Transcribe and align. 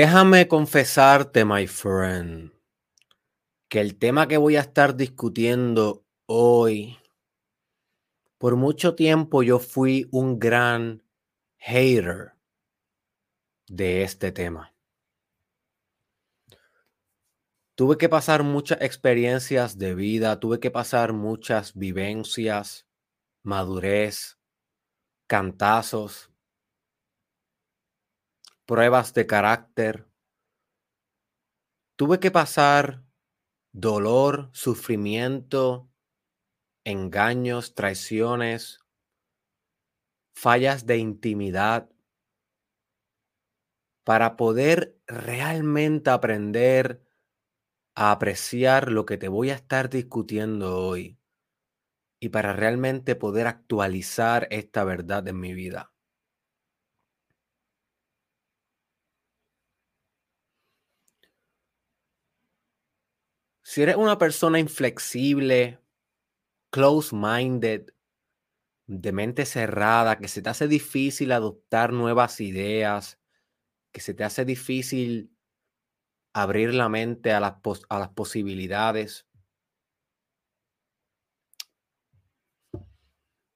Déjame 0.00 0.46
confesarte, 0.46 1.44
my 1.44 1.66
friend, 1.66 2.52
que 3.68 3.80
el 3.80 3.98
tema 3.98 4.28
que 4.28 4.36
voy 4.36 4.54
a 4.54 4.60
estar 4.60 4.94
discutiendo 4.94 6.06
hoy, 6.26 6.96
por 8.38 8.54
mucho 8.54 8.94
tiempo 8.94 9.42
yo 9.42 9.58
fui 9.58 10.06
un 10.12 10.38
gran 10.38 11.02
hater 11.56 12.34
de 13.66 14.04
este 14.04 14.30
tema. 14.30 14.72
Tuve 17.74 17.98
que 17.98 18.08
pasar 18.08 18.44
muchas 18.44 18.80
experiencias 18.80 19.78
de 19.78 19.96
vida, 19.96 20.38
tuve 20.38 20.60
que 20.60 20.70
pasar 20.70 21.12
muchas 21.12 21.74
vivencias, 21.74 22.86
madurez, 23.42 24.38
cantazos, 25.26 26.27
pruebas 28.68 29.14
de 29.14 29.26
carácter. 29.26 30.06
Tuve 31.96 32.20
que 32.20 32.30
pasar 32.30 33.02
dolor, 33.72 34.50
sufrimiento, 34.52 35.90
engaños, 36.84 37.74
traiciones, 37.74 38.80
fallas 40.34 40.84
de 40.84 40.98
intimidad, 40.98 41.88
para 44.04 44.36
poder 44.36 45.00
realmente 45.06 46.10
aprender 46.10 47.02
a 47.94 48.12
apreciar 48.12 48.92
lo 48.92 49.06
que 49.06 49.16
te 49.16 49.28
voy 49.28 49.48
a 49.48 49.54
estar 49.54 49.88
discutiendo 49.88 50.76
hoy 50.76 51.18
y 52.20 52.28
para 52.28 52.52
realmente 52.52 53.16
poder 53.16 53.46
actualizar 53.46 54.46
esta 54.50 54.84
verdad 54.84 55.26
en 55.26 55.40
mi 55.40 55.54
vida. 55.54 55.90
Si 63.68 63.82
eres 63.82 63.96
una 63.96 64.16
persona 64.16 64.58
inflexible, 64.58 65.78
close-minded, 66.70 67.92
de 68.86 69.12
mente 69.12 69.44
cerrada, 69.44 70.16
que 70.16 70.26
se 70.26 70.40
te 70.40 70.48
hace 70.48 70.68
difícil 70.68 71.32
adoptar 71.32 71.92
nuevas 71.92 72.40
ideas, 72.40 73.20
que 73.92 74.00
se 74.00 74.14
te 74.14 74.24
hace 74.24 74.46
difícil 74.46 75.36
abrir 76.32 76.72
la 76.72 76.88
mente 76.88 77.32
a 77.32 77.40
las, 77.40 77.56
a 77.90 77.98
las 77.98 78.08
posibilidades, 78.08 79.26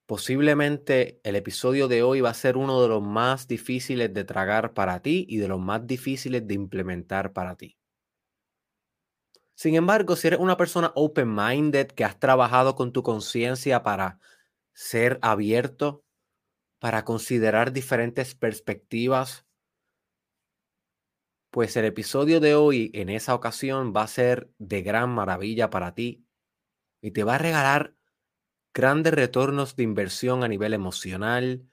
posiblemente 0.04 1.22
el 1.24 1.36
episodio 1.36 1.88
de 1.88 2.02
hoy 2.02 2.20
va 2.20 2.28
a 2.28 2.34
ser 2.34 2.58
uno 2.58 2.82
de 2.82 2.88
los 2.88 3.02
más 3.02 3.48
difíciles 3.48 4.12
de 4.12 4.24
tragar 4.24 4.74
para 4.74 5.00
ti 5.00 5.24
y 5.26 5.38
de 5.38 5.48
los 5.48 5.58
más 5.58 5.86
difíciles 5.86 6.46
de 6.46 6.52
implementar 6.52 7.32
para 7.32 7.56
ti. 7.56 7.78
Sin 9.54 9.74
embargo, 9.74 10.16
si 10.16 10.28
eres 10.28 10.40
una 10.40 10.56
persona 10.56 10.92
open-minded, 10.94 11.88
que 11.88 12.04
has 12.04 12.18
trabajado 12.18 12.74
con 12.74 12.92
tu 12.92 13.02
conciencia 13.02 13.82
para 13.82 14.18
ser 14.72 15.18
abierto, 15.22 16.04
para 16.78 17.04
considerar 17.04 17.72
diferentes 17.72 18.34
perspectivas, 18.34 19.46
pues 21.50 21.76
el 21.76 21.84
episodio 21.84 22.40
de 22.40 22.54
hoy 22.54 22.90
en 22.94 23.10
esa 23.10 23.34
ocasión 23.34 23.92
va 23.94 24.02
a 24.02 24.08
ser 24.08 24.50
de 24.58 24.82
gran 24.82 25.10
maravilla 25.10 25.68
para 25.68 25.94
ti 25.94 26.26
y 27.02 27.10
te 27.10 27.24
va 27.24 27.34
a 27.34 27.38
regalar 27.38 27.94
grandes 28.74 29.12
retornos 29.12 29.76
de 29.76 29.82
inversión 29.82 30.44
a 30.44 30.48
nivel 30.48 30.72
emocional, 30.72 31.68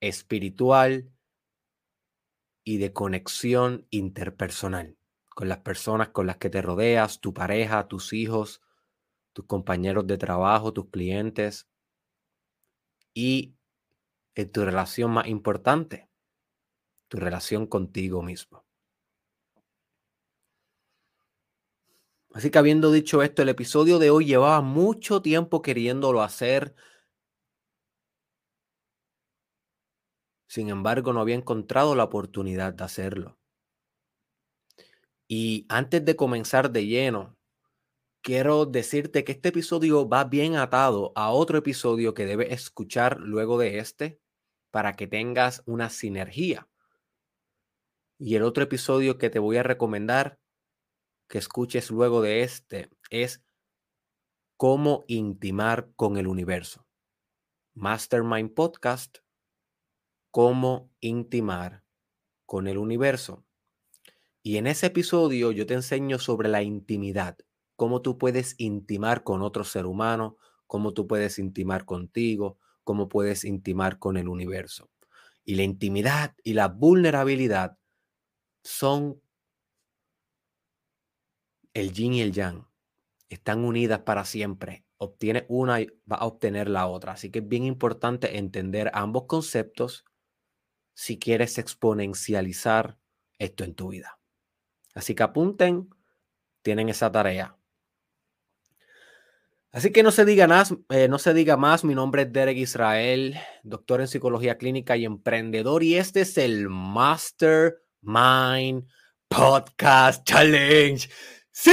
espiritual 0.00 1.10
y 2.64 2.78
de 2.78 2.92
conexión 2.92 3.86
interpersonal 3.90 4.96
con 5.34 5.48
las 5.48 5.58
personas 5.58 6.08
con 6.10 6.26
las 6.26 6.36
que 6.38 6.50
te 6.50 6.62
rodeas, 6.62 7.20
tu 7.20 7.34
pareja, 7.34 7.88
tus 7.88 8.12
hijos, 8.12 8.62
tus 9.32 9.46
compañeros 9.46 10.06
de 10.06 10.16
trabajo, 10.16 10.72
tus 10.72 10.88
clientes 10.90 11.68
y 13.12 13.56
en 14.34 14.50
tu 14.50 14.64
relación 14.64 15.10
más 15.10 15.26
importante, 15.26 16.08
tu 17.08 17.18
relación 17.18 17.66
contigo 17.66 18.22
mismo. 18.22 18.64
Así 22.32 22.50
que 22.50 22.58
habiendo 22.58 22.90
dicho 22.90 23.22
esto, 23.22 23.42
el 23.42 23.48
episodio 23.48 24.00
de 24.00 24.10
hoy 24.10 24.26
llevaba 24.26 24.60
mucho 24.60 25.22
tiempo 25.22 25.62
queriéndolo 25.62 26.20
hacer. 26.20 26.74
Sin 30.48 30.68
embargo, 30.68 31.12
no 31.12 31.20
había 31.20 31.36
encontrado 31.36 31.94
la 31.94 32.04
oportunidad 32.04 32.74
de 32.74 32.84
hacerlo. 32.84 33.38
Y 35.36 35.66
antes 35.68 36.04
de 36.04 36.14
comenzar 36.14 36.70
de 36.70 36.86
lleno, 36.86 37.36
quiero 38.22 38.66
decirte 38.66 39.24
que 39.24 39.32
este 39.32 39.48
episodio 39.48 40.08
va 40.08 40.22
bien 40.22 40.54
atado 40.54 41.10
a 41.16 41.32
otro 41.32 41.58
episodio 41.58 42.14
que 42.14 42.24
debes 42.24 42.52
escuchar 42.52 43.18
luego 43.18 43.58
de 43.58 43.78
este 43.78 44.20
para 44.70 44.92
que 44.92 45.08
tengas 45.08 45.64
una 45.66 45.90
sinergia. 45.90 46.68
Y 48.16 48.36
el 48.36 48.44
otro 48.44 48.62
episodio 48.62 49.18
que 49.18 49.28
te 49.28 49.40
voy 49.40 49.56
a 49.56 49.64
recomendar 49.64 50.38
que 51.28 51.38
escuches 51.38 51.90
luego 51.90 52.22
de 52.22 52.44
este 52.44 52.90
es 53.10 53.42
cómo 54.56 55.04
intimar 55.08 55.90
con 55.96 56.16
el 56.16 56.28
universo. 56.28 56.86
Mastermind 57.74 58.54
Podcast, 58.54 59.18
cómo 60.30 60.92
intimar 61.00 61.82
con 62.46 62.68
el 62.68 62.78
universo. 62.78 63.43
Y 64.46 64.58
en 64.58 64.66
ese 64.66 64.88
episodio 64.88 65.52
yo 65.52 65.64
te 65.64 65.72
enseño 65.72 66.18
sobre 66.18 66.50
la 66.50 66.62
intimidad, 66.62 67.38
cómo 67.76 68.02
tú 68.02 68.18
puedes 68.18 68.54
intimar 68.58 69.24
con 69.24 69.40
otro 69.40 69.64
ser 69.64 69.86
humano, 69.86 70.36
cómo 70.66 70.92
tú 70.92 71.06
puedes 71.06 71.38
intimar 71.38 71.86
contigo, 71.86 72.58
cómo 72.84 73.08
puedes 73.08 73.44
intimar 73.44 73.98
con 73.98 74.18
el 74.18 74.28
universo. 74.28 74.90
Y 75.46 75.54
la 75.54 75.62
intimidad 75.62 76.36
y 76.42 76.52
la 76.52 76.68
vulnerabilidad 76.68 77.78
son 78.62 79.18
el 81.72 81.94
yin 81.94 82.12
y 82.12 82.20
el 82.20 82.32
yang. 82.32 82.68
Están 83.30 83.64
unidas 83.64 84.00
para 84.00 84.26
siempre. 84.26 84.84
Obtienes 84.98 85.46
una 85.48 85.80
y 85.80 85.86
va 86.10 86.16
a 86.16 86.26
obtener 86.26 86.68
la 86.68 86.86
otra. 86.86 87.12
Así 87.12 87.30
que 87.30 87.38
es 87.38 87.48
bien 87.48 87.64
importante 87.64 88.36
entender 88.36 88.90
ambos 88.92 89.24
conceptos 89.24 90.04
si 90.92 91.18
quieres 91.18 91.56
exponencializar 91.56 92.98
esto 93.38 93.64
en 93.64 93.74
tu 93.74 93.88
vida. 93.88 94.20
Así 94.94 95.14
que 95.14 95.22
apunten, 95.22 95.90
tienen 96.62 96.88
esa 96.88 97.12
tarea. 97.12 97.56
Así 99.74 99.90
que 99.90 100.02
no 100.04 100.12
se 100.12 100.24
diga 100.24 100.46
más, 100.46 100.72
eh, 100.90 101.08
no 101.08 101.18
se 101.18 101.34
diga 101.34 101.56
más. 101.56 101.82
Mi 101.82 101.96
nombre 101.96 102.22
es 102.22 102.32
Derek 102.32 102.56
Israel, 102.56 103.34
doctor 103.64 104.00
en 104.00 104.06
psicología 104.06 104.56
clínica 104.56 104.96
y 104.96 105.04
emprendedor, 105.04 105.82
y 105.82 105.96
este 105.96 106.20
es 106.20 106.38
el 106.38 106.68
Mastermind 106.68 107.74
Podcast 109.28 110.24
Challenge. 110.24 111.10
¡Sí! 111.50 111.72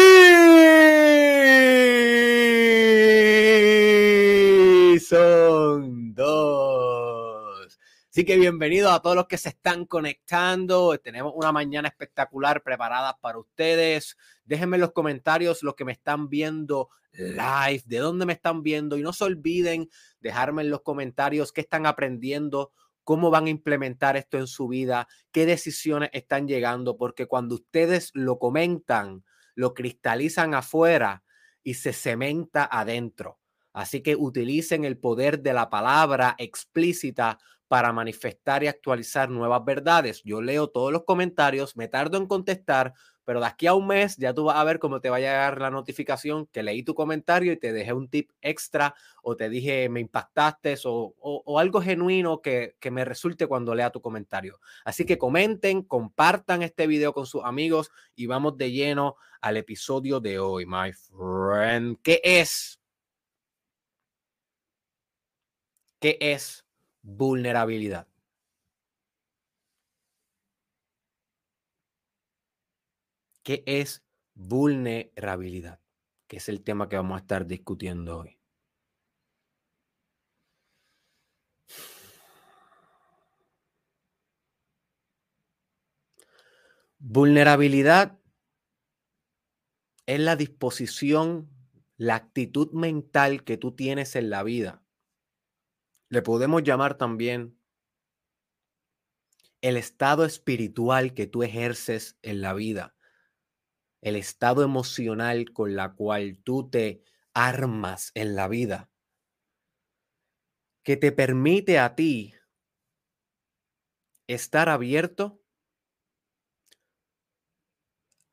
Son 5.07 6.15
dos. 6.15 7.00
Así 8.11 8.25
que 8.25 8.35
bienvenidos 8.35 8.91
a 8.91 9.01
todos 9.01 9.15
los 9.15 9.27
que 9.27 9.37
se 9.37 9.47
están 9.47 9.85
conectando. 9.85 10.97
Tenemos 10.99 11.31
una 11.33 11.53
mañana 11.53 11.87
espectacular 11.87 12.61
preparada 12.61 13.17
para 13.21 13.37
ustedes. 13.37 14.17
Déjenme 14.43 14.75
en 14.75 14.81
los 14.81 14.91
comentarios 14.91 15.63
los 15.63 15.75
que 15.75 15.85
me 15.85 15.93
están 15.93 16.27
viendo 16.27 16.89
live, 17.13 17.83
de 17.85 17.99
dónde 17.99 18.25
me 18.25 18.33
están 18.33 18.63
viendo 18.63 18.97
y 18.97 19.01
no 19.01 19.13
se 19.13 19.23
olviden 19.23 19.89
dejarme 20.19 20.63
en 20.63 20.71
los 20.71 20.81
comentarios 20.81 21.53
qué 21.53 21.61
están 21.61 21.85
aprendiendo, 21.85 22.73
cómo 23.05 23.29
van 23.29 23.45
a 23.45 23.49
implementar 23.49 24.17
esto 24.17 24.37
en 24.37 24.47
su 24.47 24.67
vida, 24.67 25.07
qué 25.31 25.45
decisiones 25.45 26.09
están 26.11 26.49
llegando, 26.49 26.97
porque 26.97 27.27
cuando 27.27 27.55
ustedes 27.55 28.11
lo 28.13 28.39
comentan, 28.39 29.23
lo 29.55 29.73
cristalizan 29.73 30.53
afuera 30.53 31.23
y 31.63 31.75
se 31.75 31.93
cementa 31.93 32.67
adentro. 32.69 33.39
Así 33.71 34.01
que 34.01 34.17
utilicen 34.17 34.83
el 34.83 34.97
poder 34.97 35.39
de 35.39 35.53
la 35.53 35.69
palabra 35.69 36.35
explícita 36.37 37.39
para 37.71 37.93
manifestar 37.93 38.65
y 38.65 38.67
actualizar 38.67 39.29
nuevas 39.29 39.63
verdades. 39.63 40.21
Yo 40.25 40.41
leo 40.41 40.67
todos 40.67 40.91
los 40.91 41.05
comentarios, 41.05 41.77
me 41.77 41.87
tardo 41.87 42.17
en 42.17 42.27
contestar, 42.27 42.93
pero 43.23 43.39
de 43.39 43.45
aquí 43.45 43.65
a 43.65 43.73
un 43.73 43.87
mes 43.87 44.17
ya 44.17 44.33
tú 44.33 44.43
vas 44.43 44.57
a 44.57 44.63
ver 44.65 44.77
cómo 44.77 44.99
te 44.99 45.09
va 45.09 45.15
a 45.15 45.19
llegar 45.21 45.61
la 45.61 45.69
notificación 45.69 46.47
que 46.47 46.63
leí 46.63 46.83
tu 46.83 46.93
comentario 46.93 47.53
y 47.53 47.57
te 47.57 47.71
dejé 47.71 47.93
un 47.93 48.09
tip 48.09 48.29
extra 48.41 48.93
o 49.23 49.37
te 49.37 49.49
dije 49.49 49.87
me 49.87 50.01
impactaste 50.01 50.75
o, 50.83 51.15
o, 51.17 51.59
algo 51.59 51.81
genuino 51.81 52.41
que, 52.41 52.75
que 52.77 52.91
me 52.91 53.05
resulte 53.05 53.47
cuando 53.47 53.73
lea 53.73 53.89
tu 53.89 54.01
comentario. 54.01 54.59
Así 54.83 55.05
que 55.05 55.17
comenten, 55.17 55.81
compartan 55.81 56.63
este 56.63 56.87
video 56.87 57.13
con 57.13 57.25
sus 57.25 57.45
amigos 57.45 57.89
y 58.17 58.25
vamos 58.25 58.57
de 58.57 58.69
lleno 58.73 59.15
al 59.39 59.55
episodio 59.55 60.19
de 60.19 60.39
hoy, 60.39 60.65
my 60.65 60.91
friend. 60.91 61.99
¿Qué 62.03 62.19
es? 62.21 62.81
¿Qué 66.01 66.17
es 66.19 66.65
vulnerabilidad. 67.01 68.07
¿Qué 73.43 73.63
es 73.65 74.03
vulnerabilidad? 74.33 75.79
Que 76.27 76.37
es 76.37 76.49
el 76.49 76.63
tema 76.63 76.89
que 76.89 76.95
vamos 76.95 77.15
a 77.15 77.21
estar 77.21 77.47
discutiendo 77.47 78.19
hoy. 78.19 78.37
Vulnerabilidad 86.99 88.19
es 90.05 90.19
la 90.19 90.35
disposición, 90.35 91.49
la 91.97 92.15
actitud 92.15 92.71
mental 92.73 93.43
que 93.43 93.57
tú 93.57 93.71
tienes 93.71 94.15
en 94.15 94.29
la 94.29 94.43
vida. 94.43 94.83
Le 96.11 96.21
podemos 96.21 96.61
llamar 96.61 96.97
también 96.97 97.57
el 99.61 99.77
estado 99.77 100.25
espiritual 100.25 101.13
que 101.13 101.25
tú 101.25 101.41
ejerces 101.41 102.19
en 102.21 102.41
la 102.41 102.53
vida, 102.53 102.97
el 104.01 104.17
estado 104.17 104.61
emocional 104.61 105.53
con 105.53 105.77
la 105.77 105.93
cual 105.95 106.37
tú 106.43 106.69
te 106.69 107.05
armas 107.33 108.11
en 108.13 108.35
la 108.35 108.49
vida, 108.49 108.91
que 110.83 110.97
te 110.97 111.13
permite 111.13 111.79
a 111.79 111.95
ti 111.95 112.33
estar 114.27 114.67
abierto 114.67 115.41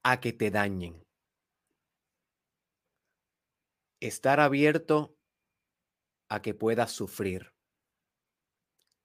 a 0.03 0.19
que 0.19 0.33
te 0.33 0.51
dañen. 0.51 1.01
Estar 4.01 4.41
abierto 4.41 5.17
a 6.29 6.43
que 6.43 6.55
puedas 6.55 6.91
sufrir. 6.91 7.53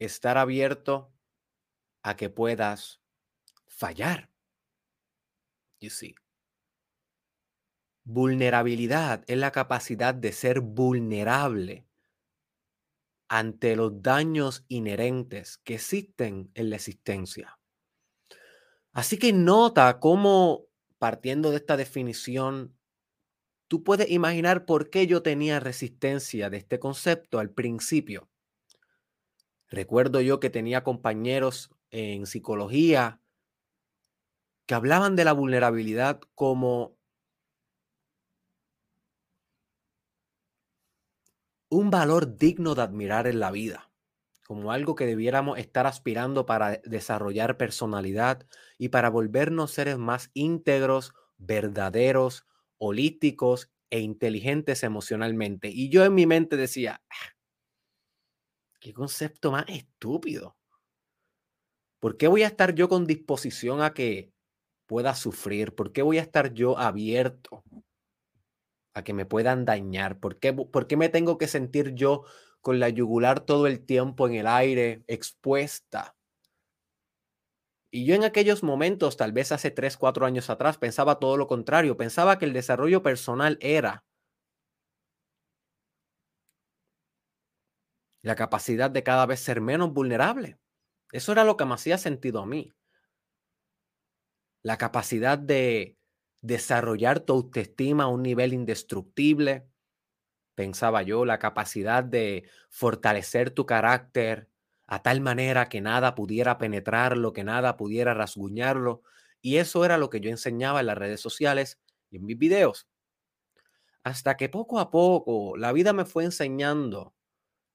Estar 0.04 0.38
abierto 0.38 1.14
a 2.04 2.18
que 2.18 2.30
puedas 2.30 3.02
fallar. 3.68 4.30
You 5.80 5.90
see. 5.90 6.16
Vulnerabilidad 8.04 9.24
es 9.28 9.38
la 9.38 9.52
capacidad 9.52 10.14
de 10.14 10.34
ser 10.34 10.60
vulnerable 10.60 11.88
ante 13.30 13.78
los 13.78 14.02
daños 14.02 14.66
inherentes 14.68 15.58
que 15.60 15.76
existen 15.76 16.52
en 16.54 16.70
la 16.70 16.76
existencia. 16.76 17.58
Así 18.92 19.18
que 19.18 19.32
nota 19.32 20.02
cómo, 20.02 20.68
partiendo 20.98 21.52
de 21.52 21.58
esta 21.58 21.78
definición, 21.78 22.78
tú 23.70 23.86
puedes 23.86 24.12
imaginar 24.12 24.66
por 24.66 24.90
qué 24.90 25.08
yo 25.08 25.24
tenía 25.24 25.62
resistencia 25.62 26.50
de 26.50 26.58
este 26.58 26.78
concepto 26.78 27.40
al 27.40 27.52
principio. 27.52 28.30
Recuerdo 29.74 30.22
yo 30.22 30.40
que 30.40 30.52
tenía 30.52 30.84
compañeros 30.84 31.72
en 31.90 32.28
psicología 32.28 33.22
que 34.68 34.76
hablaban 34.76 35.16
de 35.16 35.26
la 35.26 35.34
vulnerabilidad 35.34 36.22
como 36.36 36.98
un 41.70 41.90
valor 41.90 42.38
digno 42.38 42.76
de 42.76 42.84
admirar 42.84 43.26
en 43.26 43.40
la 43.40 43.50
vida, 43.50 43.92
como 44.46 44.72
algo 44.72 44.94
que 44.94 45.08
debiéramos 45.08 45.58
estar 45.58 45.88
aspirando 45.88 46.46
para 46.46 46.80
desarrollar 46.86 47.58
personalidad 47.58 48.46
y 48.78 48.90
para 48.90 49.10
volvernos 49.10 49.72
seres 49.72 49.98
más 49.98 50.30
íntegros, 50.36 51.14
verdaderos, 51.38 52.46
holísticos 52.78 53.72
e 53.90 54.02
inteligentes 54.02 54.84
emocionalmente. 54.84 55.70
Y 55.70 55.90
yo 55.90 56.06
en 56.06 56.14
mi 56.14 56.28
mente 56.28 56.58
decía, 56.58 57.02
ah, 57.10 57.33
qué 58.84 58.94
concepto 58.94 59.50
más 59.50 59.64
estúpido. 59.70 60.58
¿Por 62.02 62.18
qué 62.18 62.28
voy 62.28 62.44
a 62.44 62.48
estar 62.48 62.76
yo 62.76 62.90
con 62.90 63.08
disposición 63.08 63.82
a 63.82 63.94
que 63.94 64.34
pueda 64.88 65.16
sufrir? 65.16 65.74
¿Por 65.74 65.94
qué 65.94 66.02
voy 66.02 66.18
a 66.18 66.22
estar 66.22 66.54
yo 66.54 66.78
abierto 66.78 67.64
a 68.94 69.06
que 69.06 69.14
me 69.14 69.26
puedan 69.26 69.64
dañar? 69.64 70.20
¿Por 70.20 70.38
qué, 70.38 70.52
¿Por 70.52 70.86
qué 70.86 70.98
me 70.98 71.08
tengo 71.08 71.38
que 71.38 71.48
sentir 71.48 71.94
yo 71.94 72.26
con 72.60 72.82
la 72.82 72.90
yugular 72.90 73.40
todo 73.40 73.68
el 73.68 73.86
tiempo 73.86 74.28
en 74.28 74.36
el 74.36 74.48
aire, 74.48 75.06
expuesta? 75.08 76.18
Y 77.90 78.04
yo 78.04 78.16
en 78.16 78.26
aquellos 78.26 78.64
momentos, 78.64 79.16
tal 79.16 79.32
vez 79.32 79.54
hace 79.54 79.72
tres, 79.72 79.96
cuatro 79.96 80.26
años 80.26 80.50
atrás, 80.50 80.78
pensaba 80.78 81.20
todo 81.20 81.38
lo 81.38 81.48
contrario. 81.48 81.96
Pensaba 81.96 82.38
que 82.38 82.44
el 82.44 82.52
desarrollo 82.52 83.02
personal 83.02 83.58
era 83.62 84.04
la 88.24 88.36
capacidad 88.36 88.90
de 88.90 89.04
cada 89.04 89.26
vez 89.26 89.42
ser 89.42 89.62
menos 89.62 89.94
vulnerable. 89.94 90.58
Eso 91.12 91.34
era 91.34 91.44
lo 91.44 91.58
que 91.58 91.66
me 91.66 91.76
hacía 91.76 91.98
sentido 91.98 92.40
a 92.40 92.46
mí. 92.46 92.72
La 94.64 94.78
capacidad 94.78 95.38
de 95.38 96.00
desarrollar 96.42 97.20
tu 97.20 97.34
autoestima 97.34 98.06
a 98.06 98.08
un 98.08 98.24
nivel 98.24 98.54
indestructible, 98.54 99.68
pensaba 100.56 101.04
yo, 101.04 101.26
la 101.26 101.38
capacidad 101.38 102.04
de 102.04 102.50
fortalecer 102.70 103.52
tu 103.52 103.66
carácter 103.66 104.50
a 104.88 105.04
tal 105.04 105.20
manera 105.20 105.68
que 105.68 105.82
nada 105.82 106.16
pudiera 106.16 106.58
penetrarlo, 106.58 107.34
que 107.34 107.44
nada 107.44 107.76
pudiera 107.76 108.14
rasguñarlo. 108.14 109.04
Y 109.42 109.58
eso 109.58 109.84
era 109.84 109.98
lo 109.98 110.10
que 110.10 110.22
yo 110.22 110.30
enseñaba 110.30 110.80
en 110.80 110.88
las 110.88 110.98
redes 110.98 111.20
sociales 111.20 111.82
y 112.10 112.18
en 112.18 112.26
mis 112.26 112.38
videos. 112.38 112.88
Hasta 114.04 114.38
que 114.38 114.48
poco 114.48 114.80
a 114.80 114.92
poco 114.92 115.58
la 115.58 115.74
vida 115.74 115.92
me 115.92 116.06
fue 116.06 116.24
enseñando 116.24 117.13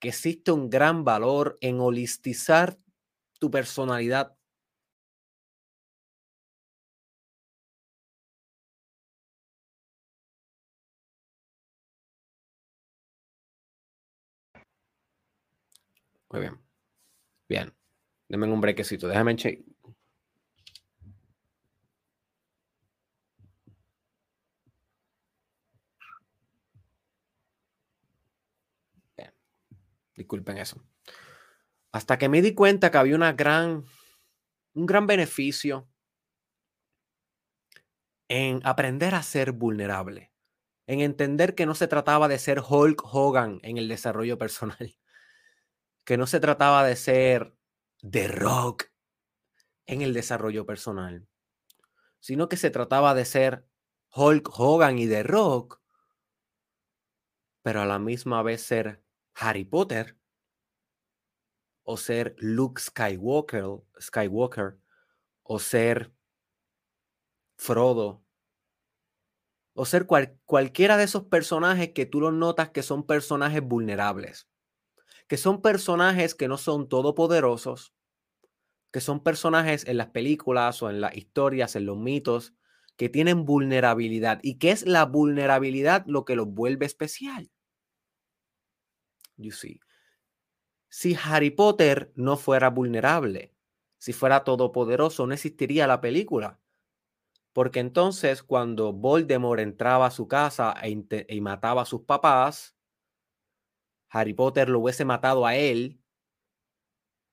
que 0.01 0.09
existe 0.09 0.53
un 0.53 0.71
gran 0.71 1.05
valor 1.05 1.59
en 1.61 1.81
holistizar 1.81 2.79
tu 3.41 3.51
personalidad. 3.51 4.37
Muy 16.31 16.41
bien. 16.41 16.59
Bien. 17.49 17.75
Denme 18.29 18.47
un 18.53 18.61
brequecito. 18.61 19.09
Déjame 19.09 19.37
check. 19.37 19.65
Disculpen 30.19 30.59
eso. 30.59 30.85
Hasta 31.93 32.19
que 32.19 32.29
me 32.29 32.43
di 32.43 32.55
cuenta 32.55 32.91
que 32.91 32.99
había 32.99 33.15
una 33.15 33.33
gran, 33.33 33.85
un 34.75 34.87
gran 34.87 35.07
beneficio 35.07 35.89
en 38.27 38.61
aprender 38.65 39.15
a 39.15 39.23
ser 39.23 39.53
vulnerable, 39.53 40.33
en 40.89 41.01
entender 41.01 41.55
que 41.55 41.67
no 41.67 41.77
se 41.77 41.87
trataba 41.87 42.27
de 42.27 42.41
ser 42.41 42.61
Hulk 42.69 43.01
Hogan 43.05 43.61
en 43.63 43.79
el 43.79 43.87
desarrollo 43.87 44.39
personal, 44.39 44.77
que 46.05 46.17
no 46.19 46.27
se 46.27 46.41
trataba 46.41 46.85
de 46.85 46.97
ser 46.97 47.55
The 48.01 48.27
Rock 48.27 48.87
en 49.87 50.03
el 50.03 50.13
desarrollo 50.13 50.67
personal, 50.67 51.29
sino 52.19 52.49
que 52.49 52.57
se 52.57 52.71
trataba 52.71 53.15
de 53.15 53.25
ser 53.25 53.69
Hulk 54.15 54.51
Hogan 54.59 54.99
y 54.99 55.07
The 55.07 55.23
Rock, 55.23 55.81
pero 57.63 57.83
a 57.83 57.87
la 57.87 58.01
misma 58.01 58.43
vez 58.43 58.63
ser 58.63 59.05
Harry 59.39 59.65
Potter 59.65 60.17
o 61.85 61.97
ser 61.97 62.35
Luke 62.39 62.81
Skywalker, 62.81 63.81
Skywalker 64.01 64.79
o 65.45 65.59
ser 65.59 66.13
Frodo 67.57 68.23
o 69.81 69.85
ser 69.85 70.07
cualquiera 70.07 70.97
de 70.97 71.05
esos 71.05 71.25
personajes 71.27 71.93
que 71.95 72.05
tú 72.05 72.21
los 72.21 72.33
notas 72.33 72.71
que 72.71 72.83
son 72.83 73.07
personajes 73.07 73.63
vulnerables, 73.63 74.49
que 75.29 75.37
son 75.37 75.63
personajes 75.63 76.35
que 76.35 76.49
no 76.49 76.59
son 76.59 76.89
todopoderosos, 76.89 77.95
que 78.91 79.01
son 79.01 79.23
personajes 79.23 79.87
en 79.87 79.99
las 79.99 80.09
películas 80.09 80.83
o 80.83 80.91
en 80.91 81.01
las 81.01 81.17
historias, 81.17 81.77
en 81.77 81.87
los 81.87 81.97
mitos, 81.97 82.55
que 82.97 83.09
tienen 83.09 83.45
vulnerabilidad. 83.45 84.41
¿Y 84.43 84.59
qué 84.59 84.73
es 84.73 84.85
la 84.85 85.05
vulnerabilidad 85.05 86.05
lo 86.09 86.25
que 86.25 86.35
los 86.35 86.49
vuelve 86.49 86.85
especial? 86.87 87.49
You 89.39 89.53
see 89.53 89.81
si 90.89 91.17
Harry 91.23 91.51
Potter 91.51 92.13
no 92.17 92.37
fuera 92.37 92.71
vulnerable, 92.71 93.55
si 93.99 94.13
fuera 94.13 94.45
todopoderoso, 94.45 95.27
no 95.27 95.35
existiría 95.35 95.87
la 95.87 96.01
película. 96.01 96.61
Porque 97.53 97.81
entonces 97.81 98.43
cuando 98.43 98.93
Voldemort 98.93 99.61
entraba 99.61 100.07
a 100.07 100.11
su 100.11 100.29
casa 100.29 100.75
e 100.83 101.27
y 101.29 101.41
mataba 101.41 101.83
a 101.83 101.87
sus 101.87 102.03
papás, 102.03 102.77
Harry 104.11 104.33
Potter 104.33 104.69
lo 104.69 104.81
hubiese 104.81 105.05
matado 105.05 105.47
a 105.47 105.57
él 105.57 106.01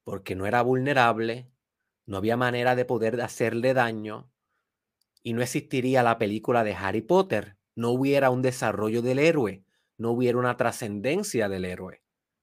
porque 0.04 0.36
no 0.36 0.46
era 0.46 0.62
vulnerable, 0.62 1.50
no 2.06 2.18
había 2.18 2.38
manera 2.38 2.76
de 2.76 2.86
poder 2.86 3.20
hacerle 3.22 3.74
daño 3.74 4.32
y 5.24 5.34
no 5.34 5.42
existiría 5.42 6.04
la 6.04 6.20
película 6.20 6.64
de 6.64 6.76
Harry 6.76 7.02
Potter, 7.02 7.58
no 7.76 7.90
hubiera 7.90 8.30
un 8.30 8.42
desarrollo 8.42 9.02
del 9.02 9.20
héroe, 9.20 9.65
no 9.98 10.12
hubiera 10.12 10.38
una 10.38 10.58
trascendencia 10.58 11.50
del 11.50 11.66
héroe 11.66 12.02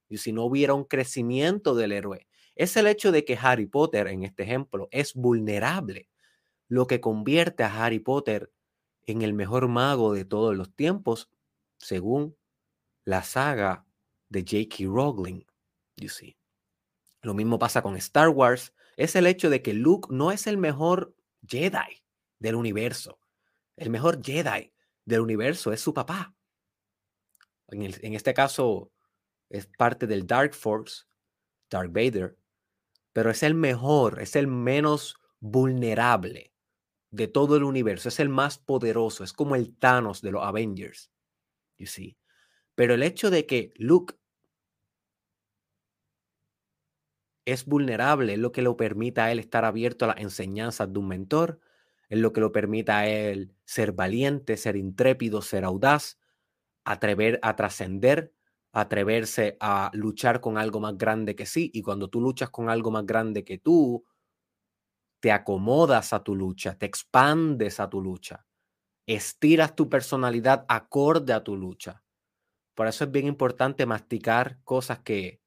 y 0.08 0.18
si 0.18 0.32
no 0.32 0.44
hubiera 0.44 0.74
un 0.74 0.84
crecimiento 0.84 1.74
del 1.74 1.92
héroe. 1.92 2.28
Es 2.54 2.76
el 2.76 2.86
hecho 2.86 3.12
de 3.12 3.24
que 3.24 3.38
Harry 3.40 3.66
Potter, 3.66 4.08
en 4.08 4.24
este 4.24 4.42
ejemplo, 4.42 4.88
es 4.90 5.14
vulnerable, 5.14 6.10
lo 6.68 6.86
que 6.86 7.00
convierte 7.00 7.64
a 7.64 7.84
Harry 7.84 7.98
Potter 7.98 8.52
en 9.06 9.22
el 9.22 9.32
mejor 9.32 9.68
mago 9.68 10.12
de 10.12 10.24
todos 10.24 10.54
los 10.54 10.74
tiempos, 10.74 11.30
según 11.78 12.36
la 13.04 13.22
saga 13.22 13.86
de 14.28 14.40
J.K. 14.40 14.84
Rowling. 14.84 15.44
You 15.96 16.08
see. 16.08 16.36
Lo 17.22 17.34
mismo 17.34 17.58
pasa 17.58 17.82
con 17.82 17.96
Star 17.96 18.28
Wars, 18.28 18.74
es 18.96 19.16
el 19.16 19.26
hecho 19.26 19.48
de 19.48 19.62
que 19.62 19.72
Luke 19.72 20.08
no 20.10 20.30
es 20.30 20.46
el 20.46 20.58
mejor 20.58 21.14
Jedi 21.46 22.04
del 22.38 22.54
universo. 22.54 23.18
El 23.76 23.90
mejor 23.90 24.22
Jedi 24.22 24.72
del 25.04 25.20
universo 25.20 25.72
es 25.72 25.80
su 25.80 25.94
papá. 25.94 26.34
En, 27.68 28.14
este 28.14 28.34
caso 28.34 28.92
es 29.48 29.66
parte 29.66 30.06
del 30.06 30.26
Dark 30.26 30.54
Force, 30.54 31.04
Dark 31.70 31.90
Vader, 31.90 32.36
pero 33.12 33.30
es 33.30 33.42
el 33.42 33.54
mejor, 33.54 34.20
es 34.20 34.36
el 34.36 34.46
menos 34.46 35.16
vulnerable 35.40 36.52
de 37.10 37.28
todo 37.28 37.56
el 37.56 37.64
universo, 37.64 38.08
es 38.08 38.20
el 38.20 38.28
más 38.28 38.58
poderoso, 38.58 39.24
es 39.24 39.32
como 39.32 39.54
el 39.54 39.76
Thanos 39.76 40.22
de 40.22 40.32
los 40.32 40.42
Avengers. 40.42 41.10
You 41.78 41.86
see. 41.86 42.16
Pero 42.74 42.94
el 42.94 43.02
hecho 43.02 43.30
de 43.30 43.46
que 43.46 43.72
Luke 43.76 44.14
es 47.44 47.66
vulnerable, 47.66 48.34
es 48.34 48.38
lo 48.38 48.52
que 48.52 48.62
lo 48.62 48.76
permite 48.76 49.20
a 49.20 49.32
él 49.32 49.38
estar 49.38 49.64
abierto 49.64 50.04
a 50.04 50.08
las 50.08 50.18
enseñanzas 50.18 50.92
de 50.92 50.98
un 50.98 51.08
mentor, 51.08 51.60
es 52.08 52.18
lo 52.18 52.32
que 52.32 52.40
lo 52.40 52.52
permite 52.52 52.92
a 52.92 53.08
él 53.08 53.54
ser 53.64 53.92
valiente, 53.92 54.56
ser 54.56 54.76
intrépido, 54.76 55.42
ser 55.42 55.64
audaz, 55.64 56.18
atrever 56.84 57.38
a 57.42 57.56
trascender, 57.56 58.32
atreverse 58.72 59.56
a 59.60 59.90
luchar 59.94 60.40
con 60.40 60.58
algo 60.58 60.80
más 60.80 60.96
grande 60.98 61.34
que 61.36 61.46
sí. 61.46 61.70
Y 61.74 61.82
cuando 61.82 62.08
tú 62.08 62.20
luchas 62.20 62.50
con 62.50 62.68
algo 62.70 62.90
más 62.90 63.06
grande 63.06 63.44
que 63.44 63.58
tú, 63.58 64.04
te 65.20 65.30
acomodas 65.32 66.12
a 66.12 66.22
tu 66.22 66.34
lucha, 66.34 66.76
te 66.76 66.86
expandes 66.86 67.78
a 67.80 67.88
tu 67.88 68.00
lucha, 68.02 68.44
estiras 69.06 69.76
tu 69.76 69.88
personalidad 69.88 70.64
acorde 70.68 71.32
a 71.32 71.44
tu 71.44 71.56
lucha. 71.56 72.02
Por 72.74 72.88
eso 72.88 73.04
es 73.04 73.12
bien 73.12 73.26
importante 73.26 73.86
masticar 73.86 74.60
cosas 74.64 75.00
que 75.00 75.40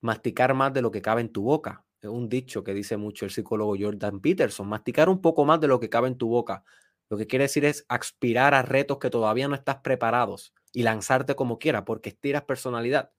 masticar 0.00 0.54
más 0.54 0.72
de 0.72 0.82
lo 0.82 0.90
que 0.90 1.02
cabe 1.02 1.20
en 1.20 1.32
tu 1.32 1.42
boca. 1.42 1.84
Es 2.00 2.10
un 2.10 2.28
dicho 2.28 2.64
que 2.64 2.74
dice 2.74 2.96
mucho 2.96 3.24
el 3.24 3.30
psicólogo 3.30 3.76
Jordan 3.78 4.20
Peterson, 4.20 4.68
masticar 4.68 5.08
un 5.08 5.20
poco 5.20 5.44
más 5.44 5.60
de 5.60 5.68
lo 5.68 5.78
que 5.80 5.88
cabe 5.88 6.08
en 6.08 6.18
tu 6.18 6.28
boca. 6.28 6.64
Lo 7.12 7.18
que 7.18 7.26
quiere 7.26 7.42
decir 7.42 7.66
es 7.66 7.84
aspirar 7.90 8.54
a 8.54 8.62
retos 8.62 8.96
que 8.96 9.10
todavía 9.10 9.46
no 9.46 9.54
estás 9.54 9.80
preparados 9.82 10.54
y 10.72 10.82
lanzarte 10.82 11.34
como 11.34 11.58
quiera 11.58 11.84
porque 11.84 12.08
estiras 12.08 12.44
personalidad. 12.44 13.12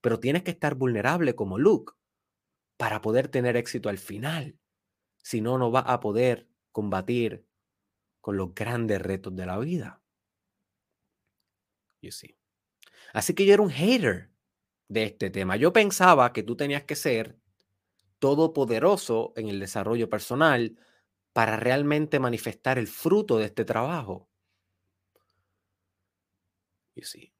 Pero 0.00 0.18
tienes 0.18 0.44
que 0.44 0.50
estar 0.50 0.76
vulnerable 0.76 1.34
como 1.34 1.58
Luke 1.58 1.92
para 2.78 3.02
poder 3.02 3.28
tener 3.28 3.58
éxito 3.58 3.90
al 3.90 3.98
final. 3.98 4.58
Si 5.22 5.42
no, 5.42 5.58
no 5.58 5.70
vas 5.70 5.84
a 5.88 6.00
poder 6.00 6.48
combatir 6.72 7.46
con 8.22 8.38
los 8.38 8.54
grandes 8.54 9.02
retos 9.02 9.36
de 9.36 9.44
la 9.44 9.58
vida. 9.58 10.00
You 12.00 12.12
see. 12.12 12.38
Así 13.12 13.34
que 13.34 13.44
yo 13.44 13.52
era 13.52 13.62
un 13.62 13.68
hater 13.68 14.30
de 14.88 15.02
este 15.02 15.28
tema. 15.28 15.56
Yo 15.56 15.70
pensaba 15.70 16.32
que 16.32 16.42
tú 16.42 16.56
tenías 16.56 16.84
que 16.84 16.96
ser 16.96 17.38
todopoderoso 18.20 19.34
en 19.36 19.48
el 19.50 19.60
desarrollo 19.60 20.08
personal 20.08 20.78
para 21.34 21.56
realmente 21.56 22.20
manifestar 22.20 22.78
el 22.78 22.86
fruto 22.86 23.36
de 23.36 23.46
este 23.46 23.66
trabajo. 23.66 24.30
Y 26.94 27.02
sí. 27.02 27.32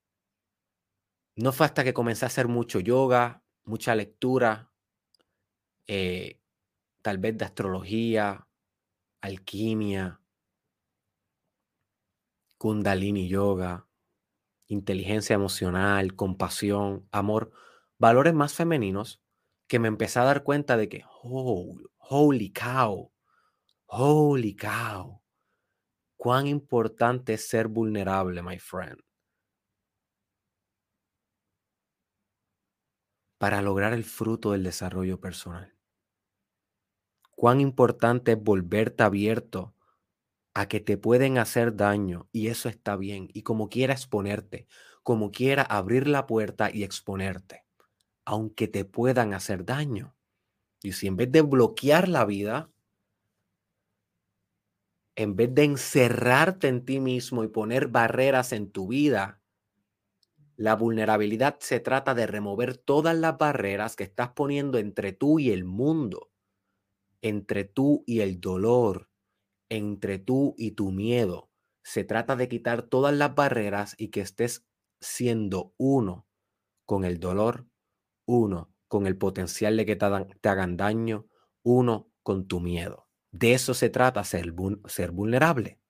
No 1.36 1.52
fue 1.52 1.66
hasta 1.66 1.84
que 1.84 1.94
comencé 1.94 2.24
a 2.24 2.28
hacer 2.28 2.48
mucho 2.48 2.80
yoga, 2.80 3.42
mucha 3.64 3.94
lectura, 3.94 4.72
eh, 5.86 6.40
tal 7.02 7.18
vez 7.18 7.38
de 7.38 7.44
astrología, 7.44 8.48
alquimia, 9.20 10.20
kundalini 12.58 13.28
yoga, 13.28 13.86
inteligencia 14.66 15.34
emocional, 15.34 16.16
compasión, 16.16 17.08
amor, 17.12 17.52
valores 17.98 18.34
más 18.34 18.54
femeninos, 18.54 19.22
que 19.68 19.78
me 19.78 19.88
empecé 19.88 20.18
a 20.18 20.24
dar 20.24 20.42
cuenta 20.42 20.76
de 20.76 20.88
que, 20.88 21.04
oh, 21.22 21.76
holy 21.98 22.52
cow, 22.52 23.13
holy 23.86 24.56
cow, 24.56 25.20
cuán 26.16 26.46
importante 26.46 27.34
es 27.34 27.48
ser 27.48 27.68
vulnerable, 27.68 28.42
my 28.42 28.58
friend. 28.58 28.98
Para 33.38 33.62
lograr 33.62 33.92
el 33.92 34.04
fruto 34.04 34.52
del 34.52 34.62
desarrollo 34.62 35.20
personal. 35.20 35.74
Cuán 37.36 37.60
importante 37.60 38.32
es 38.32 38.42
volverte 38.42 39.02
abierto 39.02 39.74
a 40.54 40.68
que 40.68 40.80
te 40.80 40.96
pueden 40.96 41.36
hacer 41.36 41.76
daño 41.76 42.28
y 42.32 42.46
eso 42.46 42.68
está 42.68 42.96
bien. 42.96 43.28
Y 43.34 43.42
como 43.42 43.68
quiera 43.68 43.92
exponerte, 43.92 44.66
como 45.02 45.30
quiera 45.30 45.62
abrir 45.62 46.08
la 46.08 46.26
puerta 46.26 46.70
y 46.72 46.84
exponerte, 46.84 47.64
aunque 48.24 48.68
te 48.68 48.84
puedan 48.84 49.34
hacer 49.34 49.64
daño. 49.64 50.16
Y 50.82 50.92
si 50.92 51.06
en 51.08 51.16
vez 51.16 51.30
de 51.32 51.42
bloquear 51.42 52.08
la 52.08 52.24
vida, 52.24 52.70
en 55.16 55.36
vez 55.36 55.54
de 55.54 55.64
encerrarte 55.64 56.68
en 56.68 56.84
ti 56.84 57.00
mismo 57.00 57.44
y 57.44 57.48
poner 57.48 57.88
barreras 57.88 58.52
en 58.52 58.70
tu 58.70 58.88
vida, 58.88 59.40
la 60.56 60.76
vulnerabilidad 60.76 61.56
se 61.60 61.80
trata 61.80 62.14
de 62.14 62.26
remover 62.26 62.76
todas 62.76 63.16
las 63.16 63.38
barreras 63.38 63.96
que 63.96 64.04
estás 64.04 64.30
poniendo 64.30 64.78
entre 64.78 65.12
tú 65.12 65.38
y 65.38 65.50
el 65.50 65.64
mundo, 65.64 66.30
entre 67.22 67.64
tú 67.64 68.04
y 68.06 68.20
el 68.20 68.40
dolor, 68.40 69.08
entre 69.68 70.18
tú 70.18 70.54
y 70.58 70.72
tu 70.72 70.92
miedo. 70.92 71.50
Se 71.84 72.04
trata 72.04 72.36
de 72.36 72.48
quitar 72.48 72.82
todas 72.82 73.14
las 73.14 73.34
barreras 73.34 73.94
y 73.98 74.08
que 74.08 74.20
estés 74.20 74.66
siendo 75.00 75.74
uno 75.78 76.26
con 76.86 77.04
el 77.04 77.20
dolor, 77.20 77.66
uno 78.26 78.72
con 78.88 79.06
el 79.06 79.18
potencial 79.18 79.76
de 79.76 79.86
que 79.86 79.96
te 79.96 80.48
hagan, 80.48 80.76
daño, 80.76 81.26
uno 81.62 82.10
con 82.22 82.46
tu 82.48 82.60
miedo. 82.60 83.03
De 83.34 83.52
eso 83.52 83.74
se 83.74 83.90
trata 83.90 84.22
ser, 84.22 84.54
ser 84.86 85.10
vulnerable. 85.10 85.80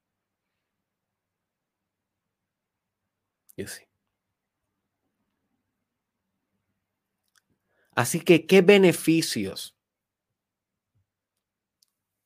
Así 7.94 8.20
que, 8.20 8.46
¿qué 8.46 8.62
beneficios 8.62 9.76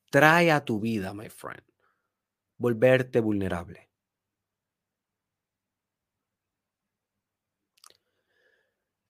trae 0.09 0.51
a 0.51 0.63
tu 0.63 0.79
vida, 0.79 1.13
my 1.13 1.29
friend, 1.29 1.63
volverte 2.57 3.19
vulnerable. 3.19 3.89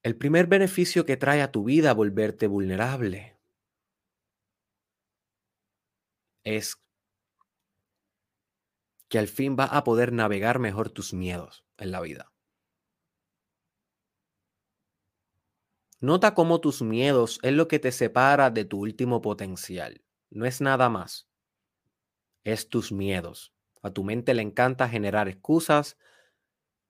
El 0.02 0.16
primer 0.16 0.48
beneficio 0.48 1.04
que 1.04 1.16
trae 1.16 1.40
a 1.40 1.52
tu 1.52 1.62
vida 1.62 1.94
volverte 1.94 2.48
vulnerable 2.48 3.39
es 6.44 6.76
que 9.08 9.18
al 9.18 9.28
fin 9.28 9.56
vas 9.56 9.70
a 9.72 9.84
poder 9.84 10.12
navegar 10.12 10.58
mejor 10.58 10.90
tus 10.90 11.12
miedos 11.12 11.64
en 11.78 11.90
la 11.90 12.00
vida. 12.00 12.32
Nota 16.00 16.32
cómo 16.34 16.60
tus 16.60 16.80
miedos 16.80 17.38
es 17.42 17.52
lo 17.52 17.68
que 17.68 17.78
te 17.78 17.92
separa 17.92 18.50
de 18.50 18.64
tu 18.64 18.80
último 18.80 19.20
potencial. 19.20 20.02
No 20.30 20.46
es 20.46 20.62
nada 20.62 20.88
más. 20.88 21.28
Es 22.42 22.70
tus 22.70 22.90
miedos. 22.90 23.52
A 23.82 23.90
tu 23.90 24.04
mente 24.04 24.32
le 24.32 24.42
encanta 24.42 24.88
generar 24.88 25.28
excusas 25.28 25.98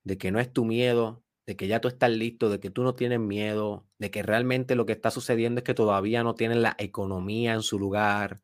de 0.03 0.17
que 0.17 0.31
no 0.31 0.39
es 0.39 0.53
tu 0.53 0.63
miedo, 0.63 1.23
de 1.45 1.57
que 1.57 1.67
ya 1.67 1.81
tú 1.81 1.87
estás 1.87 2.11
listo, 2.11 2.49
de 2.49 2.59
que 2.59 2.69
tú 2.69 2.83
no 2.83 2.95
tienes 2.95 3.19
miedo, 3.19 3.85
de 3.97 4.11
que 4.11 4.23
realmente 4.23 4.75
lo 4.75 4.85
que 4.85 4.93
está 4.93 5.11
sucediendo 5.11 5.59
es 5.59 5.63
que 5.63 5.73
todavía 5.73 6.23
no 6.23 6.35
tienen 6.35 6.61
la 6.61 6.75
economía 6.77 7.53
en 7.53 7.63
su 7.63 7.79
lugar. 7.79 8.41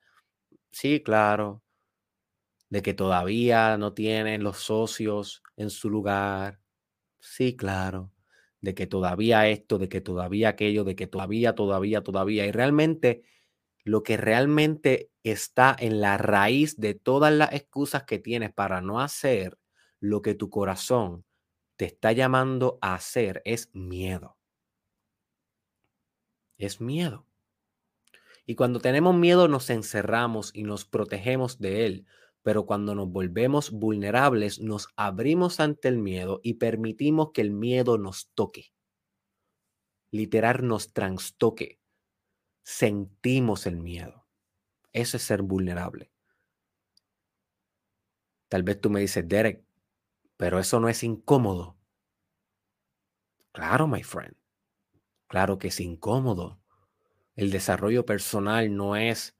Sí, 0.77 1.01
claro. 1.03 1.61
De 2.69 2.81
que 2.81 2.93
todavía 2.93 3.77
no 3.77 3.93
tienen 3.93 4.43
los 4.43 4.57
socios 4.57 5.41
en 5.55 5.69
su 5.69 5.89
lugar. 5.89 6.59
Sí, 7.19 7.55
claro. 7.57 8.11
De 8.61 8.75
que 8.75 8.87
todavía 8.87 9.49
esto, 9.49 9.77
de 9.79 9.89
que 9.89 10.01
todavía 10.01 10.49
aquello, 10.49 10.83
de 10.85 10.95
que 10.95 11.07
todavía, 11.07 11.55
todavía, 11.55 12.03
todavía. 12.03 12.45
Y 12.47 12.51
realmente 12.51 13.23
lo 13.85 14.03
que 14.03 14.17
realmente 14.17 15.11
está 15.23 15.75
en 15.79 16.01
la 16.01 16.17
raíz 16.17 16.77
de 16.79 16.95
todas 16.95 17.33
las 17.33 17.53
excusas 17.53 18.03
que 18.05 18.19
tienes 18.19 18.53
para 18.53 18.81
no 18.81 19.01
hacer 19.01 19.59
lo 20.01 20.21
que 20.23 20.35
tu 20.35 20.49
corazón 20.49 21.25
te 21.77 21.85
está 21.85 22.13
llamando 22.13 22.79
a 22.81 22.95
hacer 22.95 23.41
es 23.45 23.69
miedo. 23.73 24.35
Es 26.59 26.79
miedo. 26.81 27.26
Y 28.47 28.55
cuando 28.55 28.79
tenemos 28.79 29.15
miedo 29.15 29.47
nos 29.47 29.69
encerramos 29.69 30.49
y 30.55 30.63
nos 30.63 30.85
protegemos 30.85 31.59
de 31.59 31.85
él. 31.85 32.05
Pero 32.41 32.65
cuando 32.65 32.95
nos 32.95 33.09
volvemos 33.09 33.69
vulnerables, 33.69 34.59
nos 34.59 34.87
abrimos 34.95 35.59
ante 35.59 35.89
el 35.89 35.99
miedo 35.99 36.39
y 36.41 36.55
permitimos 36.55 37.31
que 37.33 37.41
el 37.41 37.51
miedo 37.51 37.99
nos 37.99 38.31
toque. 38.33 38.73
Literal 40.09 40.65
nos 40.65 40.93
transtoque 40.93 41.77
sentimos 42.67 43.65
el 43.65 43.77
miedo. 43.77 44.27
Eso 44.91 45.15
es 45.15 45.23
ser 45.23 45.41
vulnerable. 45.41 46.11
Tal 48.49 48.63
vez 48.63 48.81
tú 48.81 48.89
me 48.89 48.99
dices, 48.99 49.25
Derek, 49.25 49.63
pero 50.35 50.59
eso 50.59 50.81
no 50.81 50.89
es 50.89 51.01
incómodo. 51.01 51.77
Claro, 53.53 53.87
my 53.87 54.03
friend. 54.03 54.35
Claro 55.27 55.57
que 55.57 55.69
es 55.69 55.79
incómodo. 55.79 56.59
El 57.37 57.51
desarrollo 57.51 58.05
personal 58.05 58.75
no 58.75 58.95
es 58.97 59.37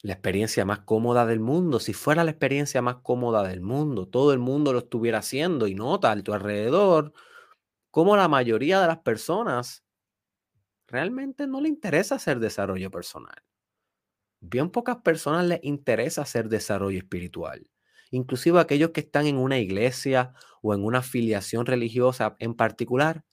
la 0.00 0.12
experiencia 0.14 0.64
más 0.64 0.80
cómoda 0.80 1.26
del 1.26 1.40
mundo. 1.40 1.80
Si 1.80 1.92
fuera 1.92 2.24
la 2.24 2.30
experiencia 2.30 2.80
más 2.82 2.96
cómoda 3.02 3.42
del 3.42 3.60
mundo, 3.60 4.06
todo 4.08 4.32
el 4.32 4.38
mundo 4.38 4.72
lo 4.72 4.78
estuviera 4.78 5.18
haciendo 5.18 5.66
y 5.66 5.74
nota 5.74 6.10
a 6.12 6.22
tu 6.22 6.32
alrededor 6.32 7.12
como 7.90 8.16
la 8.16 8.28
mayoría 8.28 8.80
de 8.80 8.86
las 8.86 8.98
personas 8.98 9.84
realmente 10.86 11.46
no 11.48 11.60
le 11.60 11.68
interesa 11.68 12.14
hacer 12.14 12.38
desarrollo 12.38 12.90
personal. 12.90 13.42
Bien 14.40 14.70
pocas 14.70 14.98
personas 14.98 15.46
les 15.46 15.60
interesa 15.62 16.22
hacer 16.22 16.48
desarrollo 16.48 16.98
espiritual. 16.98 17.68
Inclusive 18.10 18.60
aquellos 18.60 18.90
que 18.90 19.00
están 19.00 19.26
en 19.26 19.36
una 19.36 19.58
iglesia 19.58 20.34
o 20.62 20.74
en 20.74 20.84
una 20.84 20.98
afiliación 20.98 21.66
religiosa 21.66 22.36
en 22.38 22.54
particular, 22.54 23.24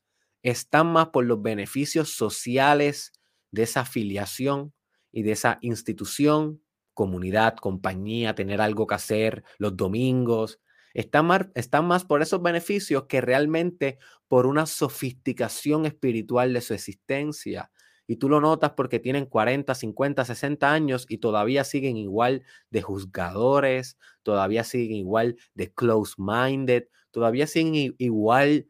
están 0.42 0.88
más 0.88 1.10
por 1.10 1.26
los 1.26 1.42
beneficios 1.42 2.12
sociales 2.16 3.12
de 3.52 3.64
esa 3.64 3.82
afiliación 3.82 4.74
y 5.12 5.24
de 5.24 5.32
esa 5.32 5.58
institución, 5.62 6.62
comunidad, 6.94 7.56
compañía, 7.56 8.36
tener 8.36 8.62
algo 8.62 8.88
que 8.88 8.96
hacer 8.96 9.44
los 9.58 9.78
domingos. 9.78 10.60
Están 10.94 11.28
más, 11.28 11.48
están 11.56 11.88
más 11.88 12.04
por 12.06 12.22
esos 12.22 12.42
beneficios 12.42 13.06
que 13.06 13.22
realmente 13.22 14.00
por 14.28 14.46
una 14.46 14.66
sofisticación 14.66 15.86
espiritual 15.86 16.54
de 16.54 16.62
su 16.62 16.74
existencia. 16.74 17.72
Y 18.06 18.18
tú 18.18 18.28
lo 18.28 18.42
notas 18.42 18.72
porque 18.72 19.00
tienen 19.00 19.28
40, 19.28 19.76
50, 19.76 20.26
60 20.26 20.74
años 20.74 21.06
y 21.08 21.20
todavía 21.20 21.64
siguen 21.64 21.96
igual 21.96 22.44
de 22.72 22.82
juzgadores, 22.82 23.98
todavía 24.24 24.64
siguen 24.64 24.98
igual 24.98 25.38
de 25.54 25.72
close-minded, 25.72 26.86
todavía 27.12 27.46
siguen 27.48 27.96
igual 27.98 28.68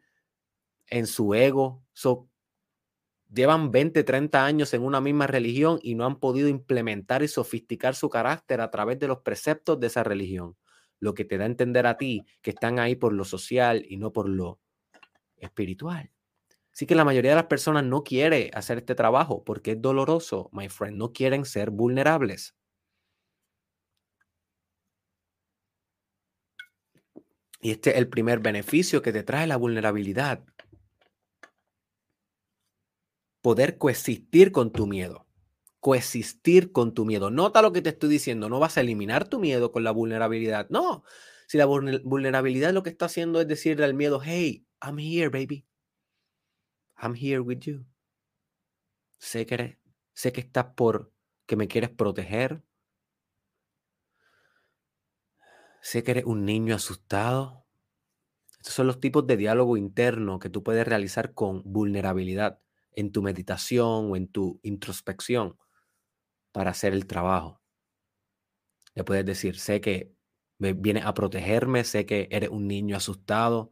en 0.88 1.06
su 1.06 1.34
ego. 1.34 1.82
So, 1.94 2.29
llevan 3.32 3.70
20, 3.70 4.02
30 4.04 4.44
años 4.44 4.74
en 4.74 4.82
una 4.82 5.00
misma 5.00 5.26
religión 5.26 5.78
y 5.82 5.94
no 5.94 6.04
han 6.04 6.18
podido 6.18 6.48
implementar 6.48 7.22
y 7.22 7.28
sofisticar 7.28 7.94
su 7.94 8.08
carácter 8.10 8.60
a 8.60 8.70
través 8.70 8.98
de 8.98 9.08
los 9.08 9.20
preceptos 9.20 9.78
de 9.80 9.86
esa 9.86 10.02
religión. 10.02 10.56
Lo 10.98 11.14
que 11.14 11.24
te 11.24 11.38
da 11.38 11.44
a 11.44 11.46
entender 11.46 11.86
a 11.86 11.96
ti 11.96 12.26
que 12.42 12.50
están 12.50 12.78
ahí 12.78 12.96
por 12.96 13.12
lo 13.12 13.24
social 13.24 13.84
y 13.88 13.96
no 13.96 14.12
por 14.12 14.28
lo 14.28 14.60
espiritual. 15.36 16.10
Así 16.72 16.86
que 16.86 16.94
la 16.94 17.04
mayoría 17.04 17.32
de 17.32 17.36
las 17.36 17.46
personas 17.46 17.84
no 17.84 18.04
quiere 18.04 18.50
hacer 18.54 18.78
este 18.78 18.94
trabajo 18.94 19.44
porque 19.44 19.72
es 19.72 19.82
doloroso, 19.82 20.50
my 20.52 20.68
friend. 20.68 20.96
No 20.96 21.12
quieren 21.12 21.44
ser 21.44 21.70
vulnerables. 21.70 22.54
Y 27.62 27.72
este 27.72 27.90
es 27.90 27.96
el 27.96 28.08
primer 28.08 28.40
beneficio 28.40 29.02
que 29.02 29.12
te 29.12 29.22
trae 29.22 29.46
la 29.46 29.56
vulnerabilidad 29.56 30.42
poder 33.42 33.78
coexistir 33.78 34.52
con 34.52 34.72
tu 34.72 34.86
miedo. 34.86 35.26
Coexistir 35.80 36.72
con 36.72 36.94
tu 36.94 37.04
miedo. 37.04 37.30
Nota 37.30 37.62
lo 37.62 37.72
que 37.72 37.82
te 37.82 37.90
estoy 37.90 38.10
diciendo. 38.10 38.48
No 38.48 38.58
vas 38.60 38.76
a 38.76 38.82
eliminar 38.82 39.28
tu 39.28 39.38
miedo 39.38 39.72
con 39.72 39.84
la 39.84 39.92
vulnerabilidad. 39.92 40.68
No. 40.70 41.04
Si 41.46 41.58
la 41.58 41.64
vulnerabilidad 41.66 42.72
lo 42.72 42.82
que 42.82 42.90
está 42.90 43.06
haciendo 43.06 43.40
es 43.40 43.48
decirle 43.48 43.84
al 43.84 43.94
miedo, 43.94 44.20
hey, 44.22 44.66
I'm 44.82 44.98
here, 44.98 45.28
baby. 45.28 45.66
I'm 46.96 47.14
here 47.14 47.40
with 47.40 47.60
you. 47.60 47.86
Sé 49.18 49.46
que, 49.46 49.78
sé 50.12 50.32
que 50.32 50.40
estás 50.40 50.66
por, 50.76 51.12
que 51.46 51.56
me 51.56 51.66
quieres 51.66 51.90
proteger. 51.90 52.62
Sé 55.80 56.04
que 56.04 56.10
eres 56.10 56.24
un 56.24 56.44
niño 56.44 56.74
asustado. 56.74 57.66
Estos 58.58 58.74
son 58.74 58.86
los 58.86 59.00
tipos 59.00 59.26
de 59.26 59.38
diálogo 59.38 59.78
interno 59.78 60.38
que 60.38 60.50
tú 60.50 60.62
puedes 60.62 60.86
realizar 60.86 61.32
con 61.32 61.62
vulnerabilidad 61.64 62.60
en 62.92 63.12
tu 63.12 63.22
meditación 63.22 64.10
o 64.10 64.16
en 64.16 64.28
tu 64.28 64.60
introspección 64.62 65.56
para 66.52 66.70
hacer 66.70 66.92
el 66.92 67.06
trabajo. 67.06 67.60
Le 68.94 69.04
puedes 69.04 69.24
decir, 69.24 69.58
sé 69.58 69.80
que 69.80 70.12
me 70.58 70.72
vienes 70.72 71.04
a 71.06 71.14
protegerme, 71.14 71.84
sé 71.84 72.06
que 72.06 72.28
eres 72.30 72.50
un 72.50 72.66
niño 72.66 72.96
asustado, 72.96 73.70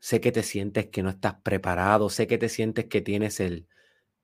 sé 0.00 0.20
que 0.20 0.32
te 0.32 0.42
sientes 0.42 0.86
que 0.86 1.02
no 1.02 1.10
estás 1.10 1.34
preparado, 1.42 2.08
sé 2.08 2.26
que 2.26 2.38
te 2.38 2.48
sientes 2.48 2.86
que 2.86 3.00
tienes 3.00 3.38
el 3.38 3.68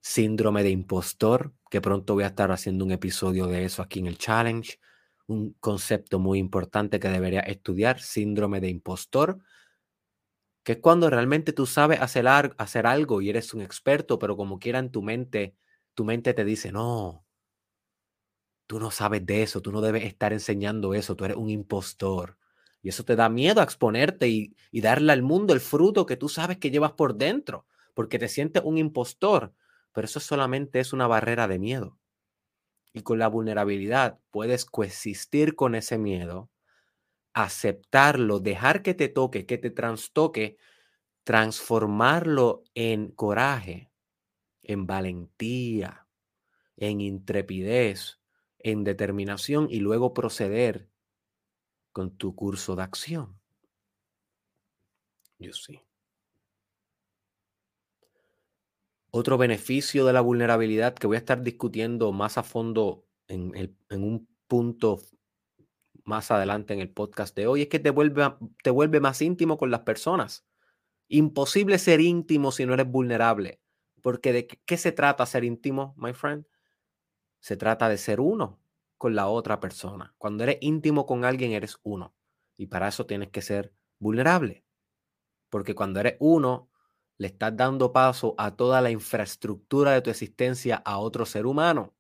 síndrome 0.01 0.63
de 0.63 0.71
impostor, 0.71 1.55
que 1.71 1.81
pronto 1.81 2.15
voy 2.15 2.25
a 2.25 2.29
estar 2.29 2.51
haciendo 2.51 2.85
un 2.85 2.93
episodio 2.93 3.47
de 3.47 3.65
eso 3.65 3.83
aquí 3.83 4.01
en 4.01 4.07
el 4.07 4.19
challenge, 4.19 4.81
un 5.27 5.53
concepto 5.61 6.19
muy 6.19 6.39
importante 6.39 6.99
que 6.99 7.09
debería 7.09 7.41
estudiar, 7.41 8.01
síndrome 8.01 8.61
de 8.61 8.71
impostor 8.71 9.39
que 10.63 10.73
es 10.73 10.79
cuando 10.79 11.11
realmente 11.11 11.53
tú 11.53 11.67
sabes 11.67 12.01
hacer, 12.01 12.27
hacer 12.59 12.87
algo 12.87 13.21
y 13.21 13.31
eres 13.31 13.55
un 13.55 13.63
experto, 13.63 14.19
pero 14.19 14.37
como 14.37 14.59
quiera 14.59 14.79
en 14.79 14.91
tu 14.91 15.03
mente, 15.03 15.57
tu 15.95 16.05
mente 16.05 16.35
te 16.35 16.45
dice, 16.45 16.73
no, 16.73 17.25
tú 18.67 18.79
no 18.79 18.91
sabes 18.91 19.25
de 19.25 19.43
eso, 19.43 19.63
tú 19.63 19.73
no 19.73 19.81
debes 19.81 20.05
estar 20.05 20.33
enseñando 20.33 20.95
eso, 20.95 21.17
tú 21.17 21.25
eres 21.25 21.37
un 21.37 21.51
impostor. 21.51 22.37
Y 22.83 22.91
eso 22.91 23.05
te 23.05 23.17
da 23.17 23.29
miedo 23.29 23.61
a 23.61 23.65
exponerte 23.65 24.29
y, 24.29 24.55
y 24.71 24.81
darle 24.83 25.13
al 25.13 25.23
mundo 25.23 25.55
el 25.55 25.61
fruto 25.61 26.07
que 26.07 26.17
tú 26.17 26.29
sabes 26.29 26.59
que 26.59 26.71
llevas 26.71 26.93
por 26.93 27.17
dentro, 27.17 27.67
porque 27.95 28.19
te 28.19 28.29
sientes 28.29 28.63
un 28.65 28.79
impostor, 28.79 29.55
pero 29.93 30.05
eso 30.05 30.21
solamente 30.21 30.81
es 30.81 30.93
una 30.93 31.07
barrera 31.07 31.49
de 31.49 31.59
miedo. 31.59 31.99
Y 32.93 33.03
con 33.03 33.19
la 33.19 33.29
vulnerabilidad 33.29 34.19
puedes 34.31 34.65
coexistir 34.65 35.55
con 35.55 35.75
ese 35.75 35.99
miedo 35.99 36.51
aceptarlo, 37.45 38.41
dejar 38.41 38.83
que 38.83 38.95
te 38.95 39.09
toque, 39.09 39.47
que 39.47 39.59
te 39.59 39.71
transtoque, 39.71 40.57
transformarlo 41.25 42.65
en 42.75 43.11
coraje, 43.11 43.93
en 44.63 44.87
valentía, 44.87 46.09
en 46.77 47.01
intrepidez, 47.01 48.21
en 48.59 48.85
determinación 48.85 49.69
y 49.71 49.81
luego 49.81 50.15
proceder 50.15 50.91
con 51.93 52.17
tu 52.17 52.35
curso 52.35 52.77
de 52.77 52.83
acción. 52.83 53.41
Yo 55.39 55.53
sí. 55.53 55.81
Otro 59.11 59.39
beneficio 59.39 60.05
de 60.05 60.13
la 60.13 60.21
vulnerabilidad 60.21 60.95
que 60.95 61.07
voy 61.07 61.17
a 61.17 61.21
estar 61.21 61.43
discutiendo 61.43 62.13
más 62.13 62.37
a 62.39 62.43
fondo 62.43 63.07
en, 63.27 63.53
en 63.55 64.03
un 64.03 64.29
punto 64.47 64.99
más 66.09 66.31
adelante 66.31 66.73
en 66.75 66.81
el 66.81 66.91
podcast 66.91 67.37
de 67.37 67.47
hoy, 67.47 67.63
es 67.63 67.69
que 67.69 67.79
te 67.79 67.91
vuelve, 67.91 68.35
te 68.63 68.71
vuelve 68.71 68.99
más 68.99 69.21
íntimo 69.23 69.59
con 69.59 69.71
las 69.71 69.81
personas. 69.81 70.47
Imposible 71.07 71.79
ser 71.79 72.01
íntimo 72.01 72.51
si 72.51 72.67
no 72.67 72.75
eres 72.75 72.91
vulnerable. 72.91 73.61
Porque 74.03 74.33
de 74.33 74.47
qué 74.47 74.77
se 74.77 74.91
trata 74.91 75.27
ser 75.27 75.45
íntimo, 75.45 75.95
my 75.99 76.15
friend? 76.15 76.47
Se 77.41 77.57
trata 77.57 77.89
de 77.89 77.99
ser 77.99 78.21
uno 78.21 78.59
con 78.97 79.15
la 79.15 79.29
otra 79.29 79.61
persona. 79.61 80.15
Cuando 80.19 80.45
eres 80.45 80.59
íntimo 80.61 81.07
con 81.07 81.25
alguien, 81.25 81.53
eres 81.53 81.79
uno. 81.83 82.15
Y 82.57 82.67
para 82.67 82.89
eso 82.89 83.07
tienes 83.07 83.29
que 83.29 83.43
ser 83.43 83.75
vulnerable. 83.99 84.65
Porque 85.51 85.75
cuando 85.75 86.01
eres 86.01 86.17
uno, 86.21 86.71
le 87.19 87.29
estás 87.29 87.57
dando 87.57 87.93
paso 87.93 88.35
a 88.39 88.57
toda 88.57 88.81
la 88.81 88.91
infraestructura 88.91 89.93
de 89.93 90.03
tu 90.03 90.11
existencia 90.11 90.77
a 90.77 90.99
otro 90.99 91.27
ser 91.27 91.47
humano. 91.47 91.95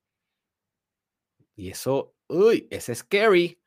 Y 1.56 1.70
eso, 1.70 2.14
uy, 2.28 2.68
es 2.70 2.90
scary 2.94 3.60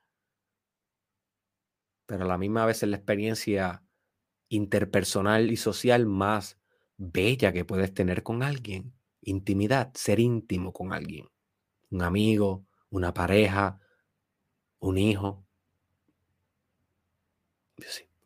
pero 2.12 2.26
a 2.26 2.28
la 2.28 2.38
misma 2.38 2.66
vez 2.66 2.84
es 2.84 2.90
la 2.90 2.98
experiencia 2.98 3.86
interpersonal 4.50 5.50
y 5.50 5.56
social 5.56 6.06
más 6.06 6.60
bella 6.98 7.54
que 7.54 7.64
puedes 7.64 7.94
tener 7.94 8.22
con 8.22 8.44
alguien. 8.44 8.94
Intimidad, 9.22 9.94
ser 9.94 10.20
íntimo 10.20 10.74
con 10.74 10.92
alguien. 10.92 11.30
Un 11.90 12.02
amigo, 12.02 12.66
una 12.90 13.14
pareja, 13.14 13.80
un 14.80 14.98
hijo. 14.98 15.46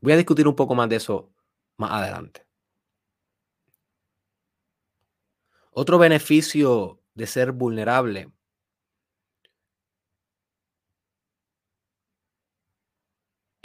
Voy 0.02 0.14
a 0.14 0.18
discutir 0.18 0.48
un 0.48 0.56
poco 0.56 0.74
más 0.74 0.90
de 0.90 0.96
eso 0.96 1.32
más 1.78 1.92
adelante. 1.92 2.48
Otro 5.70 6.00
beneficio 6.00 7.04
de 7.14 7.28
ser 7.28 7.52
vulnerable 7.52 8.32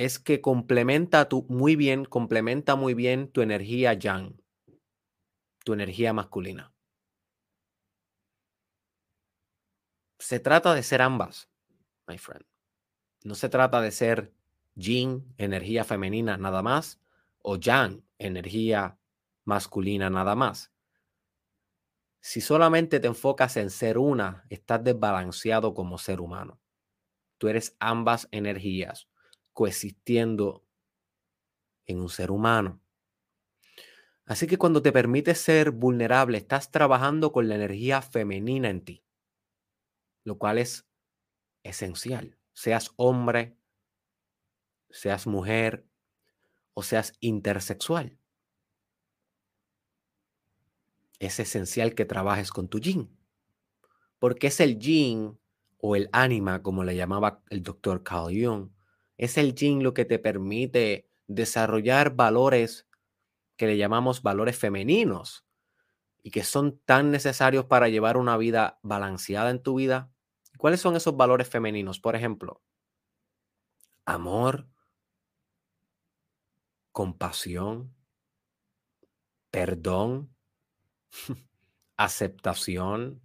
es 0.00 0.18
que 0.18 0.40
complementa 0.40 1.28
tu, 1.28 1.44
muy 1.50 1.76
bien, 1.76 2.06
complementa 2.06 2.74
muy 2.74 2.94
bien 2.94 3.30
tu 3.30 3.42
energía 3.42 3.92
yang, 3.92 4.34
tu 5.62 5.74
energía 5.74 6.14
masculina. 6.14 6.72
Se 10.18 10.40
trata 10.40 10.74
de 10.74 10.82
ser 10.82 11.02
ambas, 11.02 11.50
my 12.08 12.16
friend. 12.16 12.46
No 13.24 13.34
se 13.34 13.50
trata 13.50 13.82
de 13.82 13.90
ser 13.90 14.32
yin, 14.74 15.34
energía 15.36 15.84
femenina 15.84 16.38
nada 16.38 16.62
más, 16.62 16.98
o 17.42 17.56
yang, 17.56 18.02
energía 18.16 18.98
masculina 19.44 20.08
nada 20.08 20.34
más. 20.34 20.72
Si 22.22 22.40
solamente 22.40 23.00
te 23.00 23.06
enfocas 23.06 23.58
en 23.58 23.68
ser 23.68 23.98
una, 23.98 24.46
estás 24.48 24.82
desbalanceado 24.82 25.74
como 25.74 25.98
ser 25.98 26.22
humano. 26.22 26.58
Tú 27.36 27.48
eres 27.48 27.76
ambas 27.80 28.28
energías 28.30 29.09
coexistiendo 29.52 30.64
en 31.86 32.00
un 32.00 32.08
ser 32.08 32.30
humano. 32.30 32.80
Así 34.30 34.46
que 34.46 34.58
cuando 34.58 34.80
te 34.80 34.92
permites 34.92 35.38
ser 35.38 35.72
vulnerable, 35.72 36.38
estás 36.38 36.70
trabajando 36.70 37.32
con 37.32 37.48
la 37.48 37.56
energía 37.56 38.00
femenina 38.00 38.70
en 38.70 38.84
ti, 38.84 39.04
lo 40.22 40.38
cual 40.38 40.58
es 40.58 40.86
esencial. 41.64 42.38
Seas 42.52 42.92
hombre, 42.96 43.56
seas 44.88 45.26
mujer 45.26 45.84
o 46.74 46.82
seas 46.82 47.12
intersexual. 47.20 48.18
Es 51.18 51.40
esencial 51.40 51.94
que 51.94 52.04
trabajes 52.04 52.50
con 52.50 52.68
tu 52.68 52.78
yin, 52.78 53.14
porque 54.18 54.46
es 54.46 54.60
el 54.60 54.78
yin 54.78 55.38
o 55.78 55.96
el 55.96 56.08
ánima, 56.12 56.62
como 56.62 56.84
le 56.84 56.94
llamaba 56.94 57.42
el 57.50 57.62
doctor 57.62 58.04
Carl 58.04 58.32
Jung, 58.32 58.70
es 59.20 59.36
el 59.36 59.54
yin 59.54 59.82
lo 59.82 59.92
que 59.92 60.06
te 60.06 60.18
permite 60.18 61.10
desarrollar 61.26 62.16
valores 62.16 62.88
que 63.58 63.66
le 63.66 63.76
llamamos 63.76 64.22
valores 64.22 64.58
femeninos 64.58 65.44
y 66.22 66.30
que 66.30 66.42
son 66.42 66.80
tan 66.86 67.10
necesarios 67.10 67.66
para 67.66 67.90
llevar 67.90 68.16
una 68.16 68.38
vida 68.38 68.78
balanceada 68.82 69.50
en 69.50 69.62
tu 69.62 69.74
vida. 69.74 70.10
¿Cuáles 70.56 70.80
son 70.80 70.96
esos 70.96 71.18
valores 71.18 71.50
femeninos? 71.50 72.00
Por 72.00 72.16
ejemplo, 72.16 72.62
amor, 74.06 74.70
compasión, 76.90 77.94
perdón, 79.50 80.34
aceptación, 81.98 83.20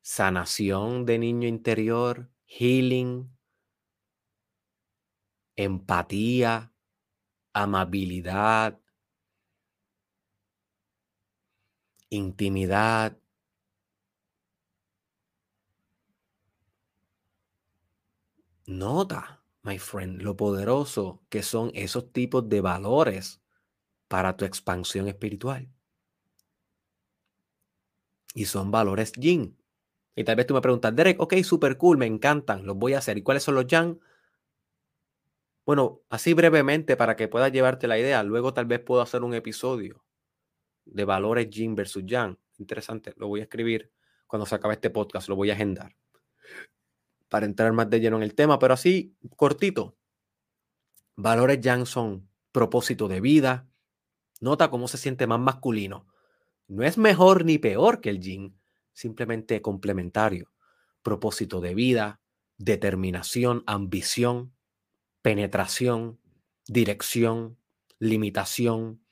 sanación 0.00 1.06
de 1.06 1.18
niño 1.18 1.48
interior, 1.48 2.30
healing, 2.46 3.35
empatía, 5.56 6.72
amabilidad, 7.52 8.80
intimidad. 12.10 13.16
Nota, 18.66 19.42
my 19.62 19.78
friend, 19.78 20.22
lo 20.22 20.36
poderoso 20.36 21.22
que 21.28 21.42
son 21.42 21.70
esos 21.74 22.12
tipos 22.12 22.48
de 22.48 22.60
valores 22.60 23.40
para 24.08 24.36
tu 24.36 24.44
expansión 24.44 25.08
espiritual. 25.08 25.68
Y 28.34 28.44
son 28.44 28.70
valores 28.70 29.12
yin. 29.12 29.56
Y 30.16 30.24
tal 30.24 30.36
vez 30.36 30.46
tú 30.46 30.54
me 30.54 30.60
preguntas, 30.60 30.94
Derek, 30.94 31.20
ok, 31.20 31.34
super 31.42 31.76
cool, 31.78 31.98
me 31.98 32.06
encantan, 32.06 32.66
los 32.66 32.76
voy 32.76 32.94
a 32.94 32.98
hacer. 32.98 33.18
¿Y 33.18 33.22
cuáles 33.22 33.42
son 33.42 33.54
los 33.54 33.66
yang? 33.66 33.98
Bueno, 35.66 36.00
así 36.08 36.32
brevemente 36.32 36.96
para 36.96 37.16
que 37.16 37.28
puedas 37.28 37.52
llevarte 37.52 37.88
la 37.88 37.98
idea. 37.98 38.22
Luego 38.22 38.54
tal 38.54 38.64
vez 38.64 38.80
puedo 38.80 39.02
hacer 39.02 39.22
un 39.22 39.34
episodio 39.34 40.04
de 40.86 41.04
valores 41.04 41.50
yin 41.50 41.74
versus 41.74 42.04
yang. 42.06 42.38
Interesante, 42.56 43.12
lo 43.16 43.28
voy 43.28 43.40
a 43.40 43.42
escribir 43.42 43.92
cuando 44.26 44.46
se 44.46 44.54
acabe 44.54 44.74
este 44.74 44.88
podcast, 44.90 45.28
lo 45.28 45.36
voy 45.36 45.50
a 45.50 45.54
agendar 45.54 45.94
para 47.28 47.46
entrar 47.46 47.72
más 47.72 47.90
de 47.90 48.00
lleno 48.00 48.16
en 48.16 48.22
el 48.22 48.34
tema, 48.34 48.58
pero 48.58 48.74
así 48.74 49.16
cortito. 49.36 49.96
Valores 51.16 51.60
yang 51.60 51.86
son 51.86 52.28
propósito 52.52 53.08
de 53.08 53.20
vida. 53.20 53.68
Nota 54.40 54.70
cómo 54.70 54.86
se 54.88 54.98
siente 54.98 55.26
más 55.26 55.40
masculino. 55.40 56.06
No 56.68 56.82
es 56.82 56.98
mejor 56.98 57.44
ni 57.44 57.58
peor 57.58 58.00
que 58.00 58.10
el 58.10 58.20
yin, 58.20 58.58
simplemente 58.92 59.62
complementario. 59.62 60.52
Propósito 61.02 61.60
de 61.60 61.74
vida, 61.74 62.20
determinación, 62.58 63.62
ambición, 63.66 64.55
penetración, 65.26 66.20
dirección, 66.68 67.58
limitación, 67.98 69.04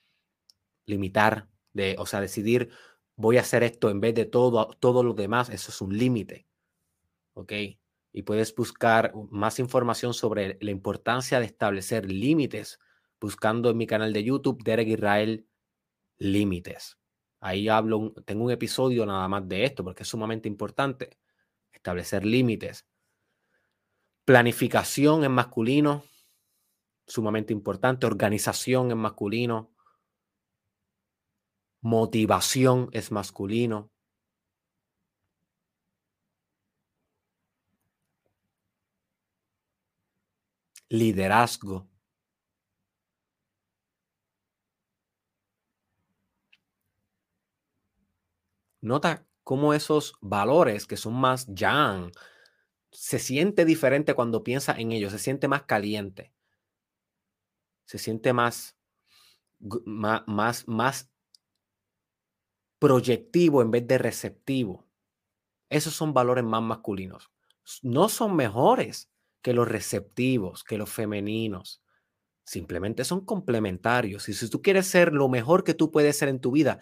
limitar, 0.85 1.49
de, 1.73 1.97
o 1.99 2.05
sea, 2.05 2.21
decidir, 2.21 2.69
voy 3.17 3.35
a 3.35 3.41
hacer 3.41 3.63
esto 3.63 3.89
en 3.89 3.99
vez 3.99 4.15
de 4.15 4.23
todo, 4.23 4.69
todo 4.79 5.03
lo 5.03 5.13
demás, 5.13 5.49
eso 5.49 5.71
es 5.71 5.81
un 5.81 5.97
límite. 5.97 6.47
¿Ok? 7.33 7.51
Y 8.13 8.21
puedes 8.21 8.55
buscar 8.55 9.11
más 9.29 9.59
información 9.59 10.13
sobre 10.13 10.57
la 10.61 10.71
importancia 10.71 11.41
de 11.41 11.47
establecer 11.47 12.09
límites 12.09 12.79
buscando 13.19 13.69
en 13.69 13.75
mi 13.75 13.85
canal 13.85 14.13
de 14.13 14.23
YouTube, 14.23 14.63
Derek 14.63 14.87
Israel 14.87 15.45
Límites. 16.17 16.97
Ahí 17.41 17.67
hablo, 17.67 18.13
tengo 18.23 18.45
un 18.45 18.51
episodio 18.51 19.05
nada 19.05 19.27
más 19.27 19.45
de 19.49 19.65
esto 19.65 19.83
porque 19.83 20.03
es 20.03 20.09
sumamente 20.09 20.47
importante 20.47 21.17
establecer 21.73 22.25
límites. 22.25 22.85
Planificación 24.25 25.23
en 25.23 25.31
masculino, 25.33 26.03
sumamente 27.05 27.53
importante. 27.53 28.07
Organización 28.07 28.89
en 28.89 28.97
masculino. 28.97 29.71
Motivación 31.81 32.89
es 32.91 33.11
masculino. 33.11 33.91
Liderazgo. 40.89 41.87
Nota 48.81 49.27
cómo 49.43 49.73
esos 49.75 50.13
valores 50.21 50.87
que 50.87 50.97
son 50.97 51.13
más 51.13 51.45
yang 51.53 52.11
se 52.95 53.19
siente 53.19 53.65
diferente 53.65 54.13
cuando 54.13 54.43
piensa 54.43 54.73
en 54.77 54.91
ellos, 54.91 55.11
se 55.11 55.19
siente 55.19 55.47
más 55.47 55.63
caliente, 55.63 56.33
se 57.85 57.97
siente 57.97 58.33
más, 58.33 58.77
más, 59.85 60.23
más, 60.27 60.67
más 60.67 61.11
proyectivo 62.79 63.61
en 63.61 63.71
vez 63.71 63.87
de 63.87 63.97
receptivo. 63.97 64.87
Esos 65.69 65.93
son 65.93 66.13
valores 66.13 66.43
más 66.43 66.61
masculinos. 66.61 67.31
No 67.81 68.09
son 68.09 68.35
mejores 68.35 69.11
que 69.41 69.53
los 69.53 69.67
receptivos, 69.67 70.63
que 70.63 70.77
los 70.77 70.89
femeninos. 70.89 71.81
Simplemente 72.43 73.03
son 73.03 73.25
complementarios. 73.25 74.29
Y 74.29 74.33
si 74.33 74.49
tú 74.49 74.61
quieres 74.61 74.87
ser 74.87 75.13
lo 75.13 75.29
mejor 75.29 75.63
que 75.63 75.73
tú 75.73 75.91
puedes 75.91 76.17
ser 76.17 76.29
en 76.29 76.39
tu 76.39 76.51
vida, 76.51 76.79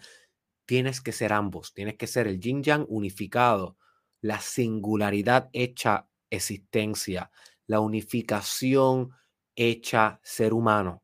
tienes 0.66 1.00
que 1.00 1.12
ser 1.12 1.32
ambos. 1.32 1.72
Tienes 1.72 1.96
que 1.96 2.06
ser 2.06 2.26
el 2.26 2.38
yin 2.38 2.62
yang 2.62 2.86
unificado, 2.88 3.78
la 4.24 4.40
singularidad 4.40 5.50
hecha 5.52 6.08
existencia, 6.30 7.30
la 7.66 7.80
unificación 7.80 9.10
hecha 9.54 10.18
ser 10.22 10.54
humano. 10.54 11.02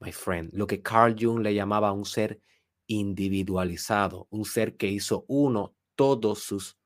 My 0.00 0.10
friend, 0.10 0.50
lo 0.52 0.66
que 0.66 0.82
Carl 0.82 1.14
Jung 1.16 1.42
le 1.42 1.54
llamaba 1.54 1.92
un 1.92 2.04
ser 2.04 2.40
individualizado, 2.88 4.26
un 4.30 4.44
ser 4.44 4.76
que 4.76 4.88
hizo 4.88 5.24
uno 5.28 5.76
todos 5.94 6.40
sus 6.42 6.76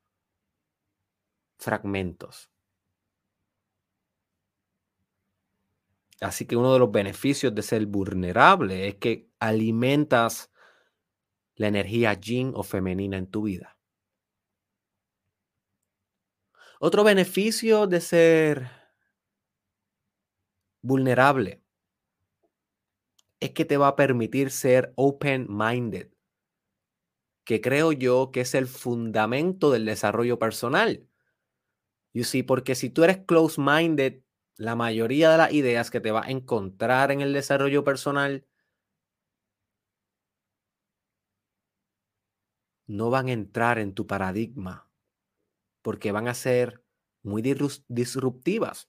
fragmentos. 1.56 2.50
Así 6.20 6.44
que 6.44 6.56
uno 6.56 6.74
de 6.74 6.78
los 6.78 6.92
beneficios 6.92 7.54
de 7.54 7.62
ser 7.62 7.86
vulnerable 7.86 8.86
es 8.86 8.96
que 8.96 9.30
alimentas 9.38 10.52
la 11.54 11.68
energía 11.68 12.12
yin 12.12 12.52
o 12.54 12.62
femenina 12.62 13.16
en 13.16 13.28
tu 13.28 13.44
vida. 13.44 13.73
Otro 16.80 17.04
beneficio 17.04 17.86
de 17.86 18.00
ser 18.00 18.70
vulnerable 20.82 21.62
es 23.40 23.50
que 23.50 23.64
te 23.64 23.76
va 23.76 23.88
a 23.88 23.96
permitir 23.96 24.50
ser 24.50 24.92
open-minded, 24.96 26.10
que 27.44 27.60
creo 27.60 27.92
yo 27.92 28.30
que 28.32 28.40
es 28.40 28.54
el 28.54 28.66
fundamento 28.66 29.70
del 29.70 29.84
desarrollo 29.84 30.38
personal. 30.38 31.06
You 32.12 32.24
see, 32.24 32.42
porque 32.42 32.74
si 32.74 32.90
tú 32.90 33.04
eres 33.04 33.18
close-minded, 33.18 34.22
la 34.56 34.76
mayoría 34.76 35.30
de 35.30 35.38
las 35.38 35.52
ideas 35.52 35.90
que 35.90 36.00
te 36.00 36.10
va 36.10 36.24
a 36.24 36.30
encontrar 36.30 37.10
en 37.10 37.20
el 37.20 37.32
desarrollo 37.32 37.84
personal 37.84 38.46
no 42.86 43.10
van 43.10 43.28
a 43.28 43.32
entrar 43.32 43.78
en 43.78 43.94
tu 43.94 44.06
paradigma, 44.06 44.83
porque 45.84 46.12
van 46.12 46.28
a 46.28 46.34
ser 46.34 46.82
muy 47.22 47.42
disruptivas. 47.88 48.88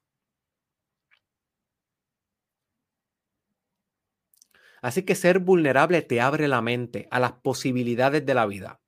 Así 4.82 5.04
que 5.04 5.16
ser 5.16 5.40
vulnerable 5.40 6.02
te 6.04 6.22
abre 6.22 6.48
la 6.48 6.62
mente 6.62 7.08
a 7.12 7.20
las 7.20 7.34
posibilidades 7.34 8.26
de 8.26 8.34
la 8.34 8.46
vida. 8.46 8.82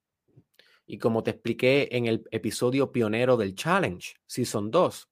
Y 0.85 0.99
como 0.99 1.23
te 1.23 1.31
expliqué 1.31 1.89
en 1.91 2.05
el 2.05 2.23
episodio 2.31 2.93
pionero 2.93 3.35
del 3.35 3.55
Challenge, 3.55 4.15
Season 4.25 4.71
2, 4.71 5.09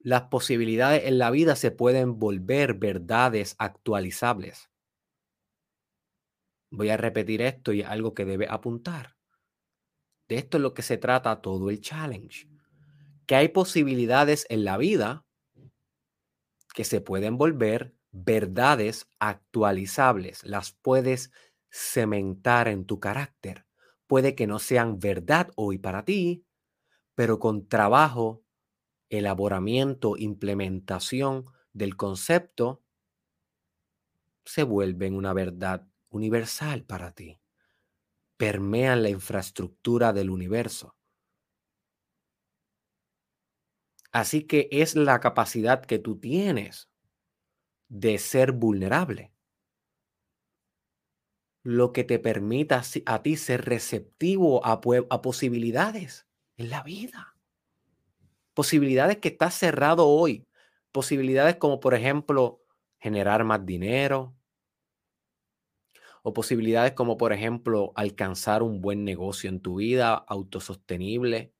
las 0.00 0.24
posibilidades 0.24 1.04
en 1.06 1.16
la 1.16 1.30
vida 1.30 1.56
se 1.56 1.70
pueden 1.70 2.18
volver 2.18 2.74
verdades 2.74 3.56
actualizables. 3.58 4.68
Voy 6.70 6.90
a 6.90 6.98
repetir 6.98 7.40
esto 7.40 7.72
y 7.72 7.80
algo 7.82 8.12
que 8.12 8.26
debe 8.26 8.46
apuntar. 8.50 9.13
De 10.28 10.36
esto 10.36 10.58
es 10.58 10.62
lo 10.62 10.74
que 10.74 10.82
se 10.82 10.98
trata 10.98 11.40
todo 11.42 11.70
el 11.70 11.80
challenge. 11.80 12.48
que 13.26 13.36
hay 13.36 13.48
posibilidades 13.48 14.46
en 14.50 14.64
la 14.64 14.76
vida 14.78 15.24
que 16.74 16.84
se 16.84 17.00
pueden 17.00 17.38
volver 17.38 17.94
verdades 18.10 19.06
actualizables, 19.18 20.44
las 20.44 20.72
puedes 20.72 21.32
cementar 21.70 22.68
en 22.68 22.84
tu 22.84 23.00
carácter. 23.00 23.66
Puede 24.06 24.34
que 24.34 24.46
no 24.46 24.58
sean 24.58 24.98
verdad 24.98 25.50
hoy 25.56 25.78
para 25.78 26.04
ti, 26.04 26.44
pero 27.14 27.38
con 27.38 27.68
trabajo, 27.68 28.44
elaboramiento, 29.10 30.16
implementación 30.18 31.46
del 31.72 31.96
concepto, 31.96 32.82
se 34.46 34.62
vuelven 34.62 35.14
una 35.16 35.34
verdad 35.34 35.86
universal 36.08 36.84
para 36.84 37.12
ti. 37.12 37.38
Permean 38.36 39.02
la 39.02 39.10
infraestructura 39.10 40.12
del 40.12 40.30
universo. 40.30 40.96
Así 44.12 44.44
que 44.46 44.68
es 44.70 44.94
la 44.94 45.20
capacidad 45.20 45.84
que 45.84 45.98
tú 45.98 46.18
tienes 46.18 46.88
de 47.88 48.18
ser 48.18 48.52
vulnerable 48.52 49.34
lo 51.64 51.92
que 51.92 52.04
te 52.04 52.18
permita 52.18 52.82
a 53.06 53.22
ti 53.22 53.36
ser 53.36 53.64
receptivo 53.64 54.64
a, 54.64 54.80
posibilidades 54.80 56.28
en 56.58 56.68
la 56.68 56.82
vida. 56.82 57.36
Posibilidades 58.52 59.16
que 59.16 59.28
estás 59.28 59.54
cerrado 59.54 60.06
hoy. 60.06 60.46
Posibilidades 60.92 61.56
como, 61.56 61.80
por 61.80 61.94
ejemplo, 61.94 62.62
generar 62.98 63.44
más 63.44 63.64
dinero. 63.64 64.36
O 66.26 66.32
posibilidades 66.32 66.92
como, 66.92 67.18
por 67.18 67.32
ejemplo, 67.34 67.92
alcanzar 67.96 68.62
un 68.62 68.80
buen 68.80 69.04
negocio 69.04 69.50
en 69.50 69.60
tu 69.60 69.76
vida, 69.76 70.14
autosostenible. 70.14 71.52